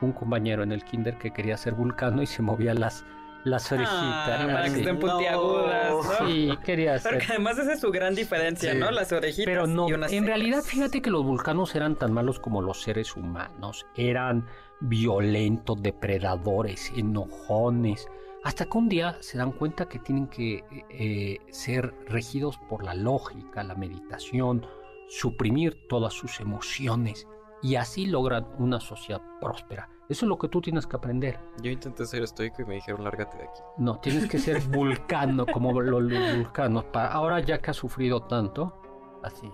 un 0.00 0.12
compañero 0.12 0.62
en 0.62 0.70
el 0.72 0.84
kinder 0.84 1.16
que 1.18 1.32
quería 1.32 1.56
ser 1.56 1.74
vulcano 1.74 2.22
y 2.22 2.26
se 2.26 2.42
movía 2.42 2.72
las, 2.74 3.04
las 3.44 3.70
orejitas. 3.72 3.94
Ah, 3.94 4.46
para 4.46 4.64
que 4.64 4.78
estén 4.80 4.98
puntiagudas, 4.98 5.90
¿no? 5.90 6.26
Sí, 6.26 6.50
quería 6.64 6.98
que 6.98 7.26
además 7.28 7.58
esa 7.58 7.72
es 7.74 7.80
su 7.80 7.90
gran 7.90 8.14
diferencia, 8.14 8.72
Sí. 8.72 8.78
¿no? 8.78 8.90
Las 8.90 9.12
orejitas 9.12 9.46
Pero 9.46 9.66
no, 9.66 9.88
y 9.88 9.92
unas 9.92 10.12
en 10.12 10.26
realidad 10.26 10.62
fíjate 10.62 11.00
que 11.02 11.10
los 11.10 11.24
vulcanos 11.24 11.74
eran 11.74 11.96
tan 11.96 12.12
malos 12.12 12.38
como 12.40 12.62
los 12.62 12.82
seres 12.82 13.16
humanos. 13.16 13.86
Eran 13.96 14.46
violentos, 14.80 15.80
depredadores, 15.82 16.92
enojones. 16.96 18.06
Hasta 18.44 18.66
que 18.66 18.78
un 18.78 18.88
día 18.88 19.16
se 19.20 19.38
dan 19.38 19.52
cuenta 19.52 19.88
que 19.88 19.98
tienen 19.98 20.28
que 20.28 20.64
eh, 20.90 21.38
ser 21.50 21.92
regidos 22.06 22.58
por 22.68 22.84
la 22.84 22.94
lógica, 22.94 23.64
la 23.64 23.74
meditación, 23.74 24.64
suprimir 25.08 25.86
todas 25.88 26.14
sus 26.14 26.40
emociones 26.40 27.26
y 27.62 27.74
así 27.74 28.06
logran 28.06 28.46
una 28.58 28.78
sociedad 28.80 29.20
próspera. 29.40 29.88
Eso 30.08 30.24
es 30.24 30.28
lo 30.28 30.38
que 30.38 30.48
tú 30.48 30.60
tienes 30.62 30.86
que 30.86 30.96
aprender. 30.96 31.38
yo 31.62 31.70
intenté 31.70 32.06
ser 32.06 32.22
estoico 32.22 32.62
y 32.62 32.64
me 32.64 32.74
dijeron 32.76 33.04
lárgate 33.04 33.36
de 33.36 33.42
aquí. 33.44 33.60
No, 33.76 33.98
tienes 33.98 34.26
que 34.28 34.38
ser 34.38 34.60
vulcano 34.70 35.44
como 35.46 35.80
los, 35.80 36.02
los 36.02 36.36
vulcanos. 36.36 36.84
Para, 36.86 37.12
ahora 37.12 37.40
ya 37.40 37.58
que 37.58 37.70
has 37.70 37.76
sufrido 37.76 38.22
tanto, 38.22 38.80
así, 39.22 39.50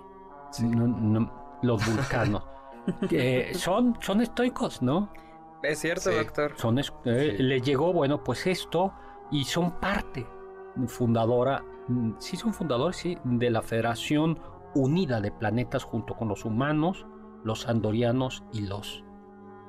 no- 0.62 0.86
no, 0.86 1.58
los 1.62 1.84
vulcanos, 1.92 2.44
que 3.08 3.52
son, 3.54 3.96
son 4.00 4.20
estoicos, 4.20 4.80
¿no? 4.82 5.10
Es 5.62 5.78
cierto, 5.80 6.10
Sí. 6.10 6.16
doctor. 6.16 6.52
Son, 6.56 6.78
eh, 6.78 6.82
Sí. 7.36 7.42
Les 7.42 7.62
llegó, 7.62 7.92
bueno, 7.92 8.22
pues 8.22 8.46
esto 8.46 8.92
y 9.32 9.44
son 9.44 9.72
parte 9.80 10.26
fundadora, 10.86 11.64
mm, 11.88 12.12
sí 12.18 12.36
son 12.36 12.52
fundadores, 12.52 12.96
sí, 12.96 13.18
de 13.24 13.50
la 13.50 13.62
Federación 13.62 14.38
Unida 14.74 15.20
de 15.20 15.30
Planetas 15.30 15.84
junto 15.84 16.14
con 16.14 16.28
los 16.28 16.44
humanos, 16.44 17.06
los 17.44 17.68
andorianos 17.68 18.42
y 18.52 18.62
los 18.62 19.03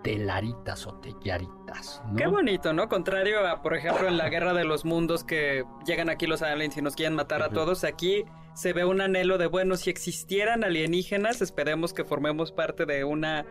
telaritas 0.05 0.85
o 0.85 0.93
tellaritas. 0.93 1.99
¿no? 2.07 2.15
Qué 2.15 2.27
bonito, 2.27 2.73
¿no? 2.73 2.87
Contrario 2.87 3.45
a, 3.47 3.63
por 3.63 3.75
ejemplo, 3.75 4.07
en 4.07 4.17
la 4.17 4.29
guerra 4.29 4.53
de 4.53 4.63
los 4.63 4.85
mundos 4.85 5.23
que 5.23 5.65
llegan 5.83 6.09
aquí 6.09 6.27
los 6.27 6.43
aliens 6.43 6.77
y 6.77 6.83
nos 6.83 6.95
quieren 6.95 7.15
matar 7.15 7.41
a 7.41 7.49
todos, 7.49 7.83
aquí 7.83 8.23
se 8.53 8.71
ve 8.71 8.85
un 8.85 9.01
anhelo 9.01 9.39
de, 9.39 9.47
bueno, 9.47 9.75
si 9.77 9.89
existieran 9.89 10.63
alienígenas, 10.63 11.41
esperemos 11.41 11.91
que 11.91 12.03
formemos 12.03 12.51
parte 12.51 12.85
de 12.85 13.03
una 13.03 13.47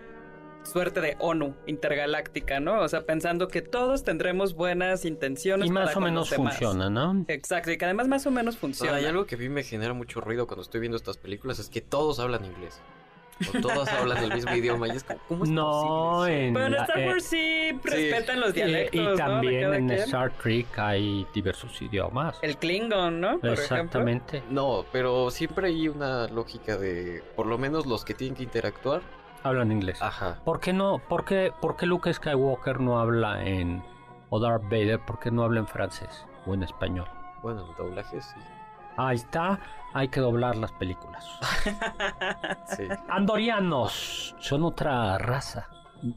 suerte 0.63 1.01
de 1.01 1.17
ONU 1.19 1.57
intergaláctica, 1.67 2.61
¿no? 2.61 2.83
O 2.83 2.89
sea, 2.89 3.05
pensando 3.05 3.49
que 3.49 3.61
todos 3.61 4.05
tendremos 4.05 4.55
buenas 4.55 5.05
intenciones. 5.05 5.67
Y 5.67 5.73
más 5.73 5.87
para 5.89 5.99
o 5.99 6.03
menos 6.03 6.31
funciona, 6.31 6.89
¿no? 6.89 7.25
Exacto, 7.27 7.73
y 7.73 7.79
que 7.79 7.85
además 7.85 8.07
más 8.07 8.27
o 8.27 8.31
menos 8.31 8.57
funciona. 8.57 8.99
Ah, 8.99 9.01
y 9.01 9.07
algo 9.07 9.27
que 9.27 9.35
a 9.35 9.39
mí 9.39 9.49
me 9.49 9.65
genera 9.65 9.93
mucho 9.93 10.21
ruido 10.21 10.47
cuando 10.47 10.63
estoy 10.63 10.81
viendo 10.81 10.97
estas 10.97 11.17
películas 11.17 11.59
es 11.59 11.69
que 11.69 11.81
todos 11.81 12.21
hablan 12.21 12.45
inglés. 12.45 12.81
O 13.49 13.61
todos 13.61 13.89
hablan 13.89 14.23
el 14.25 14.35
mismo 14.35 14.55
idioma. 14.55 14.89
Y 14.89 14.93
es 14.93 15.05
como, 15.05 15.19
¿cómo 15.29 15.45
es 15.45 15.51
No, 15.51 15.71
posible? 16.21 16.47
en, 16.49 16.55
Pero 16.55 16.67
en 16.67 16.73
la- 16.73 16.83
Star 16.83 16.99
eh, 16.99 17.07
Wars 17.09 17.25
sí 17.25 17.73
respetan 17.83 18.41
los 18.41 18.55
dialectos, 18.55 19.01
y 19.15 19.17
también 19.17 19.75
en 19.75 19.87
quien. 19.89 19.99
Star 20.01 20.31
Trek 20.33 20.79
hay 20.79 21.27
diversos 21.35 21.83
idiomas. 21.83 22.39
El 22.43 22.57
Klingon, 22.57 23.21
¿no? 23.21 23.39
Por 23.41 23.51
ejemplo. 23.51 23.63
Exactamente. 23.63 24.43
No, 24.51 24.85
pero 24.93 25.31
siempre 25.31 25.69
hay 25.69 25.89
una 25.89 26.29
lógica 26.29 26.77
de, 26.77 27.23
por 27.35 27.47
lo 27.47 27.59
menos 27.59 27.87
los 27.87 28.05
que 28.05 28.15
tienen 28.15 28.37
que 28.37 28.45
interactuar. 28.45 29.03
Hablan 29.43 29.73
inglés. 29.73 30.01
Ajá. 30.01 30.39
¿Por 30.45 30.61
qué 30.61 30.73
no? 30.73 30.99
¿Por 31.07 31.25
qué, 31.25 31.53
por 31.61 31.77
qué 31.77 31.87
Luke 31.87 32.13
Skywalker 32.13 32.81
no 32.81 32.99
habla 32.99 33.45
en 33.45 33.83
o 34.31 34.41
Darth 34.41 34.63
Vader? 34.65 35.01
¿Por 35.01 35.19
qué 35.19 35.31
no 35.31 35.43
habla 35.43 35.61
en 35.61 35.67
francés 35.67 36.25
o 36.47 36.55
en 36.55 36.63
español? 36.63 37.07
Bueno, 37.43 37.67
el 37.69 37.77
doblaje 37.77 38.23
sí. 38.23 38.37
Ahí 38.97 39.17
está. 39.17 39.59
Hay 39.93 40.09
que 40.09 40.21
doblar 40.21 40.57
las 40.57 40.73
películas. 40.73 41.27
Sí. 42.77 42.89
Andorianos 43.09 44.35
son 44.41 44.65
otra 44.65 45.19
raza 45.19 45.69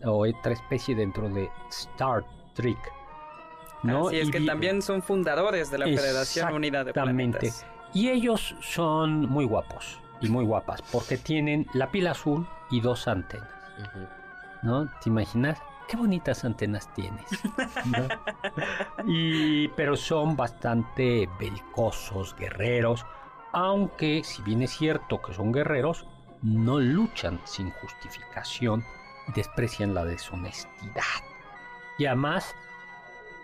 o 0.03 0.27
otra 0.27 0.53
especie 0.53 0.95
dentro 0.95 1.29
de 1.29 1.49
Star 1.69 2.25
Trek. 2.53 2.77
¿no? 3.83 4.07
Así 4.07 4.19
es 4.19 4.29
Y 4.29 4.31
que 4.31 4.41
también 4.41 4.81
son 4.81 5.01
fundadores 5.01 5.69
de 5.69 5.77
la 5.77 5.85
Federación 5.85 6.53
Unida 6.53 6.83
de 6.83 6.91
Exactamente. 6.91 7.39
Planetas. 7.39 7.65
Y 7.93 8.09
ellos 8.09 8.55
son 8.61 9.21
muy 9.29 9.45
guapos 9.45 9.99
y 10.21 10.29
muy 10.29 10.45
guapas 10.45 10.81
porque 10.91 11.17
tienen 11.17 11.67
la 11.73 11.91
piel 11.91 12.07
azul 12.07 12.47
y 12.71 12.81
dos 12.81 13.07
antenas. 13.07 13.47
¿no? 14.63 14.87
¿Te 15.01 15.09
imaginas? 15.09 15.59
Qué 15.87 15.95
bonitas 15.95 16.43
antenas 16.43 16.93
tienes. 16.93 17.25
¿no? 17.85 18.07
Y, 19.05 19.69
pero 19.69 19.95
son 19.95 20.35
bastante 20.35 21.29
belicosos, 21.39 22.35
guerreros, 22.35 23.05
aunque 23.53 24.23
si 24.23 24.41
bien 24.41 24.61
es 24.63 24.71
cierto 24.71 25.21
que 25.21 25.33
son 25.33 25.51
guerreros, 25.51 26.05
no 26.41 26.79
luchan 26.79 27.39
sin 27.45 27.71
justificación 27.71 28.83
y 29.27 29.31
desprecian 29.33 29.93
la 29.93 30.03
deshonestidad. 30.03 31.03
Y 31.97 32.05
además 32.05 32.53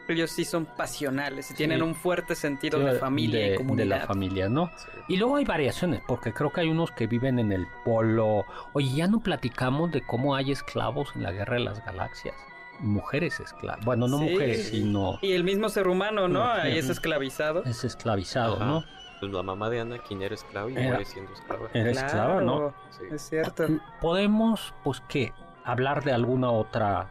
Ellos 0.08 0.32
sí 0.32 0.44
son 0.44 0.66
pasionales 0.66 1.46
y 1.46 1.54
Sí. 1.54 1.58
tienen 1.58 1.82
un 1.82 1.96
fuerte 1.96 2.36
sentido 2.36 2.80
de 2.80 3.00
familia 3.00 3.40
de, 3.40 3.46
y 3.48 3.50
de 3.52 3.56
comunidad. 3.56 4.00
la 4.02 4.06
familia, 4.06 4.50
¿no? 4.50 4.70
Sí. 4.76 4.88
Y 5.08 5.18
luego 5.18 5.38
hay 5.38 5.46
variaciones, 5.46 6.02
porque 6.08 6.34
creo 6.34 6.52
que 6.52 6.62
hay 6.62 6.70
unos 6.70 6.92
que 6.92 7.08
viven 7.08 7.40
en 7.40 7.52
el 7.54 7.66
polo. 7.86 8.46
Oye, 8.74 8.94
ya 8.96 9.08
no 9.08 9.22
platicamos 9.22 9.92
de 9.92 10.02
cómo 10.06 10.36
hay 10.36 10.52
esclavos 10.52 11.10
en 11.16 11.24
la 11.24 11.32
guerra 11.32 11.54
de 11.56 11.62
las 11.62 11.86
galaxias. 11.86 12.36
Mujeres 12.80 13.40
esclavas. 13.40 13.86
Bueno, 13.86 14.08
no 14.08 14.18
Sí. 14.18 14.32
mujeres, 14.32 14.68
sino 14.70 15.20
Y 15.22 15.34
el 15.34 15.44
mismo 15.44 15.70
ser 15.70 15.88
humano, 15.88 16.28
¿no? 16.28 16.44
Ahí 16.44 16.78
es 16.78 16.90
esclavizado. 16.90 17.64
es 17.64 17.84
esclavizado, 17.84 18.56
Ajá. 18.58 18.66
¿no? 18.66 18.84
Pues 19.22 19.32
la 19.32 19.42
mamá 19.44 19.70
de 19.70 19.80
Anakin 19.80 20.22
era 20.22 20.36
esclava 20.36 20.70
y 20.70 20.74
Era- 20.76 20.88
muere 20.88 21.06
siendo 21.06 21.32
esclava. 21.32 21.70
Era 21.74 21.92
esclava, 21.92 22.42
¿no? 22.42 22.74
Es 23.10 23.22
cierto. 23.22 23.68
Podemos, 24.02 24.74
pues, 24.84 25.02
¿qué? 25.08 25.32
Hablar 25.64 26.04
de 26.04 26.12
alguna 26.12 26.52
otra 26.52 27.08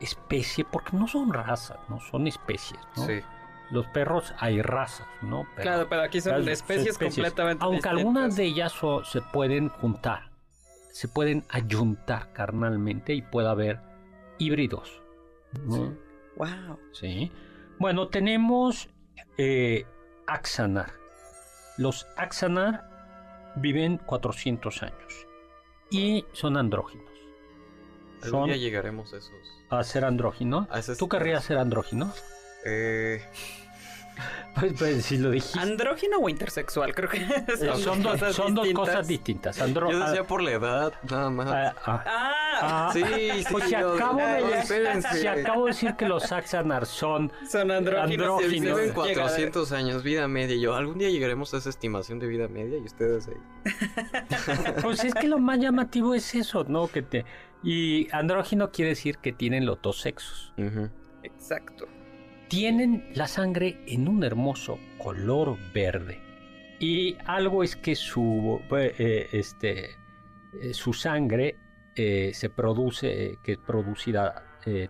especie, 0.00 0.64
porque 0.64 0.96
no 0.96 1.06
son 1.06 1.32
razas, 1.32 1.78
no 1.88 2.00
son 2.00 2.26
especies, 2.26 2.80
¿no? 2.96 3.06
Sí. 3.06 3.20
Los 3.70 3.86
perros 3.88 4.34
hay 4.38 4.60
razas, 4.62 5.06
¿no? 5.22 5.44
Pero- 5.54 5.62
claro, 5.62 5.86
pero 5.88 6.02
aquí 6.02 6.20
son 6.20 6.34
Claro, 6.36 6.50
especies, 6.50 6.98
completamente 6.98 7.62
Aunque 7.64 7.76
distintas. 7.76 7.98
algunas 7.98 8.36
de 8.36 8.44
ellas 8.44 8.72
so- 8.72 9.04
se 9.04 9.20
pueden 9.20 9.68
juntar, 9.68 10.30
se 10.92 11.06
pueden 11.06 11.44
ayuntar 11.50 12.32
carnalmente 12.32 13.14
y 13.14 13.22
puede 13.22 13.48
haber 13.48 13.80
híbridos. 14.38 15.00
¿no? 15.66 15.94
Wow. 16.36 16.78
Sí. 16.92 17.30
Bueno, 17.78 18.08
tenemos 18.08 18.88
eh, 19.38 19.84
Axanar. 20.26 20.92
Los 21.76 22.06
Axanar 22.16 23.52
viven 23.56 23.98
400 23.98 24.82
años 24.82 25.26
y 25.90 26.24
son 26.32 26.56
andróginos. 26.56 27.08
Algún 28.22 28.46
día 28.46 28.56
llegaremos 28.56 29.12
a 29.12 29.18
esos. 29.18 29.32
a 29.70 29.82
ser 29.84 30.04
andróginos. 30.04 30.66
a 30.70 30.78
esas- 30.78 30.98
¿Tú 30.98 31.08
querrías 31.08 31.44
ser 31.44 31.58
andrógino? 31.58 32.12
Eh, 32.64 33.22
Pues, 34.58 34.72
pues 34.76 35.04
si 35.06 35.16
lo 35.16 35.30
dijiste. 35.30 35.58
¿Andrógino 35.60 36.18
o 36.18 36.28
intersexual? 36.28 36.92
Creo 36.94 37.08
que 37.08 37.20
son, 37.56 37.78
son 37.80 38.02
dos, 38.02 38.12
cosas 38.14 38.34
son 38.34 38.54
dos 38.54 38.64
distintas. 38.64 38.88
cosas 38.94 39.08
distintas. 39.08 39.60
Andro- 39.62 39.90
yo 39.92 40.00
decía 40.06 40.26
por 40.26 40.42
la 40.42 40.50
edad, 40.50 40.92
nada 41.08 41.30
más. 41.30 41.46
ah, 41.48 41.74
ah, 41.86 42.04
Ah, 42.62 42.88
ah, 42.88 42.90
sí, 42.92 43.02
sí. 43.04 43.44
Pues 43.50 43.64
si 43.64 43.70
yo- 43.70 43.94
acabo, 43.94 44.18
de 44.18 44.24
no, 44.40 44.46
decir, 44.48 44.56
espérense. 44.58 45.18
si 45.20 45.26
acabo 45.28 45.64
de 45.66 45.70
decir 45.70 45.94
que 45.94 46.06
los 46.08 46.30
Axanar 46.32 46.84
son 46.84 47.32
son 47.48 47.70
andróginos. 47.70 48.10
Andróginos. 48.26 48.52
y 48.52 48.60
Viven 48.60 48.76
dices, 48.76 48.92
400 48.92 49.72
años, 49.72 50.02
vida 50.02 50.26
media. 50.28 50.56
Y 50.56 50.60
yo, 50.60 50.74
algún 50.74 50.98
día 50.98 51.08
llegaremos 51.10 51.54
a 51.54 51.58
esa 51.58 51.70
estimación 51.70 52.18
de 52.18 52.26
vida 52.26 52.48
media 52.48 52.76
y 52.78 52.82
ustedes 52.82 53.28
ahí. 53.28 53.34
Pues 54.82 55.04
es 55.04 55.14
que 55.14 55.28
lo 55.28 55.38
más 55.38 55.58
llamativo 55.58 56.12
es 56.14 56.34
eso, 56.34 56.64
¿no? 56.68 56.88
Que 56.88 57.02
te 57.02 57.24
y 57.62 58.08
andrógino 58.12 58.70
quiere 58.72 58.90
decir 58.90 59.18
que 59.18 59.32
tienen 59.32 59.64
los 59.64 59.80
dos 59.80 60.00
sexos. 60.00 60.52
Exacto. 61.22 61.86
Tienen 62.50 63.08
la 63.14 63.28
sangre 63.28 63.78
en 63.86 64.08
un 64.08 64.24
hermoso 64.24 64.78
color 64.98 65.56
verde. 65.72 66.18
Y 66.80 67.16
algo 67.26 67.62
es 67.62 67.76
que 67.76 67.94
su 67.94 68.60
pues, 68.68 68.92
eh, 68.98 69.28
este 69.32 69.90
eh, 70.60 70.74
su 70.74 70.92
sangre 70.92 71.54
eh, 71.94 72.32
se 72.34 72.50
produce 72.50 73.26
eh, 73.26 73.38
que 73.44 73.52
es 73.52 73.58
producida 73.58 74.42
eh, 74.66 74.88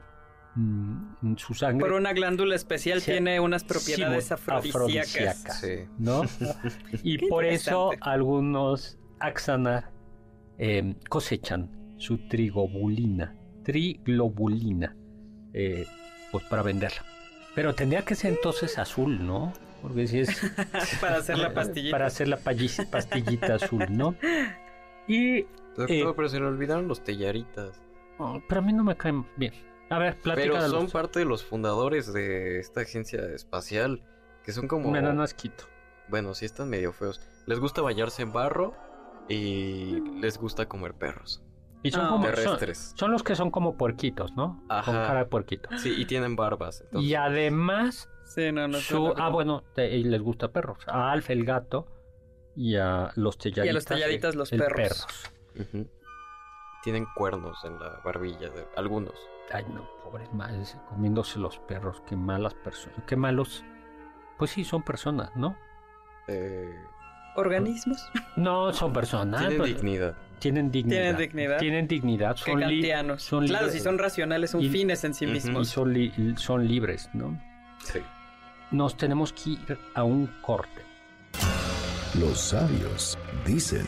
mm, 0.54 1.36
su 1.36 1.52
sangre 1.52 1.86
Por 1.86 1.92
una 1.98 2.14
glándula 2.14 2.54
especial 2.54 3.02
Sí. 3.02 3.10
tiene 3.10 3.38
unas 3.40 3.64
propiedades 3.64 4.32
afrodisíacas. 4.32 5.44
afrodisíacas. 5.44 5.60
Sí. 5.60 5.76
¿no? 5.98 6.22
Y 7.02 7.18
Qué 7.18 7.26
por 7.28 7.44
eso 7.44 7.90
algunos 8.00 8.96
axanar 9.18 9.90
eh, 10.58 10.94
cosechan 11.10 11.94
su 11.98 12.16
trigobulina, 12.28 13.36
triglobulina, 13.64 14.96
eh, 15.52 15.84
pues 16.32 16.44
para 16.44 16.62
venderla. 16.62 17.04
Pero 17.54 17.74
tendría 17.74 18.04
que 18.04 18.14
ser 18.14 18.32
entonces 18.32 18.78
azul, 18.78 19.26
¿no? 19.26 19.52
Porque 19.82 20.06
si 20.06 20.20
es 20.20 20.28
Para 21.00 21.16
hacer 21.18 21.38
la 21.38 21.52
pastillita. 21.54 21.92
para 21.94 22.06
hacer 22.06 22.28
la 22.28 22.36
pastillita 22.36 23.54
azul, 23.54 23.86
¿no? 23.90 24.14
Y 25.06 25.42
Doctor, 25.76 25.90
Eh. 25.90 26.12
pero 26.14 26.28
se 26.28 26.38
le 26.40 26.46
olvidaron 26.46 26.86
los 26.88 27.02
tellaritas. 27.02 27.80
oh, 28.18 28.40
pero 28.48 28.60
a 28.60 28.64
mí 28.64 28.72
no 28.72 28.84
me 28.84 28.96
caen 28.96 29.26
bien. 29.36 29.52
A 29.88 29.98
ver, 29.98 30.16
plática 30.18 30.52
Pero 30.52 30.60
son 30.68 30.84
los... 30.84 30.92
parte 30.92 31.18
de 31.18 31.24
los 31.24 31.44
fundadores 31.44 32.12
de 32.12 32.60
esta 32.60 32.82
agencia 32.82 33.20
espacial. 33.34 34.02
Que 34.44 34.52
son 34.52 34.68
como. 34.68 34.90
Me 34.90 35.00
dan 35.02 35.20
asquito. 35.20 35.64
Bueno, 36.08 36.34
sí 36.34 36.44
están 36.44 36.68
medio 36.70 36.92
feos. 36.92 37.20
Les 37.46 37.58
gusta 37.58 37.82
bañarse 37.82 38.22
en 38.22 38.32
barro 38.32 38.74
y 39.28 40.00
les 40.20 40.38
gusta 40.38 40.66
comer 40.66 40.94
perros. 40.94 41.42
Y 41.82 41.90
son 41.90 42.06
Ah. 42.06 42.08
como... 42.10 42.24
Son, 42.26 42.34
terrestres. 42.34 42.92
son 42.96 43.10
los 43.12 43.22
que 43.22 43.34
son 43.34 43.50
como 43.50 43.76
puerquitos, 43.76 44.32
¿no? 44.34 44.62
Ajá. 44.68 44.84
Con 44.84 44.94
cara 44.94 45.18
de 45.20 45.24
puerquito. 45.26 45.68
Sí, 45.78 45.94
y 45.96 46.04
tienen 46.04 46.36
barbas. 46.36 46.82
entonces- 46.82 47.10
Y 47.10 47.14
además, 47.14 48.08
Sí, 48.24 48.52
no, 48.52 48.68
no. 48.68 48.78
su... 48.78 49.14
Ah, 49.16 49.28
bueno, 49.30 49.62
te- 49.74 49.96
y 49.96 50.04
les 50.04 50.20
gusta 50.20 50.48
perros. 50.48 50.78
A 50.88 51.10
Alf 51.10 51.30
el 51.30 51.44
gato 51.44 51.86
y 52.54 52.76
a 52.76 53.10
los 53.16 53.38
tellaritas. 53.38 53.74
los 53.74 53.84
tellaritas, 53.86 54.34
los 54.34 54.52
el 54.52 54.60
perros. 54.60 55.06
Ujú. 55.58 55.88
Tienen 56.82 57.06
cuernos 57.14 57.62
en 57.64 57.78
la 57.78 58.00
barbilla 58.04 58.48
de 58.50 58.66
algunos. 58.76 59.14
Ay, 59.52 59.64
no, 59.72 59.88
pobres 60.04 60.32
madres, 60.32 60.76
comiéndose 60.88 61.38
los 61.38 61.58
perros. 61.60 62.02
Qué 62.06 62.16
malas 62.16 62.54
personas. 62.54 63.02
Qué 63.06 63.16
malos... 63.16 63.64
Pues 64.38 64.50
sí, 64.52 64.64
son 64.64 64.82
personas, 64.82 65.34
¿no? 65.36 65.56
Eh, 66.28 66.74
¿Organismos? 67.36 67.98
No, 68.36 68.72
son 68.72 68.92
personas. 68.92 69.40
tienen 69.40 69.58
pues, 69.58 69.74
dignidad. 69.74 70.16
Tienen 70.40 70.70
dignidad. 70.72 70.98
Tienen 71.00 71.16
dignidad. 71.16 71.59
Tienen 71.59 71.87
dignidad. 71.88 72.37
Son, 72.37 72.59
li- 72.59 72.64
kantianos. 72.81 73.22
son 73.22 73.46
claro, 73.46 73.66
libres. 73.66 73.81
si 73.81 73.85
son 73.85 73.98
racionales, 73.98 74.50
son 74.50 74.61
Y- 74.62 74.68
fines 74.68 75.05
en 75.05 75.14
sí 75.14 75.24
y 75.26 75.29
mismos. 75.29 75.68
son, 75.68 75.92
li- 75.94 76.12
son 76.37 76.66
libres, 76.66 77.09
¿no? 77.12 77.38
Sí. 77.85 78.00
Nos 78.72 78.96
tenemos 78.96 79.33
que 79.33 79.50
ir 79.50 79.79
a 79.94 80.03
un 80.03 80.26
corte. 80.42 80.83
Los 82.18 82.40
sabios 82.40 83.16
dicen. 83.46 83.87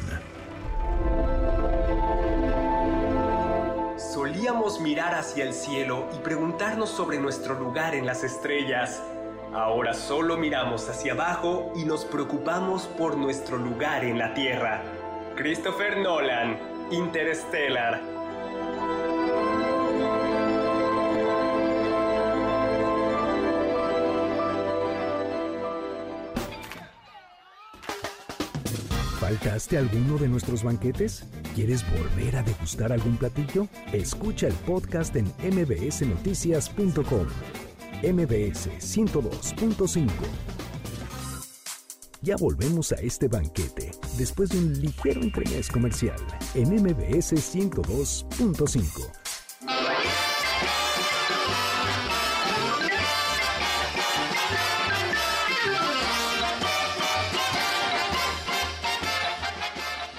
Solíamos 3.97 4.81
mirar 4.81 5.15
hacia 5.15 5.45
el 5.45 5.53
cielo 5.55 6.09
y 6.15 6.19
preguntarnos 6.23 6.91
sobre 6.91 7.19
nuestro 7.19 7.55
lugar 7.59 7.95
en 7.95 8.07
las 8.07 8.25
estrellas. 8.25 9.03
Ahora 9.55 9.95
solo 9.95 10.37
miramos 10.37 10.89
hacia 10.89 11.13
abajo 11.13 11.73
y 11.77 11.85
nos 11.85 12.05
preocupamos 12.05 12.87
por 12.87 13.17
nuestro 13.17 13.59
lugar 13.59 14.05
en 14.05 14.19
la 14.19 14.35
Tierra. 14.35 14.83
Christopher 15.37 15.97
Nolan, 15.97 16.59
Interstellar. 16.91 18.01
¿Faltaste 29.19 29.79
alguno 29.79 30.19
de 30.19 30.29
nuestros 30.29 30.63
banquetes? 30.63 31.25
¿Quieres 31.55 31.85
volver 31.91 32.37
a 32.37 32.43
degustar 32.43 32.93
algún 32.93 33.17
platillo? 33.17 33.69
Escucha 33.93 34.49
el 34.49 34.55
podcast 34.55 35.17
en 35.17 35.33
mbsnoticias.com. 35.41 37.27
MBS 38.03 38.69
102.5. 38.81 40.11
Ya 42.21 42.37
volvemos 42.37 42.93
a 42.93 42.97
este 42.97 43.29
banquete 43.29 43.92
después 44.17 44.51
de 44.51 44.59
un 44.59 44.81
ligero 44.81 45.23
entremés 45.23 45.69
comercial 45.69 46.17
en 46.55 46.75
MBS 46.75 47.33
102.5. 47.33 49.11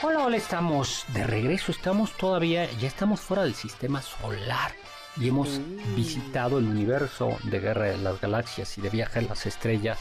Hola, 0.02 0.26
hola, 0.26 0.38
estamos 0.38 1.06
de 1.14 1.24
regreso. 1.26 1.72
Estamos 1.72 2.12
todavía, 2.18 2.70
ya 2.80 2.88
estamos 2.88 3.22
fuera 3.22 3.44
del 3.44 3.56
sistema 3.56 4.02
solar 4.02 4.74
y 5.18 5.30
hemos 5.30 5.62
visitado 5.96 6.58
el 6.60 6.66
universo 6.66 7.38
de 7.44 7.60
Guerra 7.60 7.86
de 7.86 7.98
las 7.98 8.20
Galaxias 8.20 8.78
y 8.78 8.82
de 8.82 8.90
Viaje 8.90 9.20
a 9.20 9.22
las 9.24 9.46
Estrellas. 9.46 10.00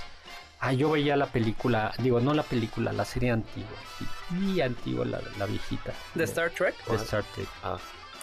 Ah, 0.65 0.73
yo 0.73 0.93
veía 0.93 1.17
la 1.17 1.27
película, 1.27 1.93
digo, 1.99 2.21
no 2.21 2.33
la 2.35 2.45
película, 2.45 2.93
la 2.93 3.05
serie 3.05 3.33
antigua, 3.33 3.69
sí, 3.99 4.07
y 4.55 4.61
antigua, 4.61 5.05
la, 5.05 5.21
la 5.37 5.47
viejita. 5.47 5.93
De 6.15 6.23
Star 6.23 6.51
Trek, 6.51 6.75
de 6.87 6.97
Star 6.97 7.25
Trek. 7.35 7.49
Ah, 7.65 7.79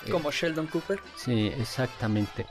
eh, 0.06 0.10
como 0.10 0.32
Sheldon 0.32 0.68
Cooper. 0.68 1.02
Sí, 1.18 1.48
exactamente. 1.60 2.46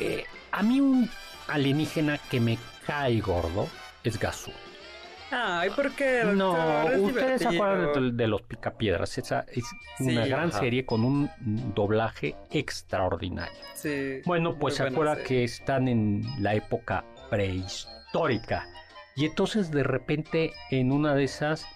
Eh, 0.00 0.24
a 0.52 0.62
mí 0.62 0.80
un 0.80 1.08
alienígena 1.48 2.16
que 2.30 2.40
me 2.40 2.58
cae 2.86 3.20
gordo 3.20 3.68
es 4.04 4.18
Gazú. 4.18 4.52
Ay, 5.30 5.68
¿por 5.68 5.92
qué? 5.92 6.22
No, 6.24 6.86
ustedes 7.02 7.42
se 7.42 7.48
acuerdan 7.48 7.92
de, 8.16 8.22
de 8.22 8.26
los 8.26 8.40
Picapiedras. 8.40 9.18
Esa 9.18 9.44
es 9.52 9.64
Sí, 9.98 10.04
una 10.04 10.24
gran 10.26 10.48
ajá. 10.48 10.60
serie 10.60 10.86
con 10.86 11.04
un 11.04 11.30
doblaje 11.74 12.34
extraordinario. 12.50 13.58
Sí. 13.74 14.22
Bueno, 14.24 14.54
pues 14.58 14.76
se 14.76 14.84
acuerda 14.84 15.16
serie. 15.16 15.28
que 15.28 15.44
están 15.44 15.88
en 15.88 16.22
la 16.38 16.54
época 16.54 17.04
prehistórica. 17.28 18.66
Y 19.18 19.24
entonces 19.24 19.72
de 19.72 19.82
repente 19.82 20.52
en 20.70 20.92
una 20.92 21.12
de 21.16 21.24
esas, 21.24 21.66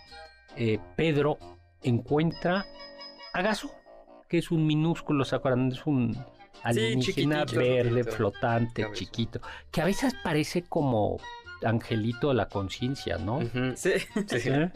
eh, 0.56 0.78
Pedro 0.94 1.38
encuentra 1.82 2.64
a 3.34 3.42
que 4.28 4.38
es 4.38 4.52
un 4.52 4.64
minúsculo, 4.64 5.24
¿se 5.24 5.34
acuerdan? 5.34 5.72
Es 5.72 5.84
un 5.84 6.16
alienígena 6.62 7.44
verde, 7.44 8.04
flotante, 8.04 8.82
cabezón. 8.82 8.96
chiquito, 8.96 9.40
que 9.72 9.80
a 9.80 9.86
veces 9.86 10.14
parece 10.22 10.62
como 10.62 11.18
angelito 11.64 12.28
de 12.28 12.34
la 12.34 12.48
conciencia, 12.48 13.18
¿no? 13.18 13.40
Sí. 13.74 13.94
Sí. 14.28 14.38
¿Eh? 14.48 14.70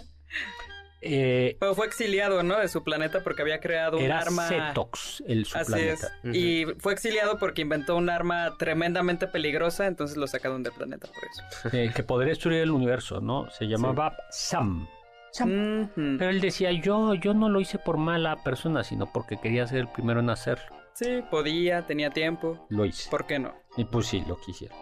Eh, 1.08 1.56
Pero 1.60 1.74
fue 1.74 1.86
exiliado, 1.86 2.42
¿no? 2.42 2.58
De 2.58 2.68
su 2.68 2.82
planeta 2.82 3.22
porque 3.22 3.42
había 3.42 3.60
creado 3.60 3.98
un 3.98 4.04
era 4.04 4.18
arma. 4.20 4.48
Cetox, 4.48 5.22
el 5.26 5.46
su 5.46 5.56
Así 5.58 5.72
planeta. 5.72 6.08
es. 6.24 6.34
Y 6.34 6.66
fue 6.78 6.92
exiliado 6.92 7.38
porque 7.38 7.62
inventó 7.62 7.96
un 7.96 8.10
arma 8.10 8.56
tremendamente 8.58 9.26
peligrosa, 9.26 9.86
entonces 9.86 10.16
lo 10.16 10.26
sacaron 10.26 10.62
del 10.62 10.72
planeta 10.72 11.06
por 11.08 11.24
eso. 11.24 11.68
eh, 11.76 11.90
que 11.94 12.02
podría 12.02 12.30
destruir 12.30 12.60
el 12.60 12.70
universo, 12.70 13.20
¿no? 13.20 13.50
Se 13.50 13.66
llamaba 13.66 14.16
Sam. 14.30 14.88
Sam. 15.32 15.90
Pero 15.94 16.30
él 16.30 16.40
decía, 16.40 16.72
yo, 16.72 17.14
yo 17.14 17.34
no 17.34 17.48
lo 17.48 17.60
hice 17.60 17.78
por 17.78 17.98
mala 17.98 18.42
persona, 18.42 18.82
sino 18.82 19.12
porque 19.12 19.38
quería 19.38 19.66
ser 19.66 19.78
el 19.78 19.88
primero 19.88 20.20
en 20.20 20.30
hacerlo. 20.30 20.74
Sí, 20.94 21.22
podía, 21.30 21.82
tenía 21.86 22.08
tiempo. 22.10 22.66
Lo 22.70 22.86
hice. 22.86 23.10
¿Por 23.10 23.26
qué 23.26 23.38
no? 23.38 23.54
Y 23.76 23.84
pues 23.84 24.06
sí, 24.06 24.24
lo 24.26 24.40
quisiera. 24.40 24.74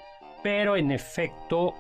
Pero 0.45 0.77
en 0.77 0.93
efecto, 0.93 1.75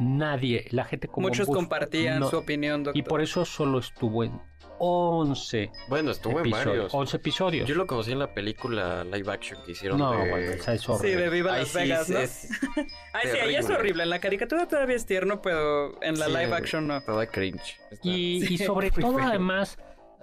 nadie, 0.00 0.66
la 0.70 0.84
gente 0.84 1.06
como 1.08 1.28
Muchos 1.28 1.46
Bush, 1.46 1.56
compartían 1.56 2.20
no, 2.20 2.30
su 2.30 2.38
opinión, 2.38 2.82
doctor. 2.84 2.98
Y 2.98 3.02
por 3.02 3.20
eso 3.20 3.44
solo 3.44 3.78
estuvo 3.78 4.24
en 4.24 4.40
11 4.82 5.70
Bueno, 5.88 6.10
estuvo 6.10 6.40
en 6.40 6.46
episodios. 6.46 6.66
varios. 6.66 6.94
11 6.94 7.16
episodios. 7.18 7.68
Yo 7.68 7.74
lo 7.74 7.86
conocí 7.86 8.12
en 8.12 8.18
la 8.18 8.32
película 8.32 9.04
live 9.04 9.30
action 9.30 9.60
que 9.66 9.72
hicieron 9.72 9.98
no, 9.98 10.10
de... 10.12 10.30
bueno, 10.30 10.36
esa 10.52 10.72
es 10.72 10.80
Sí, 10.80 10.90
horrible. 10.90 11.22
de 11.24 11.28
Viva 11.30 11.58
Las 11.58 11.68
sí, 11.68 11.78
Vegas, 11.78 12.06
sí, 12.06 12.12
¿no? 12.14 12.18
es 12.18 12.48
Ay, 13.12 13.28
sí, 13.30 13.38
ahí 13.38 13.54
es 13.56 13.68
horrible. 13.68 14.04
En 14.04 14.10
la 14.10 14.20
caricatura 14.20 14.66
todavía 14.66 14.96
es 14.96 15.04
tierno, 15.04 15.42
pero 15.42 16.02
en 16.02 16.18
la 16.18 16.26
Sí, 16.26 16.32
live 16.32 16.54
action 16.54 16.86
no. 16.86 17.00
Toda 17.02 17.26
cringe. 17.26 17.78
Está- 17.90 18.08
Y, 18.08 18.36
y 18.36 18.46
Sí, 18.46 18.58
sobre 18.58 18.90
muy 18.92 19.02
todo, 19.02 19.18
feo. 19.18 19.26
además, 19.28 19.78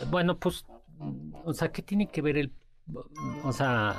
bueno, 0.09 0.37
pues, 0.39 0.65
o 1.45 1.53
sea, 1.53 1.71
¿qué 1.71 1.83
tiene 1.83 2.07
que 2.09 2.23
ver 2.23 2.37
el, 2.39 2.51
o 3.43 3.51
sea, 3.53 3.95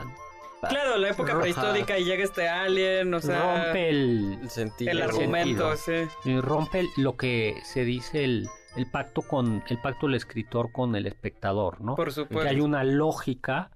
Claro, 0.68 0.97
la 0.99 1.11
época 1.11 1.33
Roja. 1.33 1.42
prehistórica 1.42 1.99
y 1.99 2.05
llega 2.05 2.25
este 2.25 2.49
alien, 2.49 3.12
o 3.14 3.21
sea... 3.21 3.64
rompe 3.64 3.88
el, 3.90 4.38
El 4.42 4.51
sentido. 4.51 4.90
el 4.90 5.03
argumento, 5.03 5.77
sentido. 5.77 6.11
sí. 6.25 6.40
rompe 6.40 6.85
lo 6.97 7.16
que 7.16 7.61
se 7.64 7.85
dice 7.85 8.25
el, 8.25 8.49
el 8.77 8.90
pacto 8.90 9.23
con, 9.23 9.62
el 9.68 9.81
pacto 9.81 10.07
del 10.07 10.16
escritor 10.16 10.73
con 10.73 10.97
el 10.97 11.07
espectador, 11.07 11.81
¿no? 11.81 11.94
Por 11.94 12.09
que 12.09 12.14
supuesto. 12.14 12.49
hay 12.49 12.61
una 12.61 12.83
lógica. 12.85 13.71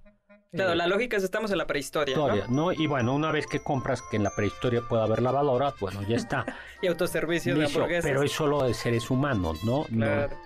Claro, 0.53 0.73
eh, 0.73 0.77
la 0.77 0.87
lógica 0.87 1.17
es 1.17 1.23
estamos 1.25 1.51
en 1.51 1.59
la 1.59 1.67
prehistoria, 1.67 2.13
historia, 2.13 2.45
¿no? 2.49 2.67
¿no? 2.67 2.73
Y 2.73 2.87
bueno, 2.87 3.15
una 3.15 3.31
vez 3.31 3.47
que 3.47 3.61
compras 3.63 4.03
que 4.11 4.17
en 4.17 4.25
la 4.25 4.31
prehistoria 4.31 4.83
pueda 4.89 5.05
haber 5.05 5.23
lavadoras, 5.23 5.75
bueno, 5.81 6.03
ya 6.03 6.17
está. 6.17 6.45
Y 6.83 6.89
autoservicio 6.89 7.55
de 7.55 7.67
hamburguesas. 7.67 8.05
pero 8.05 8.23
es 8.23 8.33
solo 8.33 8.65
de 8.65 8.75
seres 8.75 9.09
humanos, 9.11 9.63
¿no? 9.65 9.87
No. 9.91 10.07
Claro. 10.07 10.37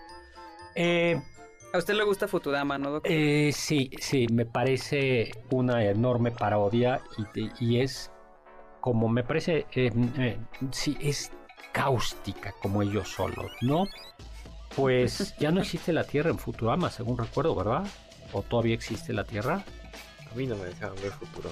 Eh, 0.75 1.20
A 1.72 1.79
usted 1.79 1.94
le 1.94 2.05
gusta 2.05 2.26
Futurama, 2.29 2.79
¿no, 2.79 2.90
doctor? 2.90 3.12
Eh, 3.12 3.50
sí, 3.52 3.90
sí, 4.00 4.26
me 4.33 4.46
parece 4.46 5.31
una 5.50 5.85
enorme 5.85 6.31
parodia 6.31 7.02
y, 7.35 7.50
y 7.64 7.81
es 7.81 8.11
como 8.81 9.09
me 9.09 9.24
parece, 9.24 9.66
eh, 9.74 9.90
eh, 10.18 10.38
sí, 10.70 10.96
es 11.00 11.31
cáustica 11.72 12.55
como 12.62 12.83
ellos 12.83 13.09
solos, 13.09 13.50
¿no? 13.61 13.85
Pues 14.74 15.35
ya 15.38 15.50
no 15.50 15.61
existe 15.61 15.92
la 15.92 16.05
Tierra 16.05 16.31
en 16.31 16.38
Futurama, 16.38 16.88
según 16.90 17.18
recuerdo, 17.18 17.55
¿verdad? 17.55 17.85
¿O 18.33 18.42
todavía 18.42 18.74
existe 18.74 19.12
la 19.12 19.24
Tierra? 19.24 19.62
A 20.31 20.35
mí 20.35 20.46
no 20.46 20.57
me 20.57 20.64
dejaban 20.66 20.96
ver 21.02 21.11
futuro. 21.12 21.50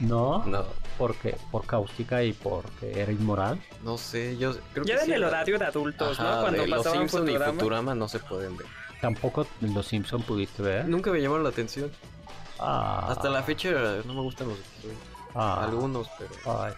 No, 0.00 0.44
No, 0.46 0.64
porque 0.98 1.36
por 1.50 1.66
cáustica 1.66 2.22
y 2.24 2.32
porque 2.32 3.00
era 3.00 3.12
inmoral. 3.12 3.58
no 3.84 3.96
sé, 3.96 4.36
yo 4.36 4.52
creo 4.72 4.84
que 4.84 4.92
Ya 4.92 4.98
en 5.00 5.04
sí, 5.06 5.12
el 5.12 5.20
la- 5.20 5.28
horario 5.28 5.58
de 5.58 5.64
adultos, 5.66 6.18
Ajá, 6.18 6.34
¿no? 6.36 6.40
Cuando 6.42 6.62
de 6.62 6.68
los 6.68 6.78
pasaban 6.78 6.98
Simpson 7.08 7.22
y 7.28 7.32
Futurama. 7.32 7.52
Futurama 7.60 7.94
no 7.94 8.08
se 8.08 8.18
pueden 8.18 8.56
ver. 8.56 8.66
Tampoco 9.06 9.46
los 9.60 9.86
Simpson 9.86 10.20
pudiste 10.22 10.62
ver. 10.64 10.88
Nunca 10.88 11.12
me 11.12 11.20
llamaron 11.20 11.44
la 11.44 11.50
atención. 11.50 11.92
Ah, 12.58 13.06
Hasta 13.08 13.28
la 13.30 13.40
fecha 13.44 13.70
no 14.04 14.14
me 14.14 14.20
gustan 14.20 14.48
los 14.48 14.58
episodios. 14.58 14.98
ah, 15.32 15.62
Algunos, 15.62 16.08
pero... 16.18 16.60
ay. 16.60 16.72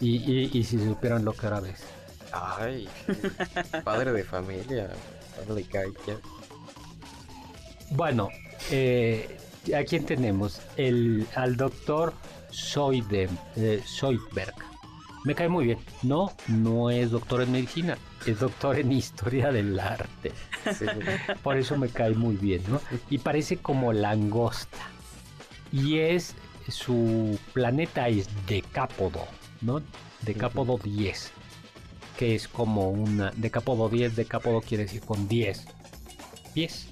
Y, 0.00 0.16
y, 0.16 0.50
y 0.52 0.64
si 0.64 0.76
supieran 0.84 1.24
lo 1.24 1.32
que 1.32 1.46
ahora 1.46 1.60
ves. 1.60 1.84
Ay, 2.32 2.88
padre 3.84 4.12
de 4.12 4.24
familia, 4.24 4.90
padre 5.36 5.54
de 5.62 5.64
caica. 5.68 6.16
Bueno, 7.90 8.28
eh, 8.72 9.38
¿a 9.72 9.84
quién 9.84 10.04
tenemos? 10.06 10.60
El, 10.76 11.28
al 11.36 11.56
doctor 11.56 12.12
Soide, 12.50 13.28
eh, 13.54 13.80
Soidberg. 13.86 14.54
Me 15.24 15.34
cae 15.34 15.48
muy 15.48 15.66
bien. 15.66 15.78
No, 16.02 16.32
no 16.48 16.90
es 16.90 17.10
doctor 17.10 17.42
en 17.42 17.52
medicina, 17.52 17.98
es 18.26 18.40
doctor 18.40 18.78
en 18.78 18.92
historia 18.92 19.52
del 19.52 19.78
arte. 19.78 20.32
Sí. 20.78 20.86
Por 21.42 21.58
eso 21.58 21.76
me 21.76 21.88
cae 21.88 22.14
muy 22.14 22.36
bien, 22.36 22.62
¿no? 22.68 22.80
Y 23.10 23.18
parece 23.18 23.58
como 23.58 23.92
langosta. 23.92 24.78
Y 25.72 25.98
es, 25.98 26.34
su 26.68 27.38
planeta 27.52 28.08
es 28.08 28.28
Decápodo, 28.46 29.26
¿no? 29.60 29.82
Decápodo 30.22 30.78
10. 30.78 31.32
Que 32.18 32.34
es 32.34 32.48
como 32.48 32.90
una... 32.90 33.30
Decápodo 33.36 33.88
10, 33.88 34.16
Decápodo 34.16 34.60
quiere 34.62 34.84
decir 34.84 35.02
con 35.02 35.28
10. 35.28 35.66
10. 36.54 36.86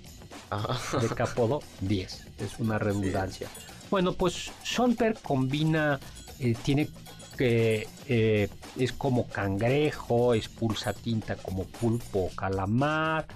Ajá. 0.51 0.99
Decápodo 0.99 1.61
10. 1.81 2.27
Es 2.39 2.59
una 2.59 2.79
redundancia. 2.79 3.49
Bueno, 3.91 4.13
pues 4.13 4.51
Solberg 4.63 5.21
combina, 5.23 5.99
eh, 6.39 6.55
tiene 6.63 6.89
que 7.39 7.87
eh, 8.09 8.49
es 8.77 8.93
como 8.93 9.29
cangrejo, 9.29 10.35
expulsa 10.35 10.93
tinta 10.93 11.37
como 11.37 11.65
pulpo 11.65 12.25
o 12.25 12.37
calamar, 12.37 13.27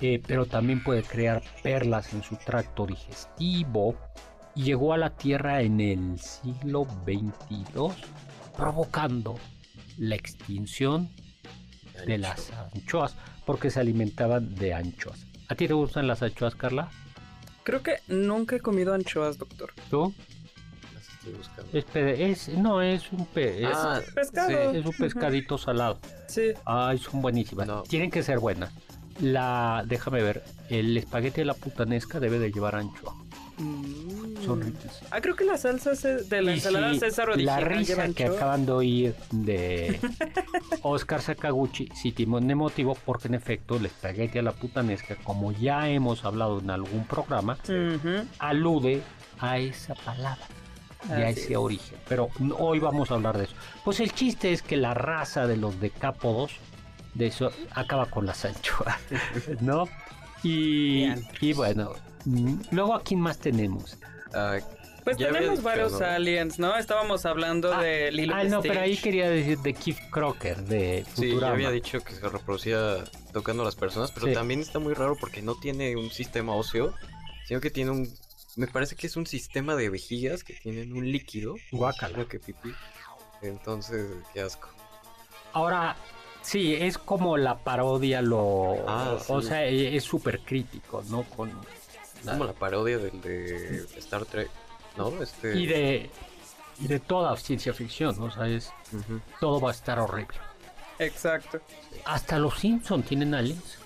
eh, 0.00 0.20
pero 0.26 0.44
también 0.44 0.82
puede 0.82 1.04
crear 1.04 1.42
perlas 1.62 2.12
en 2.12 2.22
su 2.22 2.36
tracto 2.36 2.86
digestivo. 2.86 3.96
Y 4.56 4.64
llegó 4.64 4.92
a 4.92 4.98
la 4.98 5.16
Tierra 5.16 5.62
en 5.62 5.80
el 5.80 6.18
siglo 6.18 6.86
22, 7.06 7.94
provocando 8.56 9.36
la 9.98 10.16
extinción 10.16 11.10
de 12.06 12.18
las 12.18 12.52
anchoas, 12.74 13.16
porque 13.46 13.70
se 13.70 13.80
alimentaban 13.80 14.54
de 14.54 14.74
anchoas. 14.74 15.26
¿A 15.48 15.54
ti 15.54 15.68
te 15.68 15.74
gustan 15.74 16.06
las 16.06 16.22
anchoas, 16.22 16.54
Carla? 16.54 16.90
Creo 17.62 17.82
que 17.82 17.96
nunca 18.08 18.56
he 18.56 18.60
comido 18.60 18.94
anchoas, 18.94 19.38
doctor. 19.38 19.72
¿Tú? 19.90 20.12
Estoy 21.24 21.34
buscando. 21.34 21.70
Es, 21.78 21.84
pe- 21.84 22.30
es- 22.30 22.48
no, 22.48 22.82
es 22.82 23.10
un 23.12 23.24
pe- 23.26 23.62
es, 23.62 23.70
Ah, 23.74 24.00
pescado. 24.14 24.48
sí. 24.72 24.78
es 24.78 24.84
un 24.86 24.92
pescadito 24.92 25.56
salado. 25.58 25.98
Sí. 26.26 26.52
Ay, 26.64 26.98
son 26.98 27.22
buenísimas. 27.22 27.66
No. 27.66 27.82
Tienen 27.84 28.10
que 28.10 28.22
ser 28.22 28.38
buenas. 28.38 28.70
La, 29.20 29.84
déjame 29.86 30.22
ver, 30.22 30.42
el 30.68 30.96
espagueti 30.96 31.40
de 31.40 31.44
la 31.46 31.54
putanesca 31.54 32.18
debe 32.20 32.38
de 32.38 32.50
llevar 32.50 32.74
anchoa. 32.76 33.14
Mm. 33.58 34.44
Son 34.44 34.60
riquísimas. 34.60 35.04
Ah, 35.12 35.20
creo 35.20 35.36
que 35.36 35.44
la 35.44 35.56
salsa 35.56 35.92
de 35.92 36.42
la 36.42 36.50
Y 36.50 36.54
ensalada 36.54 36.92
sí, 36.92 36.98
César 36.98 37.40
la 37.40 37.60
risa 37.60 38.08
que 38.08 38.24
acaban 38.24 38.66
de 38.66 38.72
oír 38.72 39.14
de 39.30 40.00
Oscar 40.82 41.22
Sakaguchi 41.22 41.88
sí 41.94 42.10
tiene 42.10 42.54
motivo 42.56 42.98
porque 43.06 43.28
en 43.28 43.34
efecto 43.34 43.76
el 43.76 43.86
espagueti 43.86 44.38
a 44.38 44.42
la 44.42 44.52
putanesca, 44.52 45.14
como 45.22 45.52
ya 45.52 45.88
hemos 45.88 46.24
hablado 46.24 46.58
en 46.58 46.68
algún 46.70 47.06
programa, 47.06 47.56
alude 48.40 49.02
a 49.38 49.58
esa 49.58 49.94
palabra 49.94 50.44
y 51.08 51.12
a 51.12 51.28
Así 51.28 51.40
ese 51.40 51.52
es. 51.52 51.58
origen. 51.58 51.98
Pero 52.08 52.28
hoy 52.58 52.78
vamos 52.78 53.10
a 53.10 53.14
hablar 53.14 53.38
de 53.38 53.44
eso. 53.44 53.54
Pues 53.84 54.00
el 54.00 54.12
chiste 54.12 54.52
es 54.52 54.62
que 54.62 54.76
la 54.76 54.94
raza 54.94 55.46
de 55.46 55.56
los 55.56 55.80
decápodos 55.80 56.52
de 57.14 57.26
eso 57.28 57.50
acaba 57.72 58.06
con 58.06 58.26
las 58.26 58.44
anchoas, 58.44 58.98
¿no? 59.60 59.84
Y, 60.42 61.06
y 61.40 61.52
bueno, 61.52 61.92
luego 62.70 62.94
a 62.94 63.02
quién 63.02 63.20
más 63.20 63.38
tenemos. 63.38 63.96
Ah, 64.34 64.58
Pues 65.04 65.16
Ya 65.16 65.28
tenemos 65.28 65.50
dicho, 65.58 65.62
varios 65.62 65.92
¿no? 66.00 66.06
aliens, 66.06 66.58
¿no? 66.58 66.76
Estábamos 66.76 67.24
hablando 67.26 67.72
Ah, 67.72 67.82
de 67.82 68.10
Lilo 68.10 68.34
ah, 68.34 68.44
no, 68.44 68.62
pero 68.62 68.80
ahí 68.80 68.96
quería 68.96 69.28
decir 69.30 69.58
de 69.58 69.74
Keith 69.74 69.98
Crocker 70.10 70.62
de 70.64 71.04
sí, 71.14 71.38
había 71.42 71.70
dicho 71.70 72.00
que 72.02 72.14
se 72.14 72.28
reproducía 72.28 73.04
tocando 73.32 73.62
a 73.62 73.66
las 73.66 73.76
personas, 73.76 74.10
pero 74.12 74.26
Sí. 74.26 74.32
también 74.34 74.60
está 74.60 74.78
muy 74.78 74.94
raro 74.94 75.16
porque 75.20 75.40
no 75.42 75.54
tiene 75.54 75.94
un 75.96 76.10
sistema 76.10 76.54
óseo, 76.54 76.94
sino 77.46 77.60
que 77.60 77.70
tiene 77.70 77.90
un... 77.90 78.08
Me 78.56 78.66
parece 78.66 78.94
que 78.96 79.06
es 79.06 79.16
un 79.16 79.26
sistema 79.26 79.74
de 79.74 79.88
vejigas 79.90 80.44
que 80.44 80.54
tienen 80.54 80.92
un 80.92 81.10
líquido. 81.10 81.56
Guácala. 81.72 82.24
Que 82.26 82.38
pipí. 82.38 82.72
Entonces, 83.42 84.06
qué 84.32 84.40
asco. 84.42 84.68
Ahora, 85.52 85.96
sí, 86.42 86.74
es 86.74 86.98
como 86.98 87.36
la 87.36 87.58
parodia 87.58 88.22
lo... 88.22 88.84
Ah, 88.88 89.18
O 89.28 89.40
sí. 89.42 89.48
sea, 89.48 89.64
e- 89.66 89.96
es 89.96 90.04
súper 90.04 90.40
crítico, 90.40 91.02
¿no? 91.08 91.22
Con 91.24 91.50
Es 92.20 92.30
como 92.30 92.44
la 92.44 92.52
parodia 92.52 92.98
del 92.98 93.20
de 93.20 93.84
Star 93.98 94.24
Trek, 94.24 94.50
¿no? 94.96 95.22
Este... 95.22 95.56
y 95.58 95.66
de 95.66 96.10
y 96.80 96.88
de 96.88 96.98
toda 96.98 97.36
ciencia 97.36 97.72
ficción, 97.72 98.18
¿no? 98.18 98.24
o 98.24 98.30
sea, 98.32 98.48
es 98.48 98.72
todo 99.38 99.60
va 99.60 99.70
a 99.70 99.72
estar 99.72 99.98
horrible. 100.00 100.36
Exacto. 100.98 101.60
Hasta 102.04 102.36
los 102.38 102.58
Simpson 102.58 103.02
tienen 103.04 103.32
aliens. 103.34 103.78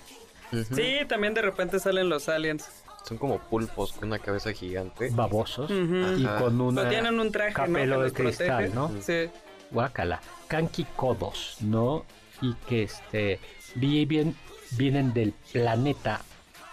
Sí, 0.75 0.97
también 1.07 1.35
de 1.35 1.43
repente 1.43 1.79
salen 1.79 2.09
los 2.09 2.27
aliens. 2.29 2.67
Son 3.03 3.17
como 3.17 3.39
pulpos 3.39 3.93
con 3.93 4.09
una 4.09 4.19
cabeza 4.19 4.51
gigante. 4.53 5.09
babosos 5.11 5.69
y 5.71 6.25
con 6.39 6.61
una 6.61 6.81
Pero 6.81 6.89
tienen 6.91 7.19
un 7.19 7.31
traje, 7.31 7.49
¿no? 7.51 7.53
capelo 7.65 7.97
que 7.99 8.03
de 8.05 8.11
cristal, 8.13 8.47
protege. 8.71 8.75
¿no? 8.75 8.91
Sí. 9.01 9.29
guácala, 9.71 10.21
Kanki 10.47 10.85
Kodos, 10.95 11.57
¿no? 11.61 12.05
Y 12.41 12.53
que 12.67 12.83
este 12.83 13.39
viven, 13.75 14.35
vienen 14.71 15.13
del 15.13 15.33
planeta 15.51 16.21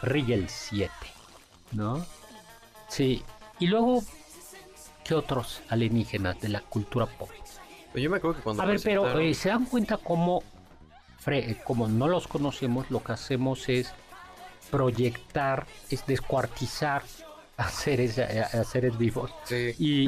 Rigel 0.03 0.49
7, 0.49 0.91
¿no? 1.73 2.05
Sí, 2.89 3.23
y 3.59 3.67
luego 3.67 4.03
¿qué 5.05 5.15
otros 5.15 5.63
alienígenas 5.69 6.41
de 6.41 6.49
la 6.51 6.61
cultura 6.61 7.07
pop? 7.07 7.31
Pues 7.93 8.03
Yo 8.05 8.11
me 8.11 8.19
acuerdo 8.19 8.37
que 8.37 8.43
cuando 8.43 8.63
A 8.63 8.67
ver, 8.67 8.81
pero 8.83 9.19
eh, 9.19 9.33
se 9.35 9.49
dan 9.49 9.65
cuenta 9.65 9.97
cómo 9.97 10.43
fre- 11.25 11.63
como 11.65 11.89
no 11.89 12.09
los 12.09 12.29
conocemos, 12.29 12.91
lo 12.91 13.03
que 13.03 13.13
hacemos 13.13 13.69
es 13.69 13.93
proyectar, 14.71 15.67
es 15.91 16.07
descuartizar 16.07 17.03
a 17.59 17.69
seres, 17.71 18.19
a, 18.19 18.25
a 18.61 18.65
seres 18.65 18.99
vivos 18.99 19.33
Sí. 19.45 19.75
y, 19.79 20.07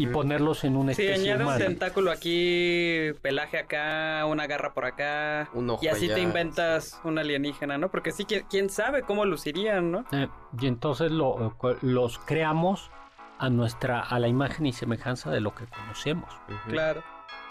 y 0.00 0.06
ponerlos 0.06 0.62
en 0.62 0.76
una 0.76 0.94
Sí, 0.94 1.02
especie 1.02 1.32
añade 1.32 1.44
un 1.44 1.58
tentáculo 1.58 2.12
aquí, 2.12 3.10
pelaje 3.22 3.58
acá, 3.58 4.24
una 4.26 4.46
garra 4.46 4.72
por 4.72 4.84
acá. 4.84 5.48
Un 5.52 5.68
ojo 5.70 5.84
y 5.84 5.88
así 5.88 6.06
te 6.06 6.20
inventas 6.20 7.00
un 7.02 7.18
alienígena, 7.18 7.76
¿no? 7.76 7.90
Porque 7.90 8.12
sí, 8.12 8.24
quién, 8.24 8.44
quién 8.48 8.70
sabe 8.70 9.02
cómo 9.02 9.24
lucirían, 9.24 9.90
¿no? 9.90 10.04
Eh, 10.12 10.28
y 10.60 10.66
entonces 10.68 11.10
lo- 11.10 11.56
los 11.82 12.18
creamos 12.20 12.90
a 13.38 13.50
nuestra 13.50 14.00
a 14.00 14.18
la 14.20 14.28
imagen 14.28 14.64
y 14.66 14.72
semejanza 14.72 15.30
de 15.30 15.40
lo 15.40 15.54
que 15.56 15.66
conocemos. 15.66 16.32
Claro. 16.68 17.02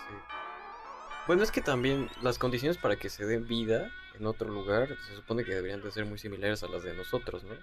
Sí. 0.08 0.16
Bueno, 1.28 1.44
es 1.44 1.52
que 1.52 1.60
también 1.62 2.10
las 2.22 2.38
condiciones 2.40 2.78
para 2.78 2.96
que 2.96 3.10
se 3.10 3.26
den 3.26 3.48
vida 3.48 3.90
en 4.20 4.26
otro 4.26 4.50
lugar 4.50 4.88
se 5.08 5.16
supone 5.16 5.44
que 5.44 5.54
deberían 5.54 5.82
de 5.82 5.92
ser 5.92 6.06
muy 6.06 6.18
similares 6.18 6.64
a 6.64 6.68
las 6.68 6.84
de 6.84 6.94
nosotros, 6.94 7.44
¿no? 7.44 7.56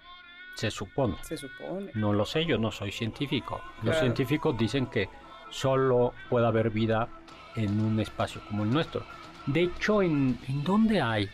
Se 0.54 0.70
supone. 0.70 1.16
Se 1.22 1.36
supone. 1.36 1.90
No 1.94 2.12
lo 2.12 2.26
sé, 2.26 2.44
yo 2.44 2.58
no 2.58 2.70
soy 2.70 2.92
científico. 2.92 3.62
Los 3.82 3.98
científicos 3.98 4.56
dicen 4.58 4.86
que 4.86 5.08
solo 5.50 6.12
puede 6.28 6.46
haber 6.46 6.70
vida 6.70 7.08
en 7.56 7.80
un 7.80 7.98
espacio 8.00 8.42
como 8.48 8.64
el 8.64 8.70
nuestro. 8.70 9.04
De 9.46 9.62
hecho, 9.62 10.02
¿en, 10.02 10.38
¿en 10.48 10.62
dónde 10.62 11.00
hay? 11.00 11.28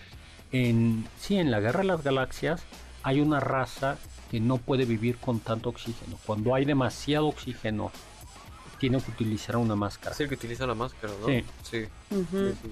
En, 0.53 1.07
sí, 1.19 1.37
en 1.37 1.51
la 1.51 1.61
Guerra 1.61 1.81
de 1.81 1.87
las 1.87 2.05
Galaxias 2.05 2.65
hay 3.03 3.21
una 3.21 3.41
raza 3.41 3.99
que 4.31 4.41
no 4.41 4.59
puede 4.59 4.85
vivir 4.85 5.19
con 5.19 5.41
tanto 5.41 5.69
oxígeno. 5.69 6.19
Cuando 6.25 6.55
hay 6.55 6.65
demasiado 6.65 7.27
oxígeno, 7.27 7.91
tiene 8.79 9.01
que 9.03 9.11
utilizar 9.11 9.57
una 9.57 9.75
máscara. 9.77 10.15
Es 10.15 10.21
el 10.21 10.29
que 10.29 10.35
utiliza 10.35 10.67
la 10.67 10.75
máscara, 10.75 11.13
¿no? 11.21 11.27
Sí. 11.27 11.45
Sí. 11.63 11.89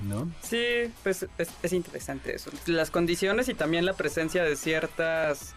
¿no? 0.02 0.30
Sí, 0.42 0.92
pues 1.02 1.26
es, 1.38 1.48
es 1.62 1.72
interesante 1.72 2.34
eso. 2.34 2.50
Las 2.66 2.90
condiciones 2.90 3.48
y 3.48 3.54
también 3.54 3.84
la 3.84 3.92
presencia 3.94 4.42
de 4.44 4.56
ciertas 4.56 5.54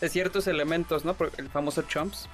de 0.00 0.08
ciertos 0.08 0.48
elementos, 0.48 1.04
¿no? 1.04 1.14
Porque 1.14 1.40
el 1.40 1.48
famoso 1.48 1.82
chomps. 1.82 2.28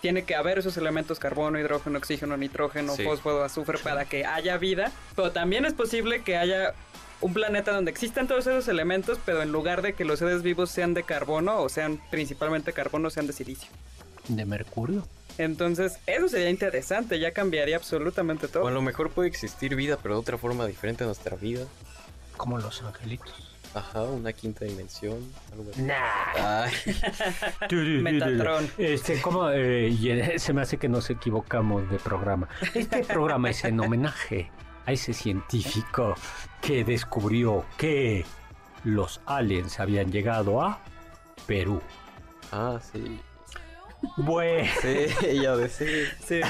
Tiene 0.00 0.24
que 0.24 0.34
haber 0.34 0.58
esos 0.58 0.76
elementos 0.78 1.18
carbono, 1.18 1.58
hidrógeno, 1.58 1.98
oxígeno, 1.98 2.36
nitrógeno, 2.38 2.96
Sí. 2.96 3.04
fósforo, 3.04 3.44
azufre 3.44 3.76
para 3.78 4.06
que 4.06 4.24
haya 4.24 4.56
vida. 4.56 4.90
Pero 5.14 5.30
también 5.30 5.66
es 5.66 5.74
posible 5.74 6.22
que 6.22 6.38
haya 6.38 6.72
un 7.20 7.34
planeta 7.34 7.72
donde 7.72 7.90
existan 7.90 8.26
todos 8.26 8.46
esos 8.46 8.66
elementos, 8.68 9.18
pero 9.26 9.42
en 9.42 9.52
lugar 9.52 9.82
de 9.82 9.92
que 9.92 10.06
los 10.06 10.18
seres 10.20 10.42
vivos 10.42 10.70
sean 10.70 10.94
de 10.94 11.02
carbono 11.02 11.60
o 11.60 11.68
sean 11.68 12.00
principalmente 12.10 12.72
carbono, 12.72 13.10
sean 13.10 13.26
de 13.26 13.34
silicio. 13.34 13.68
De 14.28 14.46
mercurio. 14.46 15.06
Entonces, 15.38 15.98
eso 16.06 16.28
sería 16.28 16.50
interesante, 16.50 17.18
ya 17.18 17.32
cambiaría 17.32 17.76
absolutamente 17.76 18.48
todo. 18.48 18.64
O 18.64 18.68
a 18.68 18.70
lo 18.70 18.82
mejor 18.82 19.10
puede 19.10 19.28
existir 19.28 19.74
vida, 19.74 19.98
pero 20.02 20.14
de 20.14 20.20
otra 20.20 20.38
forma 20.38 20.66
diferente 20.66 21.04
a 21.04 21.06
nuestra 21.06 21.36
vida. 21.36 21.66
Como 22.36 22.58
los 22.58 22.82
angelitos. 22.82 23.50
Ajá, 23.72 24.02
una 24.02 24.32
quinta 24.32 24.64
dimensión, 24.64 25.18
algo 25.52 25.70
así. 25.70 25.82
Nah. 25.82 26.66
Metatron. 28.02 28.68
Este, 28.76 29.20
¿cómo? 29.20 29.48
eh, 29.50 29.88
eh, 29.88 30.38
se 30.38 30.52
me 30.52 30.62
hace 30.62 30.76
que 30.76 30.88
nos 30.88 31.08
equivocamos 31.08 31.88
de 31.88 31.98
programa. 31.98 32.48
Este 32.74 33.04
programa 33.08 33.50
es 33.50 33.64
en 33.64 33.78
homenaje 33.78 34.50
a 34.86 34.92
ese 34.92 35.12
científico 35.12 36.14
que 36.60 36.84
descubrió 36.84 37.64
que 37.76 38.24
los 38.82 39.20
aliens 39.26 39.78
habían 39.78 40.10
llegado 40.10 40.60
a 40.62 40.80
Perú. 41.46 41.80
ah, 42.50 42.80
sí. 42.92 43.20
Bueno, 44.16 44.68
Sí, 44.82 45.40
ya 45.42 45.56
de 45.56 45.68
sí. 45.68 45.84
Sí. 46.26 46.40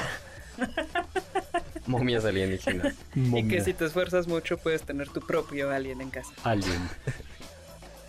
Momias 1.87 2.25
alienígenas. 2.25 2.95
Y 3.15 3.47
que 3.47 3.61
si 3.61 3.73
te 3.73 3.85
esfuerzas 3.85 4.27
mucho 4.27 4.57
puedes 4.57 4.83
tener 4.83 5.09
tu 5.09 5.19
propio 5.21 5.71
alien 5.71 6.01
en 6.01 6.09
casa. 6.11 6.31
Alien. 6.43 6.89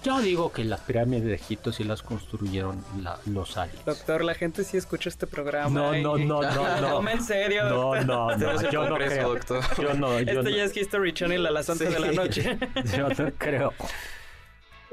Yo 0.05 0.21
digo 0.21 0.51
que 0.53 0.65
las 0.65 0.81
pirámides 0.81 1.25
de 1.25 1.35
Egipto 1.35 1.71
sí 1.73 1.85
las 1.85 2.03
construyeron 2.03 2.85
la- 3.03 3.19
los 3.27 3.57
aliens. 3.57 3.85
Doctor, 3.85 4.25
la 4.25 4.35
gente 4.35 4.65
sí 4.65 4.77
escucha 4.77 5.09
este 5.09 5.29
programa. 5.29 5.71
No, 5.71 5.97
y- 5.97 6.03
no, 6.03 6.19
no, 6.19 6.43
no, 6.43 6.81
no. 6.81 6.89
Toma 6.91 7.13
en 7.13 7.23
serio, 7.23 7.65
No, 7.69 7.77
doctor. 7.95 8.07
no, 8.07 8.37
no, 8.37 8.71
yo 8.73 8.89
no 8.89 8.97
creo. 8.97 9.29
doctor. 9.35 9.65
Yo 9.81 9.95
no, 9.95 10.19
yo 10.21 10.33
Esto 10.33 10.43
no, 10.43 10.51
ya 10.51 10.65
es 10.65 10.77
History 10.77 11.13
Channel 11.15 11.47
a 11.47 11.51
las 11.53 11.69
11 11.69 11.85
de 11.89 12.01
la 12.01 12.13
noche. 12.13 12.59
yo 12.97 13.09
no 13.11 13.31
creo. 13.39 13.73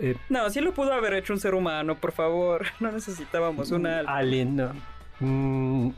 Eh, 0.02 0.16
No, 0.30 0.50
sí 0.50 0.62
lo 0.62 0.74
pudo 0.74 0.94
haber 0.94 1.14
hecho 1.14 1.34
un 1.34 1.40
ser 1.40 1.54
humano, 1.54 1.96
por 1.96 2.12
favor. 2.12 2.66
No 2.80 2.92
necesitábamos 2.92 3.72
una... 3.72 4.00
alien. 4.02 4.56
no. 4.56 4.74
Mm, 5.20 5.92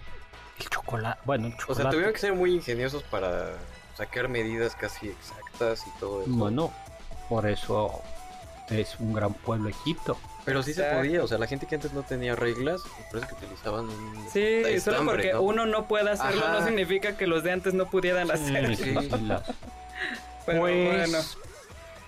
el 0.60 0.70
chocolate. 0.70 1.20
Bueno, 1.26 1.48
el 1.48 1.54
O 1.54 1.58
chocolate. 1.58 1.82
sea, 1.84 1.92
tuvieron 1.92 2.14
que 2.14 2.20
ser 2.20 2.34
muy 2.34 2.56
ingeniosos 2.56 3.04
para 3.04 3.52
sacar 3.96 4.28
medidas 4.30 4.76
casi 4.76 5.10
exactas 5.10 5.86
y 5.88 6.00
todo 6.00 6.22
eso. 6.24 6.32
Bueno, 6.32 6.72
por 7.30 7.48
eso 7.48 8.02
es 8.70 9.00
un 9.00 9.14
gran 9.14 9.34
pueblo 9.34 9.70
Egipto. 9.70 10.18
Pero 10.44 10.64
sí 10.64 10.74
se 10.74 10.84
podía, 10.86 11.24
o 11.24 11.28
sea, 11.28 11.38
la 11.38 11.46
gente 11.46 11.68
que 11.68 11.76
antes 11.76 11.94
no 11.94 12.02
tenía 12.02 12.36
reglas, 12.36 12.82
me 12.98 13.06
parece 13.12 13.28
que 13.28 13.46
utilizaban 13.46 13.86
un 13.88 14.28
Sí, 14.34 14.64
solo 14.80 15.06
porque 15.06 15.34
¿no? 15.34 15.42
uno 15.44 15.68
no 15.68 15.88
puede 15.88 16.10
hacerlo 16.10 16.44
Ajá. 16.44 16.60
no 16.62 16.66
significa 16.66 17.16
que 17.16 17.28
los 17.28 17.44
de 17.44 17.52
antes 17.52 17.76
no 17.76 17.86
pudieran 17.92 18.32
hacerlo. 18.32 18.76
Sí, 18.76 18.84
sí, 18.84 18.96
sí, 19.02 19.22
las- 19.28 19.44
Pero 20.48 20.62
pues, 20.62 21.08
bueno. 21.12 21.20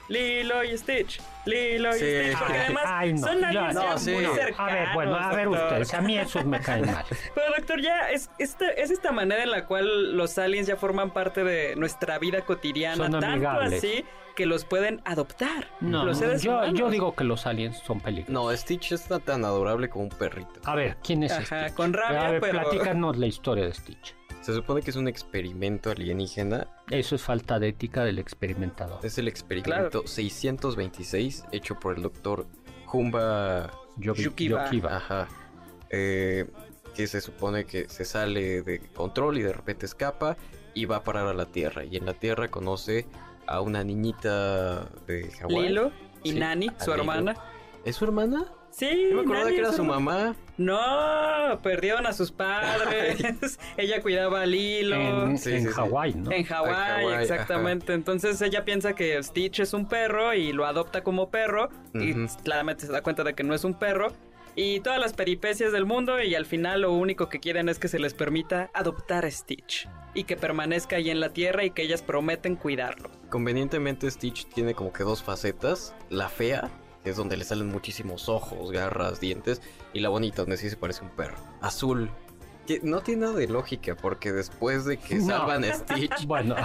Lilo 0.10 0.64
y 0.64 0.78
Stitch. 0.78 1.22
Lilo 1.45 1.89
y 1.89 1.99
Sí. 1.99 2.06
Stitch. 2.06 2.38
Porque 2.38 2.54
Ay, 2.54 2.60
además 2.66 2.84
ay, 2.88 3.14
no, 3.14 3.20
son 3.28 3.41
no, 3.74 3.97
sí. 3.97 4.12
muy 4.12 4.26
A 4.26 4.30
ver, 4.30 4.38
cercanos. 4.45 4.60
A 4.72 4.76
ver, 4.76 4.88
bueno, 4.93 5.16
a 5.16 5.34
ver 5.36 5.45
doctor. 5.45 5.64
ustedes, 5.66 5.93
a 5.93 6.01
mí 6.01 6.18
esos 6.18 6.45
me 6.45 6.60
caen 6.60 6.86
mal. 6.86 7.06
Pero 7.36 7.47
doctor, 7.58 7.82
ya 7.82 8.10
es 8.12 8.30
esta, 8.38 8.70
es 8.70 8.91
esta 8.91 9.12
manera 9.12 9.43
en 9.43 9.51
la 9.51 9.66
cual 9.66 10.16
los 10.18 10.38
aliens 10.38 10.68
ya 10.68 10.76
forman 10.76 11.12
parte 11.12 11.43
de 11.43 11.76
nuestra 11.76 12.20
vida 12.20 12.41
cotidiana. 12.41 12.95
Son 12.97 13.12
tanto 13.12 13.28
amigables. 13.28 13.74
así 13.80 14.06
que 14.36 14.45
los 14.47 14.66
pueden 14.66 14.99
adoptar. 15.06 15.68
No, 15.80 16.06
los 16.06 16.18
seres 16.18 16.41
yo, 16.41 16.89
digo 16.89 17.16
que 17.16 17.24
los 17.24 17.45
aliens 17.45 17.78
son 17.86 17.99
peligrosos. 17.99 18.34
No, 18.34 18.51
Stitch 18.58 18.91
está 18.91 19.20
tan 19.20 19.45
adorable 19.45 19.89
como 19.89 20.06
un 20.06 20.10
perrito. 20.10 20.60
A 20.66 20.74
ver, 20.76 20.97
¿quién 21.04 21.22
es 21.24 21.32
Ajá, 21.34 21.66
Stitch? 21.66 21.76
con 21.76 21.93
rabia, 21.93 22.28
a 22.28 22.32
ver, 22.32 22.41
pero- 22.41 22.62
platícanos 22.62 23.18
la 23.18 23.28
historia 23.28 23.66
de 23.66 23.74
Stitch. 23.74 24.16
Se 24.44 24.54
supone 24.54 24.82
que 24.82 24.89
es 24.91 24.96
un 24.98 25.08
experimento 25.08 25.89
alienígena. 25.89 26.68
Eso 26.89 27.16
es 27.16 27.22
falta 27.22 27.60
de 27.60 27.70
ética 27.70 28.04
del 28.04 28.20
experimentador. 28.20 29.00
Es 29.04 29.18
el 29.18 29.28
experimento 29.28 30.06
626 30.06 31.46
hecho 31.52 31.80
por 31.80 31.96
el 31.96 32.04
doctor 32.04 32.46
Jumba 32.86 33.72
Yo 33.98 34.14
vi- 34.14 34.24
Yukiba. 34.24 34.66
Yokiba. 34.66 34.98
Ajá. 34.98 35.28
Eh, 35.89 36.46
que 36.94 37.08
se 37.08 37.22
supone 37.22 37.66
que 37.66 37.88
se 37.89 38.06
sale 38.06 38.62
de 38.64 38.80
control 38.94 39.38
y 39.38 39.41
de 39.44 39.54
repente 39.54 39.86
escapa 39.86 40.36
y 40.74 40.86
va 40.86 40.98
a 40.98 41.04
parar 41.04 41.28
a 41.28 41.34
la 41.34 41.46
Tierra. 41.46 41.84
Y 41.86 41.96
en 41.98 42.06
la 42.06 42.14
Tierra 42.14 42.50
conoce 42.50 43.08
a 43.48 43.62
una 43.62 43.84
niñita 43.84 44.89
de 45.08 45.32
Hawái. 45.39 45.68
Lilo 45.70 45.91
y 46.24 46.32
Sí, 46.34 46.39
Nani, 46.39 46.68
su 46.80 46.91
Lilo. 46.91 46.96
hermana. 46.96 47.36
¿Es 47.86 47.96
su 47.96 48.06
hermana? 48.06 48.46
Sí, 48.74 49.09
Yo 49.11 49.17
me 49.17 49.21
acordaba 49.21 49.49
que 49.49 49.59
era 49.59 49.71
su 49.71 49.84
mamá. 49.84 50.36
No, 50.57 50.80
perdieron 51.61 52.07
a 52.07 52.13
sus 52.13 52.32
padres. 52.32 53.59
ella 53.78 54.01
cuidaba 54.01 54.41
a 54.41 54.45
Lilo. 54.47 54.95
En, 54.95 55.38
Sí, 55.38 55.51
en 55.51 55.61
sí, 55.61 55.67
sí. 55.67 55.74
Hawái, 55.74 56.15
¿no? 56.15 56.32
En 56.32 56.43
Hawái, 56.43 56.74
Hawái, 56.74 57.21
exactamente. 57.21 57.93
Entonces 57.93 58.41
ella 58.41 58.65
piensa 58.65 58.93
que 58.95 59.21
Stitch 59.21 59.59
es 59.59 59.74
un 59.74 59.88
perro 59.88 60.34
y 60.34 60.53
lo 60.53 60.65
adopta 60.65 61.03
como 61.03 61.30
perro. 61.30 61.69
Y 61.93 62.13
claramente 62.43 62.88
se 62.88 62.91
da 62.91 63.03
cuenta 63.03 63.24
de 63.24 63.36
que 63.36 63.43
no 63.43 63.53
es 63.53 63.63
un 63.63 63.76
perro. 63.76 64.11
Y 64.55 64.80
todas 64.80 64.99
las 64.99 65.13
peripecias 65.13 65.71
del 65.71 65.86
mundo 65.86 66.21
y 66.21 66.34
al 66.34 66.45
final 66.47 66.82
lo 66.82 66.93
único 66.93 67.30
que 67.30 67.39
quieren 67.39 67.69
es 67.69 67.78
que 67.78 67.88
se 67.88 67.99
les 67.99 68.15
permita 68.15 68.71
adoptar 68.74 69.26
a 69.26 69.32
Stitch. 69.32 69.88
Y 70.15 70.26
que 70.26 70.36
permanezca 70.36 70.95
ahí 70.95 71.11
en 71.11 71.19
la 71.19 71.30
tierra 71.30 71.63
y 71.63 71.71
que 71.71 71.84
ellas 71.84 72.01
prometen 72.01 72.55
cuidarlo. 72.55 73.09
Convenientemente 73.30 74.09
Stitch 74.09 74.47
tiene 74.47 74.74
como 74.76 74.93
que 74.93 75.03
dos 75.03 75.24
facetas. 75.24 75.95
La 76.11 76.30
fea, 76.30 76.69
es 77.06 77.16
donde 77.18 77.38
le 77.38 77.43
salen 77.43 77.68
muchísimos 77.68 78.30
ojos, 78.30 78.72
garras, 78.72 79.20
dientes. 79.20 79.62
Y 79.93 79.99
la 79.99 80.10
bonita, 80.10 80.41
donde 80.43 80.58
sí 80.58 80.70
se 80.70 80.78
parece 80.78 81.01
un 81.04 81.10
perro. 81.10 81.36
Azul. 81.62 82.10
Que 82.66 82.80
no 82.82 83.01
tiene 83.01 83.24
nada 83.26 83.34
de 83.36 83.47
lógica, 83.47 83.95
porque 83.95 84.32
después 84.32 84.86
de 84.86 84.95
que 84.97 85.16
No. 85.16 85.26
salvan 85.28 85.66
a 85.66 85.74
Stitch... 85.74 86.26
Bueno, 86.28 86.56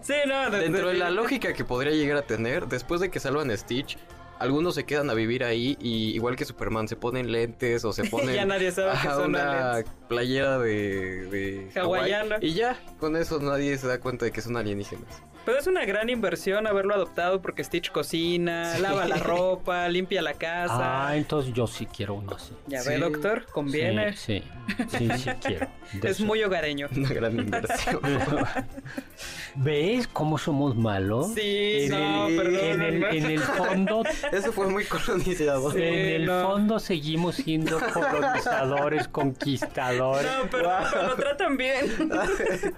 Sí, 0.00 0.14
no, 0.26 0.50
de- 0.50 0.60
Dentro 0.60 0.88
de 0.88 0.94
la 0.94 1.10
lógica 1.10 1.52
que 1.52 1.64
podría 1.64 1.92
llegar 1.92 2.16
a 2.18 2.22
tener, 2.22 2.68
después 2.68 3.00
de 3.00 3.10
que 3.10 3.18
salvan 3.18 3.50
a 3.50 3.56
Stitch, 3.56 3.98
algunos 4.38 4.74
se 4.76 4.84
quedan 4.84 5.10
a 5.10 5.14
vivir 5.14 5.42
ahí 5.44 5.76
y 5.80 6.10
igual 6.14 6.36
que 6.36 6.44
Superman 6.44 6.86
se 6.88 6.94
ponen 6.96 7.30
lentes 7.32 7.84
o 7.84 7.92
se 7.92 8.04
ponen 8.10 8.34
Ya 8.36 8.44
nadie 8.44 8.70
sabe 8.70 8.92
que 8.92 8.96
ajá, 8.98 9.14
son 9.16 9.30
una. 9.30 9.82
Playera 10.12 10.58
de, 10.58 11.26
de 11.26 11.80
Hawaiana. 11.80 12.36
y 12.40 12.54
ya 12.54 12.76
con 12.98 13.16
eso 13.16 13.38
nadie 13.40 13.76
se 13.78 13.86
da 13.86 13.98
cuenta 14.00 14.24
de 14.24 14.32
que 14.32 14.40
son 14.40 14.56
alienígenas. 14.56 15.22
Pero 15.44 15.58
es 15.58 15.66
una 15.66 15.84
gran 15.84 16.08
inversión 16.08 16.68
haberlo 16.68 16.94
adoptado 16.94 17.42
porque 17.42 17.64
Stitch 17.64 17.90
cocina, 17.90 18.78
lava 18.78 19.08
la 19.08 19.16
ropa, 19.32 19.88
limpia 19.88 20.22
la 20.22 20.34
casa. 20.34 21.08
ah, 21.08 21.16
entonces 21.16 21.52
yo 21.52 21.66
sí 21.66 21.86
quiero 21.86 22.14
uno 22.14 22.36
así. 22.36 22.52
ya 22.68 22.80
sí. 22.80 22.90
ve, 22.90 22.98
doctor, 22.98 23.46
conviene. 23.46 24.12
Sí, 24.16 24.44
sí, 24.88 24.98
sí, 24.98 25.08
sí 25.18 25.30
quiero. 25.42 25.66
De 25.94 26.10
es 26.10 26.18
eso. 26.18 26.24
muy 26.26 26.44
hogareño. 26.44 26.86
Una 26.96 27.08
gran 27.08 27.36
inversión. 27.40 27.98
¿Ves 29.56 30.06
cómo 30.06 30.38
somos 30.38 30.76
malos? 30.76 31.34
Sí, 31.34 31.86
en 31.86 31.90
no, 31.90 32.26
el, 32.28 32.36
perdón, 32.36 32.54
en 32.64 32.80
el, 32.82 33.00
no. 33.00 33.08
en 33.10 33.24
el 33.26 33.40
fondo, 33.40 34.02
eso 34.30 34.52
fue 34.52 34.68
muy 34.68 34.84
colonizador. 34.84 35.72
Sí, 35.74 35.82
en 35.82 36.08
el 36.22 36.24
no. 36.26 36.42
fondo 36.42 36.78
seguimos 36.78 37.34
siendo 37.34 37.78
colonizadores, 37.92 39.08
conquistadores, 39.08 40.01
No, 40.10 40.48
pero, 40.50 40.70
pero 40.92 41.06
lo 41.08 41.16
tratan 41.16 41.56
bien. 41.56 41.86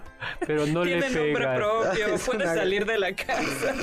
pero 0.46 0.66
no 0.66 0.84
le 0.84 0.98
Tiene 1.00 1.10
nombre 1.10 1.34
pegan. 1.34 1.56
propio, 1.56 2.06
Es 2.14 2.22
puede 2.26 2.44
una- 2.44 2.54
salir 2.54 2.84
de 2.86 2.98
la 2.98 3.14
casa. 3.14 3.74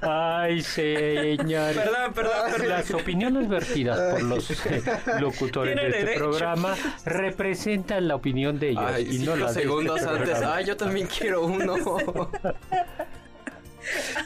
Ay, 0.00 0.60
señor. 0.62 1.74
Perdón, 1.74 2.12
perdón, 2.14 2.34
perdón. 2.52 2.68
Las 2.68 2.90
opiniones 2.92 3.48
vertidas 3.48 3.98
por 4.14 4.22
los 4.22 4.50
eh, 4.66 4.82
locutores 5.20 5.76
de 5.76 5.86
este 5.86 5.98
derecho. 5.98 6.18
programa 6.30 6.74
representan 7.04 8.08
la 8.08 8.14
opinión 8.16 8.58
de 8.58 8.70
ellos 8.70 8.84
Ay, 8.86 9.02
y 9.10 9.18
no 9.18 9.32
cinco 9.32 9.36
la 9.36 9.44
de 9.44 9.46
este 9.50 9.60
segundos 9.62 10.02
antes. 10.02 10.28
programa. 10.30 10.54
Ay, 10.56 10.64
yo 10.64 10.76
también 10.76 11.06
quiero 11.06 11.44
uno. 11.46 11.74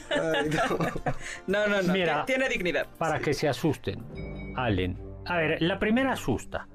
Ay, 0.09 0.49
no. 0.49 0.77
No, 1.47 1.67
no, 1.67 1.81
no. 1.81 1.93
Mira. 1.93 2.25
ti- 2.25 2.33
Tiene 2.33 2.49
dignidad. 2.49 2.87
Para 2.97 3.19
que 3.19 3.33
se 3.33 3.47
asusten, 3.47 4.53
Allen. 4.55 4.97
A 5.25 5.37
ver, 5.37 5.61
la 5.61 5.77
primera 5.79 6.13
asusta. 6.13 6.67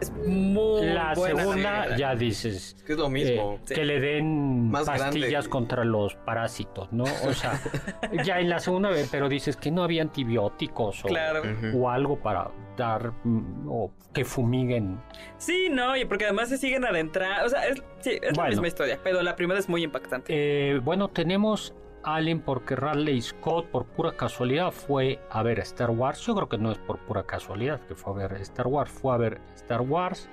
Es 0.00 0.10
muy 0.12 0.86
La 0.86 1.12
buena 1.14 1.36
segunda 1.42 1.96
ya 1.96 2.14
dices 2.14 2.74
Es 2.78 2.82
que 2.84 2.92
es 2.92 2.98
lo 2.98 3.08
mismo. 3.08 3.54
eh, 3.54 3.60
Sí. 3.64 3.74
que 3.74 3.84
le 3.84 4.00
den 4.00 4.70
Más 4.70 4.86
pastillas 4.86 5.30
grande. 5.30 5.48
contra 5.50 5.84
los 5.84 6.14
parásitos, 6.16 6.92
¿no? 6.92 7.04
O 7.04 7.32
sea, 7.32 7.60
ya 8.24 8.40
en 8.40 8.48
la 8.48 8.58
segunda 8.58 8.90
vez, 8.90 9.08
pero 9.10 9.28
dices 9.28 9.56
que 9.56 9.70
no 9.70 9.82
había 9.82 10.02
antibióticos 10.02 11.04
o, 11.04 11.08
Claro. 11.08 11.42
O 11.74 11.90
algo 11.90 12.18
para 12.18 12.50
dar 12.76 13.12
mm, 13.24 13.68
o 13.68 13.90
que 14.12 14.24
fumiguen. 14.24 15.00
Sí, 15.36 15.68
no, 15.70 15.96
y 15.96 16.04
porque 16.04 16.24
además 16.24 16.48
se 16.48 16.58
siguen 16.58 16.84
adentrando. 16.84 17.46
O 17.46 17.48
sea, 17.48 17.66
es, 17.68 17.82
sí, 18.00 18.18
es 18.22 18.36
la 18.36 18.46
misma 18.48 18.66
historia, 18.68 18.98
pero 19.02 19.22
la 19.22 19.36
primera 19.36 19.60
es 19.60 19.68
muy 19.68 19.82
impactante. 19.84 20.32
Eh, 20.34 20.78
bueno, 20.78 21.08
tenemos 21.08 21.74
Allen 22.14 22.40
porque 22.40 22.74
Radley 22.76 23.20
Scott 23.22 23.66
por 23.66 23.84
pura 23.86 24.12
casualidad 24.16 24.70
fue 24.72 25.20
a 25.30 25.42
ver 25.42 25.58
Star 25.60 25.90
Wars. 25.90 26.20
Yo 26.26 26.34
creo 26.34 26.48
que 26.48 26.58
no 26.58 26.72
es 26.72 26.78
por 26.78 26.98
pura 26.98 27.22
casualidad 27.24 27.80
que 27.86 27.94
fue 27.94 28.12
a 28.12 28.16
ver 28.28 28.40
Star 28.42 28.66
Wars, 28.66 28.90
fue 28.90 29.14
a 29.14 29.18
ver 29.18 29.40
Star 29.54 29.80
Wars. 29.82 30.28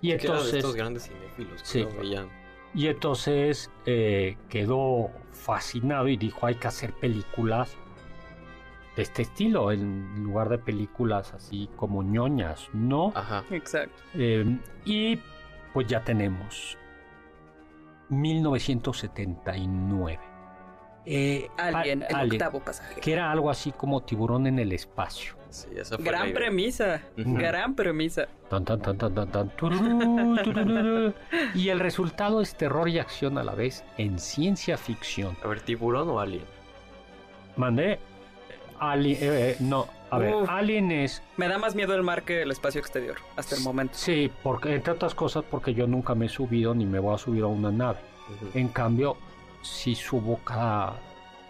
Y 0.00 0.08
Que 0.08 0.14
era 0.14 0.22
de 0.22 0.28
entonces, 0.30 0.54
estos 0.54 0.74
grandes 0.76 1.02
cinéfilos 1.08 1.60
que 1.62 1.68
Sí. 1.68 1.82
lo 1.82 1.90
veían. 2.00 2.28
y 2.74 2.86
entonces 2.88 3.70
eh, 3.86 4.36
quedó 4.48 5.10
fascinado 5.30 6.08
y 6.08 6.16
dijo 6.16 6.46
hay 6.46 6.54
que 6.56 6.66
hacer 6.68 6.92
películas 6.94 7.76
de 8.96 9.02
este 9.02 9.22
estilo 9.22 9.70
en 9.72 10.22
lugar 10.24 10.48
de 10.48 10.58
películas 10.58 11.32
así 11.34 11.68
como 11.76 12.02
ñoñas, 12.02 12.68
¿no? 12.72 13.12
Ajá. 13.14 13.44
Exacto. 13.50 13.94
Eh, 14.14 14.58
y 14.84 15.18
pues 15.72 15.86
ya 15.88 16.02
tenemos 16.02 16.76
1979. 18.08 20.18
Eh, 21.06 21.48
Alien, 21.58 22.02
el 22.08 22.14
Alien, 22.14 22.32
octavo 22.42 22.60
pasaje. 22.60 23.00
que 23.00 23.12
era 23.12 23.30
algo 23.30 23.50
así 23.50 23.72
como 23.72 24.02
tiburón 24.02 24.46
en 24.46 24.58
el 24.58 24.72
espacio. 24.72 25.34
Sí, 25.50 25.68
esa 25.76 25.96
fue 25.96 26.04
la 26.06 26.10
Gran 26.10 26.32
premisa, 26.32 27.00
gran 27.16 27.74
premisa. 27.74 28.26
Tan, 28.48 28.64
tan, 28.64 28.80
tan, 28.80 28.98
tan, 28.98 29.14
tan, 29.14 29.30
tan, 29.30 29.50
tururú, 29.50 30.36
tururú. 30.42 31.14
y 31.54 31.68
el 31.68 31.78
resultado 31.78 32.40
es 32.40 32.56
terror 32.56 32.88
y 32.88 32.98
acción 32.98 33.38
a 33.38 33.44
la 33.44 33.54
vez 33.54 33.84
en 33.98 34.18
ciencia 34.18 34.76
ficción. 34.76 35.36
A 35.44 35.46
ver, 35.48 35.60
tiburón 35.60 36.08
o 36.08 36.18
alien. 36.18 36.44
Mandé 37.56 38.00
Alien, 38.80 39.16
eh, 39.22 39.50
eh, 39.50 39.56
no, 39.60 39.86
a 40.10 40.18
ver, 40.18 40.34
Uf. 40.34 40.48
Alien 40.48 40.90
es, 40.90 41.22
Me 41.36 41.46
da 41.46 41.58
más 41.58 41.76
miedo 41.76 41.94
el 41.94 42.02
mar 42.02 42.24
que 42.24 42.42
el 42.42 42.50
espacio 42.50 42.80
exterior, 42.80 43.16
hasta 43.36 43.54
el 43.54 43.62
momento. 43.62 43.94
sí, 43.96 44.32
porque 44.42 44.74
entre 44.74 44.92
otras 44.92 45.14
cosas 45.14 45.44
porque 45.48 45.72
yo 45.74 45.86
nunca 45.86 46.16
me 46.16 46.26
he 46.26 46.28
subido 46.28 46.74
ni 46.74 46.84
me 46.84 46.98
voy 46.98 47.14
a 47.14 47.18
subir 47.18 47.44
a 47.44 47.46
una 47.46 47.70
nave. 47.70 48.00
En 48.54 48.68
cambio, 48.68 49.16
si 49.64 49.94
subo 49.94 50.38
cada... 50.44 50.94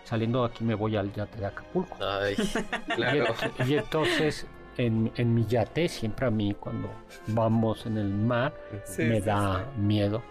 Saliendo 0.04 0.40
de 0.46 0.52
aquí 0.52 0.64
me 0.64 0.74
voy 0.74 0.96
al 0.96 1.12
yate 1.12 1.38
de 1.38 1.46
Acapulco. 1.46 1.96
Ay, 2.04 2.34
Y, 2.88 2.92
claro. 2.92 3.34
y 3.66 3.74
entonces 3.74 4.46
en, 4.76 5.10
en 5.16 5.34
mi 5.34 5.46
yate, 5.46 5.88
siempre 5.88 6.26
a 6.26 6.30
mí 6.30 6.54
cuando 6.58 6.90
vamos 7.28 7.86
en 7.86 7.96
el 7.98 8.08
mar, 8.08 8.52
Sí, 8.84 9.02
me 9.04 9.20
sí, 9.20 9.26
da 9.26 9.64
miedo. 9.78 10.22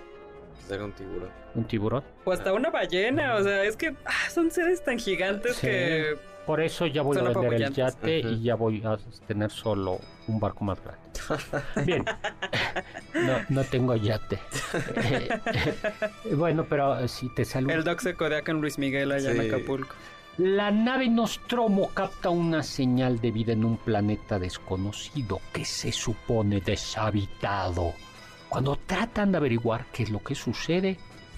ser 0.68 0.82
un 0.84 0.92
tiburón. 0.94 1.30
¿Un 1.56 1.64
tiburón? 1.66 2.04
O 2.24 2.32
hasta 2.32 2.54
una 2.54 2.70
ballena, 2.70 3.36
o 3.36 3.44
sea, 3.44 3.64
es 3.64 3.76
que 3.76 3.96
ah, 4.06 4.30
son 4.30 4.50
seres 4.52 4.84
tan 4.84 4.98
gigantes 5.00 5.56
Sí. 5.56 5.68
que... 5.68 6.16
Por 6.46 6.60
eso 6.62 6.86
ya 6.88 7.02
voy 7.02 7.16
Son 7.18 7.28
a 7.28 7.30
vender 7.32 7.54
el 7.62 7.74
yate 7.74 8.20
Ujú. 8.20 8.30
y 8.30 8.44
ya 8.44 8.56
voy 8.56 8.84
a 8.86 8.98
tener 9.28 9.50
solo 9.50 10.00
un 10.28 10.40
barco 10.40 10.64
más 10.66 10.78
grande. 10.84 11.02
Bien. 11.86 12.06
No, 13.14 13.38
no 13.50 13.64
tengo 13.66 13.96
yate. 13.96 14.40
Eh, 14.96 15.30
eh, 16.26 16.34
bueno, 16.36 16.66
pero 16.68 17.08
si 17.08 17.30
te 17.36 17.46
saludo. 17.46 17.74
El 17.76 17.84
Doc 17.84 18.00
se 18.00 18.16
codea 18.16 18.44
con 18.44 18.60
Luis 18.60 18.80
Miguel 18.80 19.12
allá 19.12 19.32
en 19.32 19.40
Sí. 19.42 19.48
Acapulco. 19.50 19.94
La 20.40 20.72
nave 20.72 21.08
Nostromo 21.10 21.90
capta 21.94 22.32
una 22.32 22.64
señal 22.64 23.22
de 23.22 23.30
vida 23.30 23.54
en 23.54 23.64
un 23.66 23.78
planeta 23.78 24.40
desconocido 24.40 25.40
que 25.54 25.64
se 25.64 25.92
supone 25.92 26.60
deshabitado. 26.60 27.94
Cuando 28.50 28.78
tratan 28.88 29.32
de 29.32 29.38
averiguar 29.38 29.86
qué 29.94 30.04
es 30.04 30.10
lo 30.10 30.20
que 30.24 30.34
sucede, 30.34 30.98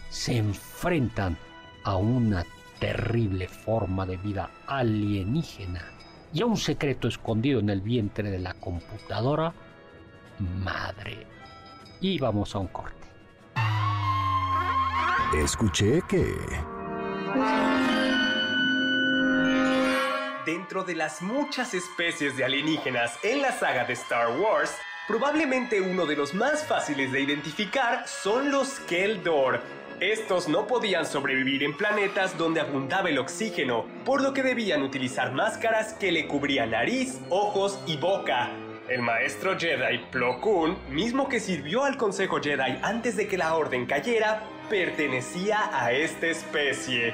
se 0.10 0.38
enfrentan 0.38 1.38
a 1.84 1.98
una 1.98 2.46
terrible 2.86 3.48
forma 3.48 4.06
de 4.06 4.16
vida 4.18 4.52
alienígena 4.68 5.92
y 6.32 6.44
a 6.44 6.46
un 6.46 6.56
secreto 6.56 7.08
escondido 7.08 7.60
en 7.60 7.72
el 7.72 7.82
vientre 7.82 8.30
de 8.30 8.38
la 8.38 8.54
computadora 8.54 9.52
madre. 10.64 11.26
Y 12.00 12.20
vamos 12.20 12.54
a 12.54 12.60
un 12.60 12.68
corte. 12.68 13.08
Escuché 15.36 16.04
que... 16.08 16.32
Dentro 20.46 20.84
de 20.84 20.94
las 20.94 21.24
muchas 21.24 21.74
especies 21.74 22.38
de 22.38 22.46
alienígenas 22.46 23.18
en 23.24 23.42
la 23.42 23.52
saga 23.52 23.86
de 23.86 23.94
Star 23.94 24.40
Wars, 24.40 24.78
probablemente 25.08 25.82
uno 25.82 26.06
de 26.06 26.18
los 26.18 26.36
más 26.36 26.64
fáciles 26.68 27.12
de 27.12 27.22
identificar 27.22 28.08
son 28.08 28.52
los 28.52 28.80
Keldor. 28.82 29.85
Estos 30.02 30.50
no 30.50 30.68
podían 30.68 31.06
sobrevivir 31.06 31.64
en 31.64 31.76
planetas 31.78 32.38
donde 32.38 32.60
abundaba 32.60 33.10
el 33.10 33.18
oxígeno, 33.18 33.86
por 34.04 34.22
lo 34.22 34.34
que 34.34 34.44
debían 34.44 34.82
utilizar 34.82 35.32
máscaras 35.32 35.94
que 35.94 36.12
le 36.12 36.28
cubrían 36.28 36.72
nariz, 36.72 37.22
ojos 37.30 37.80
y 37.88 37.96
boca. 37.96 38.50
El 38.90 39.02
maestro 39.02 39.58
Jedi 39.58 40.00
Plo 40.12 40.42
Koon, 40.42 40.78
mismo 40.90 41.30
que 41.30 41.40
sirvió 41.40 41.86
al 41.86 41.96
Consejo 41.96 42.42
Jedi 42.42 42.78
antes 42.84 43.16
de 43.16 43.28
que 43.28 43.38
la 43.38 43.56
Orden 43.56 43.86
cayera, 43.86 44.44
pertenecía 44.70 45.70
a 45.72 45.94
esta 45.94 46.28
especie. 46.28 47.14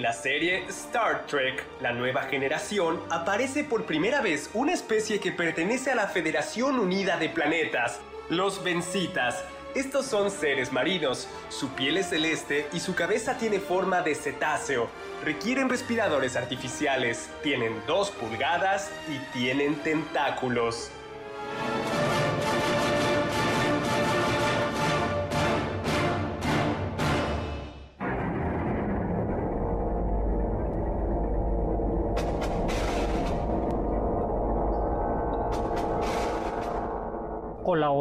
En 0.00 0.04
la 0.04 0.14
serie 0.14 0.64
Star 0.70 1.26
Trek, 1.26 1.62
la 1.82 1.92
nueva 1.92 2.22
generación, 2.22 3.02
aparece 3.10 3.64
por 3.64 3.84
primera 3.84 4.22
vez 4.22 4.48
una 4.54 4.72
especie 4.72 5.20
que 5.20 5.30
pertenece 5.30 5.90
a 5.90 5.94
la 5.94 6.06
Federación 6.06 6.78
Unida 6.78 7.18
de 7.18 7.28
Planetas, 7.28 8.00
los 8.30 8.64
Vencitas. 8.64 9.44
Estos 9.74 10.06
son 10.06 10.30
seres 10.30 10.72
marinos, 10.72 11.28
su 11.50 11.68
piel 11.74 11.98
es 11.98 12.08
celeste 12.08 12.66
y 12.72 12.80
su 12.80 12.94
cabeza 12.94 13.36
tiene 13.36 13.60
forma 13.60 14.00
de 14.00 14.14
cetáceo. 14.14 14.88
Requieren 15.22 15.68
respiradores 15.68 16.34
artificiales, 16.34 17.28
tienen 17.42 17.82
dos 17.86 18.10
pulgadas 18.10 18.90
y 19.06 19.18
tienen 19.38 19.74
tentáculos. 19.82 20.90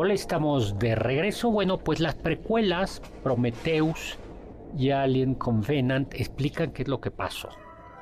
Hola, 0.09 0.15
estamos 0.15 0.79
de 0.79 0.95
regreso. 0.95 1.51
Bueno, 1.51 1.77
pues 1.77 1.99
las 1.99 2.15
precuelas, 2.15 2.99
Prometheus 3.21 4.17
y 4.75 4.89
Alien 4.89 5.35
Covenant, 5.35 6.15
explican 6.15 6.71
qué 6.71 6.81
es 6.81 6.87
lo 6.87 6.99
que 6.99 7.11
pasó, 7.11 7.49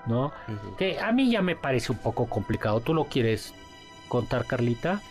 ¿no? 0.05 0.31
Que 0.77 1.01
a 1.01 1.11
mí 1.11 1.29
ya 1.29 1.41
me 1.41 1.57
parece 1.57 1.91
un 1.91 1.97
poco 1.97 2.27
complicado. 2.27 2.79
¿Tú 2.79 2.93
lo 2.93 3.03
quieres 3.09 3.53
contar, 4.07 4.45
Carlita? 4.45 5.01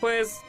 Pues 0.00 0.40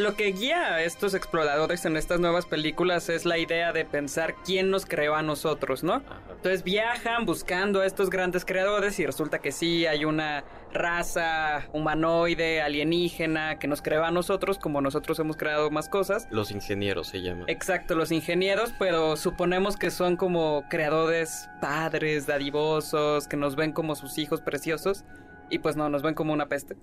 lo 0.00 0.14
que 0.14 0.32
guía 0.32 0.74
a 0.74 0.82
estos 0.82 1.14
exploradores 1.14 1.84
en 1.84 1.96
estas 1.96 2.20
nuevas 2.20 2.46
películas 2.46 3.08
es 3.08 3.24
la 3.24 3.38
idea 3.38 3.72
de 3.72 3.84
pensar 3.84 4.34
quién 4.44 4.70
nos 4.70 4.86
creó 4.86 5.14
a 5.14 5.22
nosotros, 5.22 5.84
¿no? 5.84 5.94
Ajá. 5.94 6.20
Entonces 6.30 6.64
viajan 6.64 7.26
buscando 7.26 7.80
a 7.82 7.86
estos 7.86 8.10
grandes 8.10 8.44
creadores 8.44 8.98
y 8.98 9.06
resulta 9.06 9.40
que 9.40 9.52
sí 9.52 9.86
hay 9.86 10.04
una 10.04 10.44
raza 10.72 11.68
humanoide, 11.72 12.62
alienígena, 12.62 13.58
que 13.58 13.68
nos 13.68 13.82
creó 13.82 14.04
a 14.04 14.10
nosotros 14.10 14.58
como 14.58 14.80
nosotros 14.80 15.18
hemos 15.18 15.36
creado 15.36 15.70
más 15.70 15.88
cosas. 15.88 16.26
Los 16.30 16.50
ingenieros 16.50 17.08
se 17.08 17.20
llaman. 17.22 17.44
Exacto, 17.48 17.94
los 17.94 18.10
ingenieros, 18.10 18.72
pero 18.78 19.16
suponemos 19.16 19.76
que 19.76 19.90
son 19.90 20.16
como 20.16 20.64
creadores 20.70 21.48
padres, 21.60 22.26
dadivosos, 22.26 23.28
que 23.28 23.36
nos 23.36 23.56
ven 23.56 23.72
como 23.72 23.94
sus 23.94 24.16
hijos 24.18 24.40
preciosos 24.40 25.04
y 25.50 25.58
pues 25.58 25.76
no, 25.76 25.90
nos 25.90 26.02
ven 26.02 26.14
como 26.14 26.32
una 26.32 26.46
peste. 26.46 26.76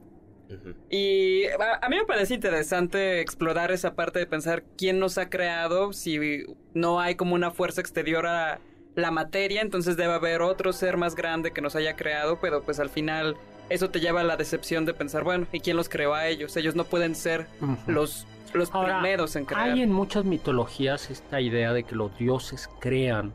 Y 0.89 1.45
a, 1.45 1.79
a 1.81 1.89
mí 1.89 1.97
me 1.97 2.05
parece 2.05 2.35
interesante 2.35 3.21
explorar 3.21 3.71
esa 3.71 3.95
parte 3.95 4.19
de 4.19 4.25
pensar 4.25 4.63
quién 4.77 4.99
nos 4.99 5.17
ha 5.17 5.29
creado, 5.29 5.93
si 5.93 6.45
no 6.73 6.99
hay 6.99 7.15
como 7.15 7.35
una 7.35 7.51
fuerza 7.51 7.81
exterior 7.81 8.25
a 8.25 8.59
la 8.95 9.11
materia, 9.11 9.61
entonces 9.61 9.95
debe 9.95 10.13
haber 10.13 10.41
otro 10.41 10.73
ser 10.73 10.97
más 10.97 11.15
grande 11.15 11.51
que 11.51 11.61
nos 11.61 11.75
haya 11.75 11.95
creado, 11.95 12.39
pero 12.41 12.63
pues 12.63 12.79
al 12.79 12.89
final 12.89 13.35
eso 13.69 13.89
te 13.89 13.99
lleva 13.99 14.21
a 14.21 14.23
la 14.23 14.37
decepción 14.37 14.85
de 14.85 14.93
pensar, 14.93 15.23
bueno, 15.23 15.45
¿y 15.51 15.59
quién 15.59 15.77
los 15.77 15.89
creó 15.89 16.13
a 16.13 16.27
ellos? 16.27 16.55
Ellos 16.57 16.75
no 16.75 16.83
pueden 16.83 17.15
ser 17.15 17.47
los, 17.85 18.25
los 18.53 18.73
Ahora, 18.73 18.99
primeros 18.99 19.35
en 19.35 19.45
crear. 19.45 19.69
Hay 19.69 19.81
en 19.81 19.91
muchas 19.91 20.25
mitologías 20.25 21.11
esta 21.11 21.41
idea 21.41 21.73
de 21.73 21.83
que 21.83 21.95
los 21.95 22.17
dioses 22.17 22.69
crean 22.79 23.33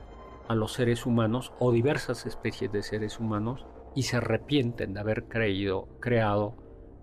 a 0.49 0.55
los 0.55 0.73
seres 0.73 1.07
humanos 1.07 1.53
o 1.59 1.71
diversas 1.71 2.27
especies 2.27 2.73
de 2.73 2.83
seres 2.83 3.21
humanos 3.21 3.65
y 3.95 4.05
se 4.05 4.17
arrepienten 4.17 4.95
de 4.95 5.01
haber 5.01 5.25
creído, 5.25 5.89
creado 6.01 6.55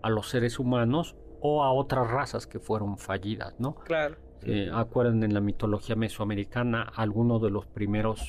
a 0.01 0.09
los 0.09 0.29
seres 0.29 0.59
humanos 0.59 1.15
o 1.41 1.63
a 1.63 1.71
otras 1.71 2.09
razas 2.09 2.47
que 2.47 2.59
fueron 2.59 2.97
fallidas, 2.97 3.55
¿no? 3.59 3.75
Claro. 3.75 4.15
Eh, 4.43 4.69
acuerdan 4.73 5.23
en 5.23 5.33
la 5.33 5.41
mitología 5.41 5.95
mesoamericana 5.95 6.83
algunos 6.95 7.41
de 7.41 7.49
los 7.49 7.65
primeros 7.67 8.21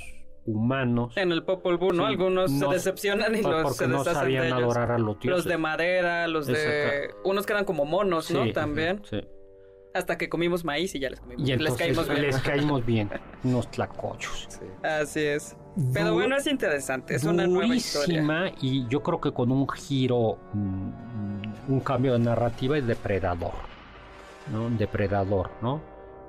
humanos 0.46 1.16
En 1.16 1.30
el 1.32 1.44
Popol 1.44 1.76
Vuh, 1.76 1.92
¿no? 1.92 2.04
Sí, 2.06 2.08
Algunos 2.12 2.50
no- 2.50 2.68
se 2.68 2.74
decepcionan 2.74 3.34
y 3.36 3.42
los 3.42 3.62
porque 3.62 3.78
se 3.78 3.88
no 3.88 4.02
de 4.02 4.12
sabían 4.14 4.52
adorar 4.52 4.90
a 4.90 4.98
los 4.98 5.20
dioses. 5.20 5.30
Los 5.30 5.44
de 5.44 5.58
madera, 5.58 6.26
los 6.28 6.46
de... 6.46 7.10
Unos 7.24 7.46
que 7.46 7.52
eran 7.52 7.64
como 7.64 7.84
monos, 7.84 8.30
¿no? 8.30 8.50
También. 8.52 9.02
sí. 9.04 9.20
Hasta 9.92 10.16
que 10.16 10.28
comimos 10.28 10.64
maíz 10.64 10.94
y 10.94 11.00
ya 11.00 11.10
les 11.10 11.18
comimos. 11.20 11.48
Y 11.48 11.56
les 11.56 11.74
caímos 11.74 12.08
bien. 12.08 12.22
les 12.22 12.38
caímos 12.42 12.86
bien, 12.86 13.10
unos 13.42 13.68
tlacochos. 13.72 14.46
Sí. 14.48 14.64
Así 14.84 15.18
es. 15.20 15.56
Pero 15.92 16.10
Du- 16.10 16.14
bueno, 16.14 16.36
es 16.36 16.46
interesante. 16.46 17.16
Es 17.16 17.24
una 17.24 17.46
nueva 17.48 17.74
historia. 17.74 18.52
y 18.60 18.86
yo 18.86 19.02
creo 19.02 19.20
que 19.20 19.32
con 19.32 19.50
un 19.50 19.68
giro, 19.68 20.38
mm, 20.52 21.39
un 21.70 21.80
cambio 21.80 22.14
de 22.14 22.20
narrativa 22.20 22.76
es 22.78 22.86
depredador, 22.86 23.54
¿no? 24.52 24.70
Depredador, 24.70 25.50
¿no? 25.62 25.80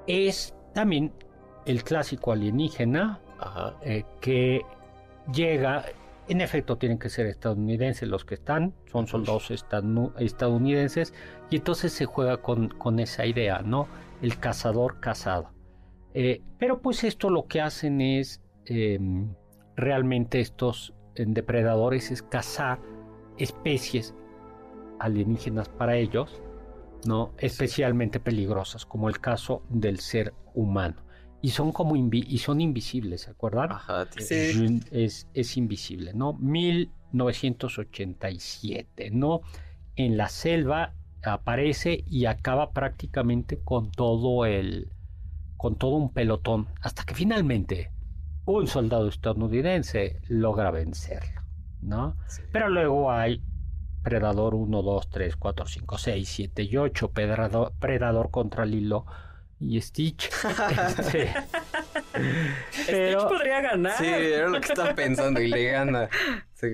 Es 0.07 0.55
también 0.73 1.11
el 1.65 1.83
clásico 1.83 2.31
alienígena 2.31 3.19
Ajá. 3.39 3.75
eh, 3.81 4.03
que 4.19 4.61
llega, 5.33 5.85
en 6.27 6.41
efecto 6.41 6.77
tienen 6.77 6.97
que 6.97 7.09
ser 7.09 7.27
estadounidenses 7.27 8.07
los 8.07 8.25
que 8.25 8.35
están, 8.35 8.73
son 8.91 9.07
soldados 9.07 9.51
estadounidenses 9.51 11.13
y 11.49 11.57
entonces 11.57 11.93
se 11.93 12.05
juega 12.05 12.37
con, 12.37 12.69
con 12.69 12.99
esa 12.99 13.25
idea, 13.25 13.61
¿no? 13.63 13.87
El 14.21 14.37
cazador 14.37 14.99
cazado. 14.99 15.49
Eh, 16.13 16.41
pero 16.59 16.81
pues 16.81 17.03
esto 17.03 17.29
lo 17.29 17.47
que 17.47 17.61
hacen 17.61 18.01
es 18.01 18.41
eh, 18.65 18.99
realmente 19.75 20.39
estos 20.39 20.93
eh, 21.15 21.25
depredadores 21.27 22.11
es 22.11 22.21
cazar 22.21 22.79
especies 23.37 24.13
alienígenas 25.03 25.67
para 25.69 25.95
ellos, 25.97 26.41
¿no? 27.05 27.33
Especialmente 27.37 28.19
peligrosas, 28.19 28.85
como 28.85 29.09
el 29.09 29.19
caso 29.19 29.63
del 29.69 29.99
ser 29.99 30.33
humano. 30.53 30.95
Y 31.41 31.49
son 31.49 31.71
como 31.71 31.95
invi- 31.95 32.25
y 32.27 32.37
son 32.37 32.61
invisibles, 32.61 33.21
¿se 33.21 33.31
acuerdan? 33.31 33.71
Ajá. 33.71 34.05
tiene- 34.05 34.27
Sí. 34.27 34.79
Es, 34.91 35.27
es 35.33 35.57
invisible, 35.57 36.13
¿no? 36.13 36.33
1987, 36.33 39.09
¿no? 39.11 39.41
en 39.97 40.15
la 40.17 40.29
selva 40.29 40.93
aparece 41.23 42.03
y 42.07 42.25
acaba 42.25 42.71
prácticamente 42.71 43.59
con 43.59 43.91
todo 43.91 44.45
el 44.45 44.89
con 45.57 45.75
todo 45.75 45.95
un 45.97 46.11
pelotón 46.13 46.67
hasta 46.81 47.03
que 47.03 47.13
finalmente 47.13 47.91
un 48.45 48.65
soldado 48.67 49.09
estadounidense 49.09 50.19
logra 50.29 50.71
vencerlo, 50.71 51.41
¿no? 51.81 52.15
Pero 52.51 52.69
luego 52.69 53.11
hay 53.11 53.43
Predador 54.03 54.55
1, 54.55 54.81
2, 54.81 55.09
3, 55.09 55.35
4, 55.35 55.65
5, 55.65 55.97
6, 55.97 56.29
7 56.29 56.63
y 56.63 56.77
8, 56.77 57.11
Predador, 57.11 57.71
Predador 57.79 58.31
contra 58.31 58.65
Lilo 58.65 59.05
y 59.59 59.79
Stitch. 59.81 60.29
Este, 60.97 61.33
pero- 62.87 63.19
Stitch 63.21 63.29
podría 63.29 63.61
ganar. 63.61 63.93
Sí, 63.97 64.05
era 64.07 64.47
lo 64.49 64.59
que 64.59 64.67
estaba 64.67 64.93
pensando 64.95 65.39
y 65.41 65.47
le 65.49 65.71
gana. 65.71 66.09
Sí. 66.53 66.67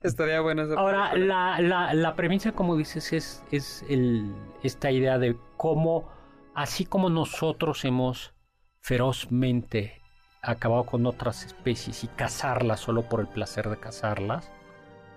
Estaría 0.00 0.40
bueno 0.42 0.62
eso. 0.64 0.78
Ahora, 0.78 1.16
la, 1.16 1.60
la, 1.60 1.94
la 1.94 2.14
premisa, 2.14 2.52
como 2.52 2.76
dices, 2.76 3.12
es, 3.14 3.42
es 3.50 3.84
el, 3.88 4.34
esta 4.62 4.90
idea 4.90 5.18
de 5.18 5.36
cómo, 5.56 6.10
así 6.54 6.84
como 6.84 7.08
nosotros 7.08 7.84
hemos 7.86 8.34
ferozmente 8.80 10.02
acabado 10.42 10.84
con 10.84 11.06
otras 11.06 11.44
especies 11.46 12.04
y 12.04 12.08
cazarlas 12.08 12.80
solo 12.80 13.08
por 13.08 13.20
el 13.20 13.28
placer 13.28 13.70
de 13.70 13.78
cazarlas, 13.78 14.50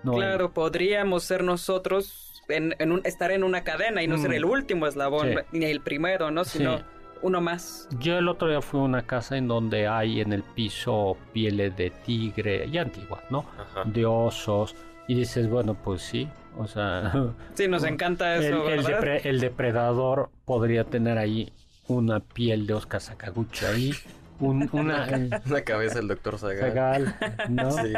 ¿no? 0.02 0.12
Claro, 0.12 0.52
podríamos 0.52 1.24
ser 1.24 1.42
nosotros 1.44 2.42
en, 2.48 2.74
en 2.78 2.92
un- 2.92 3.02
estar 3.04 3.30
en 3.30 3.44
una 3.44 3.62
cadena 3.64 4.02
y 4.02 4.06
no 4.08 4.16
ser 4.18 4.30
Mm. 4.30 4.34
el 4.34 4.44
último 4.44 4.86
eslabón, 4.86 5.28
Sí. 5.28 5.34
ni 5.58 5.64
el 5.66 5.80
primero, 5.80 6.30
¿no? 6.30 6.44
Sino 6.44 6.80
uno 7.20 7.40
más. 7.40 7.88
Yo 7.98 8.16
el 8.16 8.28
otro 8.28 8.48
día 8.48 8.62
fui 8.62 8.80
a 8.80 8.84
una 8.84 9.02
casa 9.02 9.36
en 9.36 9.48
donde 9.48 9.86
hay 9.88 10.20
en 10.20 10.32
el 10.32 10.42
piso 10.42 11.16
pieles 11.32 11.76
de 11.76 11.90
tigre, 11.90 12.70
ya 12.70 12.82
antiguas, 12.82 13.22
¿no? 13.30 13.44
Ajá. 13.58 13.82
De 13.84 14.06
osos. 14.06 14.74
Y 15.08 15.14
dices, 15.14 15.48
bueno, 15.48 15.74
pues 15.74 16.02
sí, 16.02 16.28
o 16.56 16.66
sea, 16.66 17.12
Sí, 17.54 17.66
nos 17.68 17.82
encanta 17.84 18.36
el, 18.36 18.44
eso, 18.44 18.68
el 18.68 18.82
¿verdad? 18.82 19.00
depre- 19.02 19.20
el 19.24 19.40
depredador 19.40 20.30
podría 20.44 20.84
tener 20.84 21.18
ahí 21.18 21.52
una 21.86 22.20
piel 22.20 22.66
de 22.66 22.74
Oscar 22.74 23.00
Sakaguchi 23.00 23.64
ahí, 23.64 23.92
un- 24.40 24.68
una 24.72 25.08
eh, 25.08 25.30
Una 25.46 25.62
cabeza 25.62 25.96
del 25.96 26.08
doctor 26.08 26.38
Sagan. 26.38 26.58
zagal, 26.60 27.16
¿no? 27.48 27.70
Sí. 27.72 27.92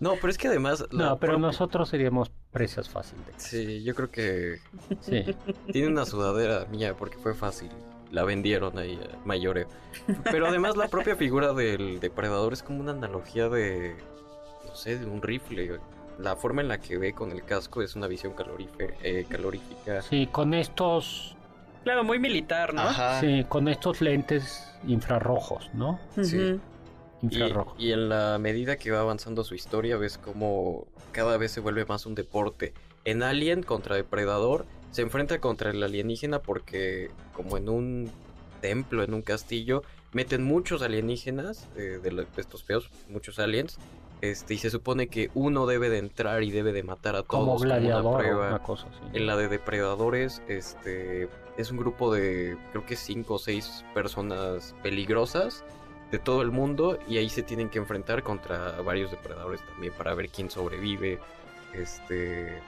No, 0.00 0.14
pero 0.14 0.28
es 0.30 0.38
que 0.38 0.48
además. 0.48 0.84
No, 0.92 1.18
pero 1.18 1.32
propia- 1.34 1.38
nosotros 1.48 1.88
seríamos 1.88 2.30
presas 2.52 2.88
fáciles. 2.88 3.24
Sí, 3.36 3.82
yo 3.82 3.94
creo 3.94 4.10
que 4.10 4.58
Sí. 5.00 5.24
tiene 5.72 5.88
una 5.88 6.04
sudadera 6.06 6.66
mía 6.66 6.94
porque 6.94 7.16
fue 7.18 7.34
fácil. 7.34 7.70
La 8.10 8.22
vendieron 8.22 8.78
ahí 8.78 8.98
a 9.12 9.26
mayoreo. 9.26 9.66
Pero 10.30 10.46
además 10.46 10.76
la 10.76 10.86
propia 10.88 11.16
figura 11.16 11.52
del 11.52 11.98
depredador 11.98 12.52
es 12.52 12.62
como 12.62 12.80
una 12.80 12.92
analogía 12.92 13.48
de, 13.48 13.96
no 14.66 14.74
sé, 14.76 14.98
de 14.98 15.06
un 15.06 15.20
rifle. 15.20 15.80
La 16.20 16.36
forma 16.36 16.60
en 16.62 16.68
la 16.68 16.78
que 16.78 16.96
ve 16.96 17.12
con 17.12 17.32
el 17.32 17.42
casco 17.42 17.82
es 17.82 17.96
una 17.96 18.06
visión 18.06 18.34
eh, 19.02 19.26
calorífica. 19.28 20.00
Sí, 20.02 20.28
con 20.30 20.54
estos, 20.54 21.34
Claro, 21.84 22.02
muy 22.04 22.18
militar, 22.18 22.74
¿no? 22.74 22.80
Ajá. 22.82 23.20
sí, 23.20 23.44
con 23.48 23.68
estos 23.68 24.00
lentes 24.00 24.66
infrarrojos, 24.86 25.70
¿no? 25.74 26.00
Sí. 26.20 26.36
Ujú. 26.36 26.60
Y, 27.22 27.26
Infrarrojos. 27.26 27.74
y 27.78 27.92
en 27.92 28.08
la 28.10 28.38
medida 28.38 28.76
que 28.76 28.90
va 28.90 29.00
avanzando 29.00 29.44
su 29.44 29.54
historia, 29.54 29.96
ves 29.96 30.18
como 30.18 30.86
cada 31.12 31.36
vez 31.38 31.52
se 31.52 31.60
vuelve 31.60 31.84
más 31.86 32.04
un 32.06 32.14
deporte. 32.14 32.74
En 33.06 33.22
Alien 33.22 33.62
contra 33.62 33.96
Depredador 33.96 34.66
se 34.90 35.02
enfrenta 35.02 35.38
contra 35.40 35.70
el 35.70 35.82
alienígena 35.82 36.40
porque, 36.40 37.10
como 37.32 37.56
en 37.56 37.68
un 37.68 38.10
templo, 38.60 39.02
en 39.04 39.14
un 39.14 39.22
castillo, 39.22 39.82
meten 40.12 40.42
muchos 40.44 40.82
alienígenas 40.82 41.66
eh, 41.76 41.98
de, 42.02 42.12
la- 42.12 42.22
de 42.24 42.40
estos 42.40 42.62
feos, 42.64 42.90
muchos 43.08 43.38
aliens. 43.38 43.78
Este, 44.20 44.54
y 44.54 44.58
se 44.58 44.70
supone 44.70 45.08
que 45.08 45.30
uno 45.34 45.66
debe 45.66 45.90
de 45.90 45.98
entrar 45.98 46.42
y 46.42 46.50
debe 46.50 46.72
de 46.72 46.82
matar 46.82 47.14
a 47.14 47.22
todos 47.22 47.28
como 47.28 47.58
gladiador 47.58 48.18
prueba. 48.20 48.48
una 48.48 48.58
cosa 48.60 48.86
así. 48.88 49.16
En 49.18 49.26
la 49.26 49.36
de 49.36 49.48
depredadores, 49.48 50.40
este 50.48 51.28
es 51.56 51.70
un 51.70 51.76
grupo 51.76 52.12
de 52.12 52.56
creo 52.70 52.84
que 52.84 52.96
cinco 52.96 53.34
o 53.34 53.38
seis 53.38 53.84
personas 53.94 54.74
peligrosas 54.82 55.64
de 56.10 56.18
todo 56.18 56.42
el 56.42 56.50
mundo 56.50 56.98
y 57.08 57.18
ahí 57.18 57.28
se 57.28 57.42
tienen 57.42 57.70
que 57.70 57.78
enfrentar 57.78 58.22
contra 58.22 58.80
varios 58.82 59.10
depredadores 59.10 59.60
también 59.66 59.92
para 59.94 60.14
ver 60.14 60.28
quién 60.28 60.50
sobrevive. 60.50 61.18
Este 61.72 62.60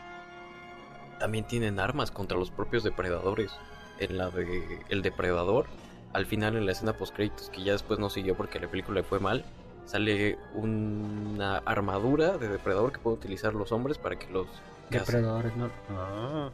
también 1.18 1.47
tienen 1.47 1.80
armas 1.80 2.11
contra 2.11 2.37
los 2.39 2.51
propios 2.51 2.82
depredadores. 2.84 3.53
En 3.99 4.18
la 4.18 4.28
de 4.28 4.80
El 4.91 5.01
Depredador, 5.01 5.64
al 6.12 6.26
final 6.26 6.55
en 6.55 6.66
la 6.66 6.72
escena 6.72 6.93
post 6.93 7.14
créditos 7.14 7.49
que 7.49 7.62
ya 7.62 7.72
después 7.72 7.99
no 7.99 8.11
siguió 8.11 8.37
porque 8.37 8.61
la 8.61 8.68
película 8.68 9.01
le 9.01 9.07
fue 9.07 9.20
mal, 9.20 9.43
sale 9.87 10.39
una 10.55 11.59
armadura 11.59 12.37
de 12.37 12.49
depredador 12.49 12.93
que 12.93 12.99
pueden 12.99 13.18
utilizar 13.18 13.55
los 13.55 13.72
hombres 13.72 13.97
para 13.97 14.18
que 14.18 14.30
los 14.30 14.47
casen. 14.91 15.22
Depredadores, 15.22 15.57
no. 15.57 15.70
Ah. 15.91 16.51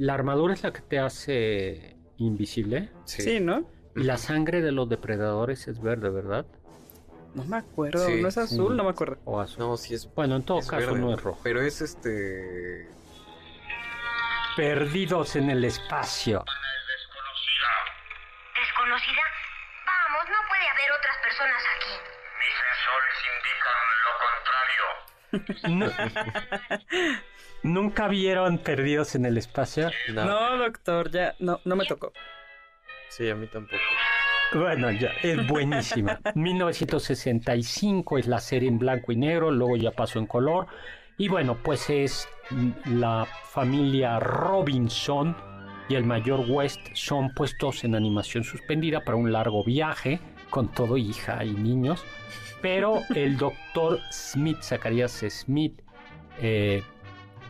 La 0.00 0.14
armadura 0.14 0.54
es 0.54 0.62
la 0.62 0.72
que 0.72 0.80
te 0.80 0.98
hace 0.98 1.94
invisible. 2.16 2.88
Sí. 3.04 3.20
Sí, 3.20 3.38
¿no? 3.40 3.66
Y 3.94 4.04
la 4.04 4.16
sangre 4.16 4.62
de 4.62 4.72
los 4.72 4.88
depredadores 4.88 5.68
es 5.68 5.82
verde, 5.82 6.08
¿verdad? 6.08 6.46
No 7.34 7.44
me 7.44 7.58
acuerdo. 7.58 8.06
Sí. 8.06 8.22
¿No 8.22 8.28
es 8.28 8.38
azul? 8.38 8.70
Sí. 8.72 8.76
No 8.78 8.84
me 8.84 8.90
acuerdo. 8.90 9.18
O 9.26 9.38
azul. 9.38 9.58
No, 9.58 9.76
sí 9.76 9.92
es, 9.92 10.08
Bueno, 10.14 10.36
en 10.36 10.42
todo 10.42 10.60
es 10.60 10.66
caso 10.68 10.86
verde, 10.86 11.00
no 11.00 11.12
es 11.12 11.22
rojo. 11.22 11.38
Pero 11.44 11.60
es 11.60 11.82
este. 11.82 12.88
Perdidos 14.56 15.36
en 15.36 15.50
el 15.50 15.66
espacio. 15.66 16.46
¿Desconocida? 18.56 19.20
Vamos, 19.84 20.24
no 20.30 20.36
puede 20.48 20.66
haber 20.66 20.90
otras 20.98 21.18
personas 21.22 21.62
aquí. 21.76 21.92
Mis 22.40 22.54
sensores 22.64 23.18
indican 23.36 23.76
lo 25.68 25.68
contrario. 25.68 25.76
Nu- 25.76 25.92
¿Nunca 27.62 28.08
vieron 28.08 28.58
Perdidos 28.58 29.14
en 29.14 29.26
el 29.26 29.36
espacio? 29.36 29.90
No. 30.12 30.24
No, 30.24 30.58
doctor, 30.58 31.10
ya. 31.10 31.34
No, 31.38 31.60
no 31.64 31.76
me 31.76 31.84
tocó. 31.84 32.12
Sí, 33.08 33.28
a 33.28 33.34
mí 33.34 33.46
tampoco. 33.46 33.82
Bueno, 34.54 34.90
ya, 34.90 35.10
es 35.22 35.46
buenísima. 35.46 36.18
1965 36.34 38.18
es 38.18 38.26
la 38.26 38.40
serie 38.40 38.68
en 38.68 38.78
blanco 38.78 39.12
y 39.12 39.16
negro, 39.16 39.50
luego 39.50 39.76
ya 39.76 39.90
pasó 39.90 40.18
en 40.18 40.26
color. 40.26 40.66
Y 41.18 41.28
bueno, 41.28 41.56
pues 41.62 41.90
es 41.90 42.28
la 42.86 43.26
familia 43.50 44.18
Robinson 44.18 45.36
y 45.88 45.94
el 45.94 46.04
mayor 46.04 46.44
West 46.48 46.80
son 46.94 47.34
puestos 47.34 47.84
en 47.84 47.94
animación 47.94 48.42
suspendida 48.42 49.04
para 49.04 49.16
un 49.16 49.30
largo 49.30 49.62
viaje, 49.62 50.20
con 50.48 50.72
todo 50.72 50.96
hija 50.96 51.44
y 51.44 51.52
niños. 51.52 52.04
Pero 52.62 53.00
el 53.14 53.36
doctor 53.36 54.00
Smith, 54.10 54.62
Zacarías 54.62 55.24
Smith, 55.28 55.80
eh, 56.40 56.82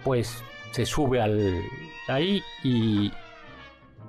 pues 0.05 0.42
se 0.72 0.86
sube 0.86 1.20
al 1.20 1.62
ahí 2.09 2.42
y 2.62 3.12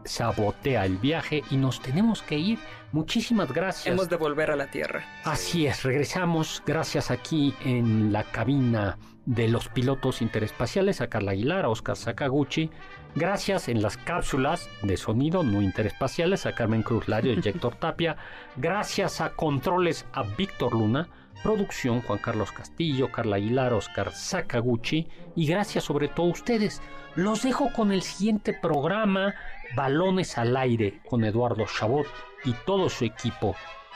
sabotea 0.03 0.85
el 0.85 0.97
viaje 0.97 1.43
y 1.51 1.57
nos 1.57 1.81
tenemos 1.81 2.21
que 2.21 2.37
ir. 2.37 2.59
Muchísimas 2.91 3.51
gracias. 3.51 3.93
Hemos 3.93 4.09
de 4.09 4.15
volver 4.15 4.51
a 4.51 4.55
la 4.55 4.67
Tierra. 4.67 5.05
Así 5.23 5.65
es, 5.65 5.83
regresamos 5.83 6.61
gracias 6.65 7.11
aquí 7.11 7.53
en 7.63 8.11
la 8.11 8.23
cabina 8.23 8.97
de 9.25 9.47
los 9.47 9.69
pilotos 9.69 10.21
interespaciales 10.21 10.99
a 10.99 11.07
Carla 11.07 11.31
Aguilar, 11.31 11.65
a 11.65 11.69
Oscar 11.69 11.95
Sakaguchi. 11.95 12.69
Gracias 13.15 13.67
en 13.67 13.81
las 13.81 13.97
cápsulas 13.97 14.69
de 14.83 14.97
sonido 14.97 15.43
no 15.43 15.61
interespaciales 15.61 16.45
a 16.45 16.53
Carmen 16.53 16.81
Cruz 16.81 17.07
Lario 17.07 17.33
y 17.33 17.47
Héctor 17.47 17.75
Tapia. 17.79 18.17
Gracias 18.55 19.21
a 19.21 19.31
controles 19.31 20.05
a 20.13 20.23
Víctor 20.23 20.73
Luna. 20.73 21.09
Producción 21.43 22.01
Juan 22.01 22.19
Carlos 22.19 22.51
Castillo, 22.51 23.11
Carla 23.11 23.37
Aguilar, 23.37 23.73
Oscar 23.73 24.11
Sakaguchi. 24.13 25.07
Y 25.35 25.47
gracias 25.47 25.83
sobre 25.83 26.07
todo 26.07 26.27
a 26.27 26.31
ustedes. 26.31 26.81
Los 27.15 27.43
dejo 27.43 27.73
con 27.73 27.91
el 27.91 28.01
siguiente 28.01 28.53
programa, 28.53 29.33
Balones 29.75 30.37
al 30.37 30.55
Aire, 30.55 31.01
con 31.09 31.23
Eduardo 31.23 31.65
Chabot 31.65 32.07
y 32.45 32.53
todo 32.65 32.89
su 32.89 33.05
equipo. 33.05 33.55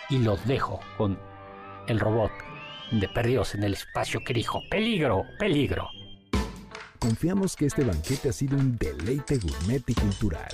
Y 0.09 0.19
los 0.19 0.45
dejo 0.47 0.79
con 0.97 1.19
el 1.87 1.99
robot 1.99 2.31
de 2.91 3.07
Perdidos 3.09 3.55
en 3.55 3.63
el 3.63 3.73
Espacio 3.73 4.21
que 4.25 4.33
dijo, 4.33 4.61
peligro, 4.69 5.23
peligro. 5.39 5.89
Confiamos 6.99 7.55
que 7.55 7.67
este 7.67 7.83
banquete 7.83 8.29
ha 8.29 8.33
sido 8.33 8.57
un 8.57 8.77
deleite 8.77 9.37
gourmet 9.37 9.83
y 9.87 9.93
cultural. 9.93 10.53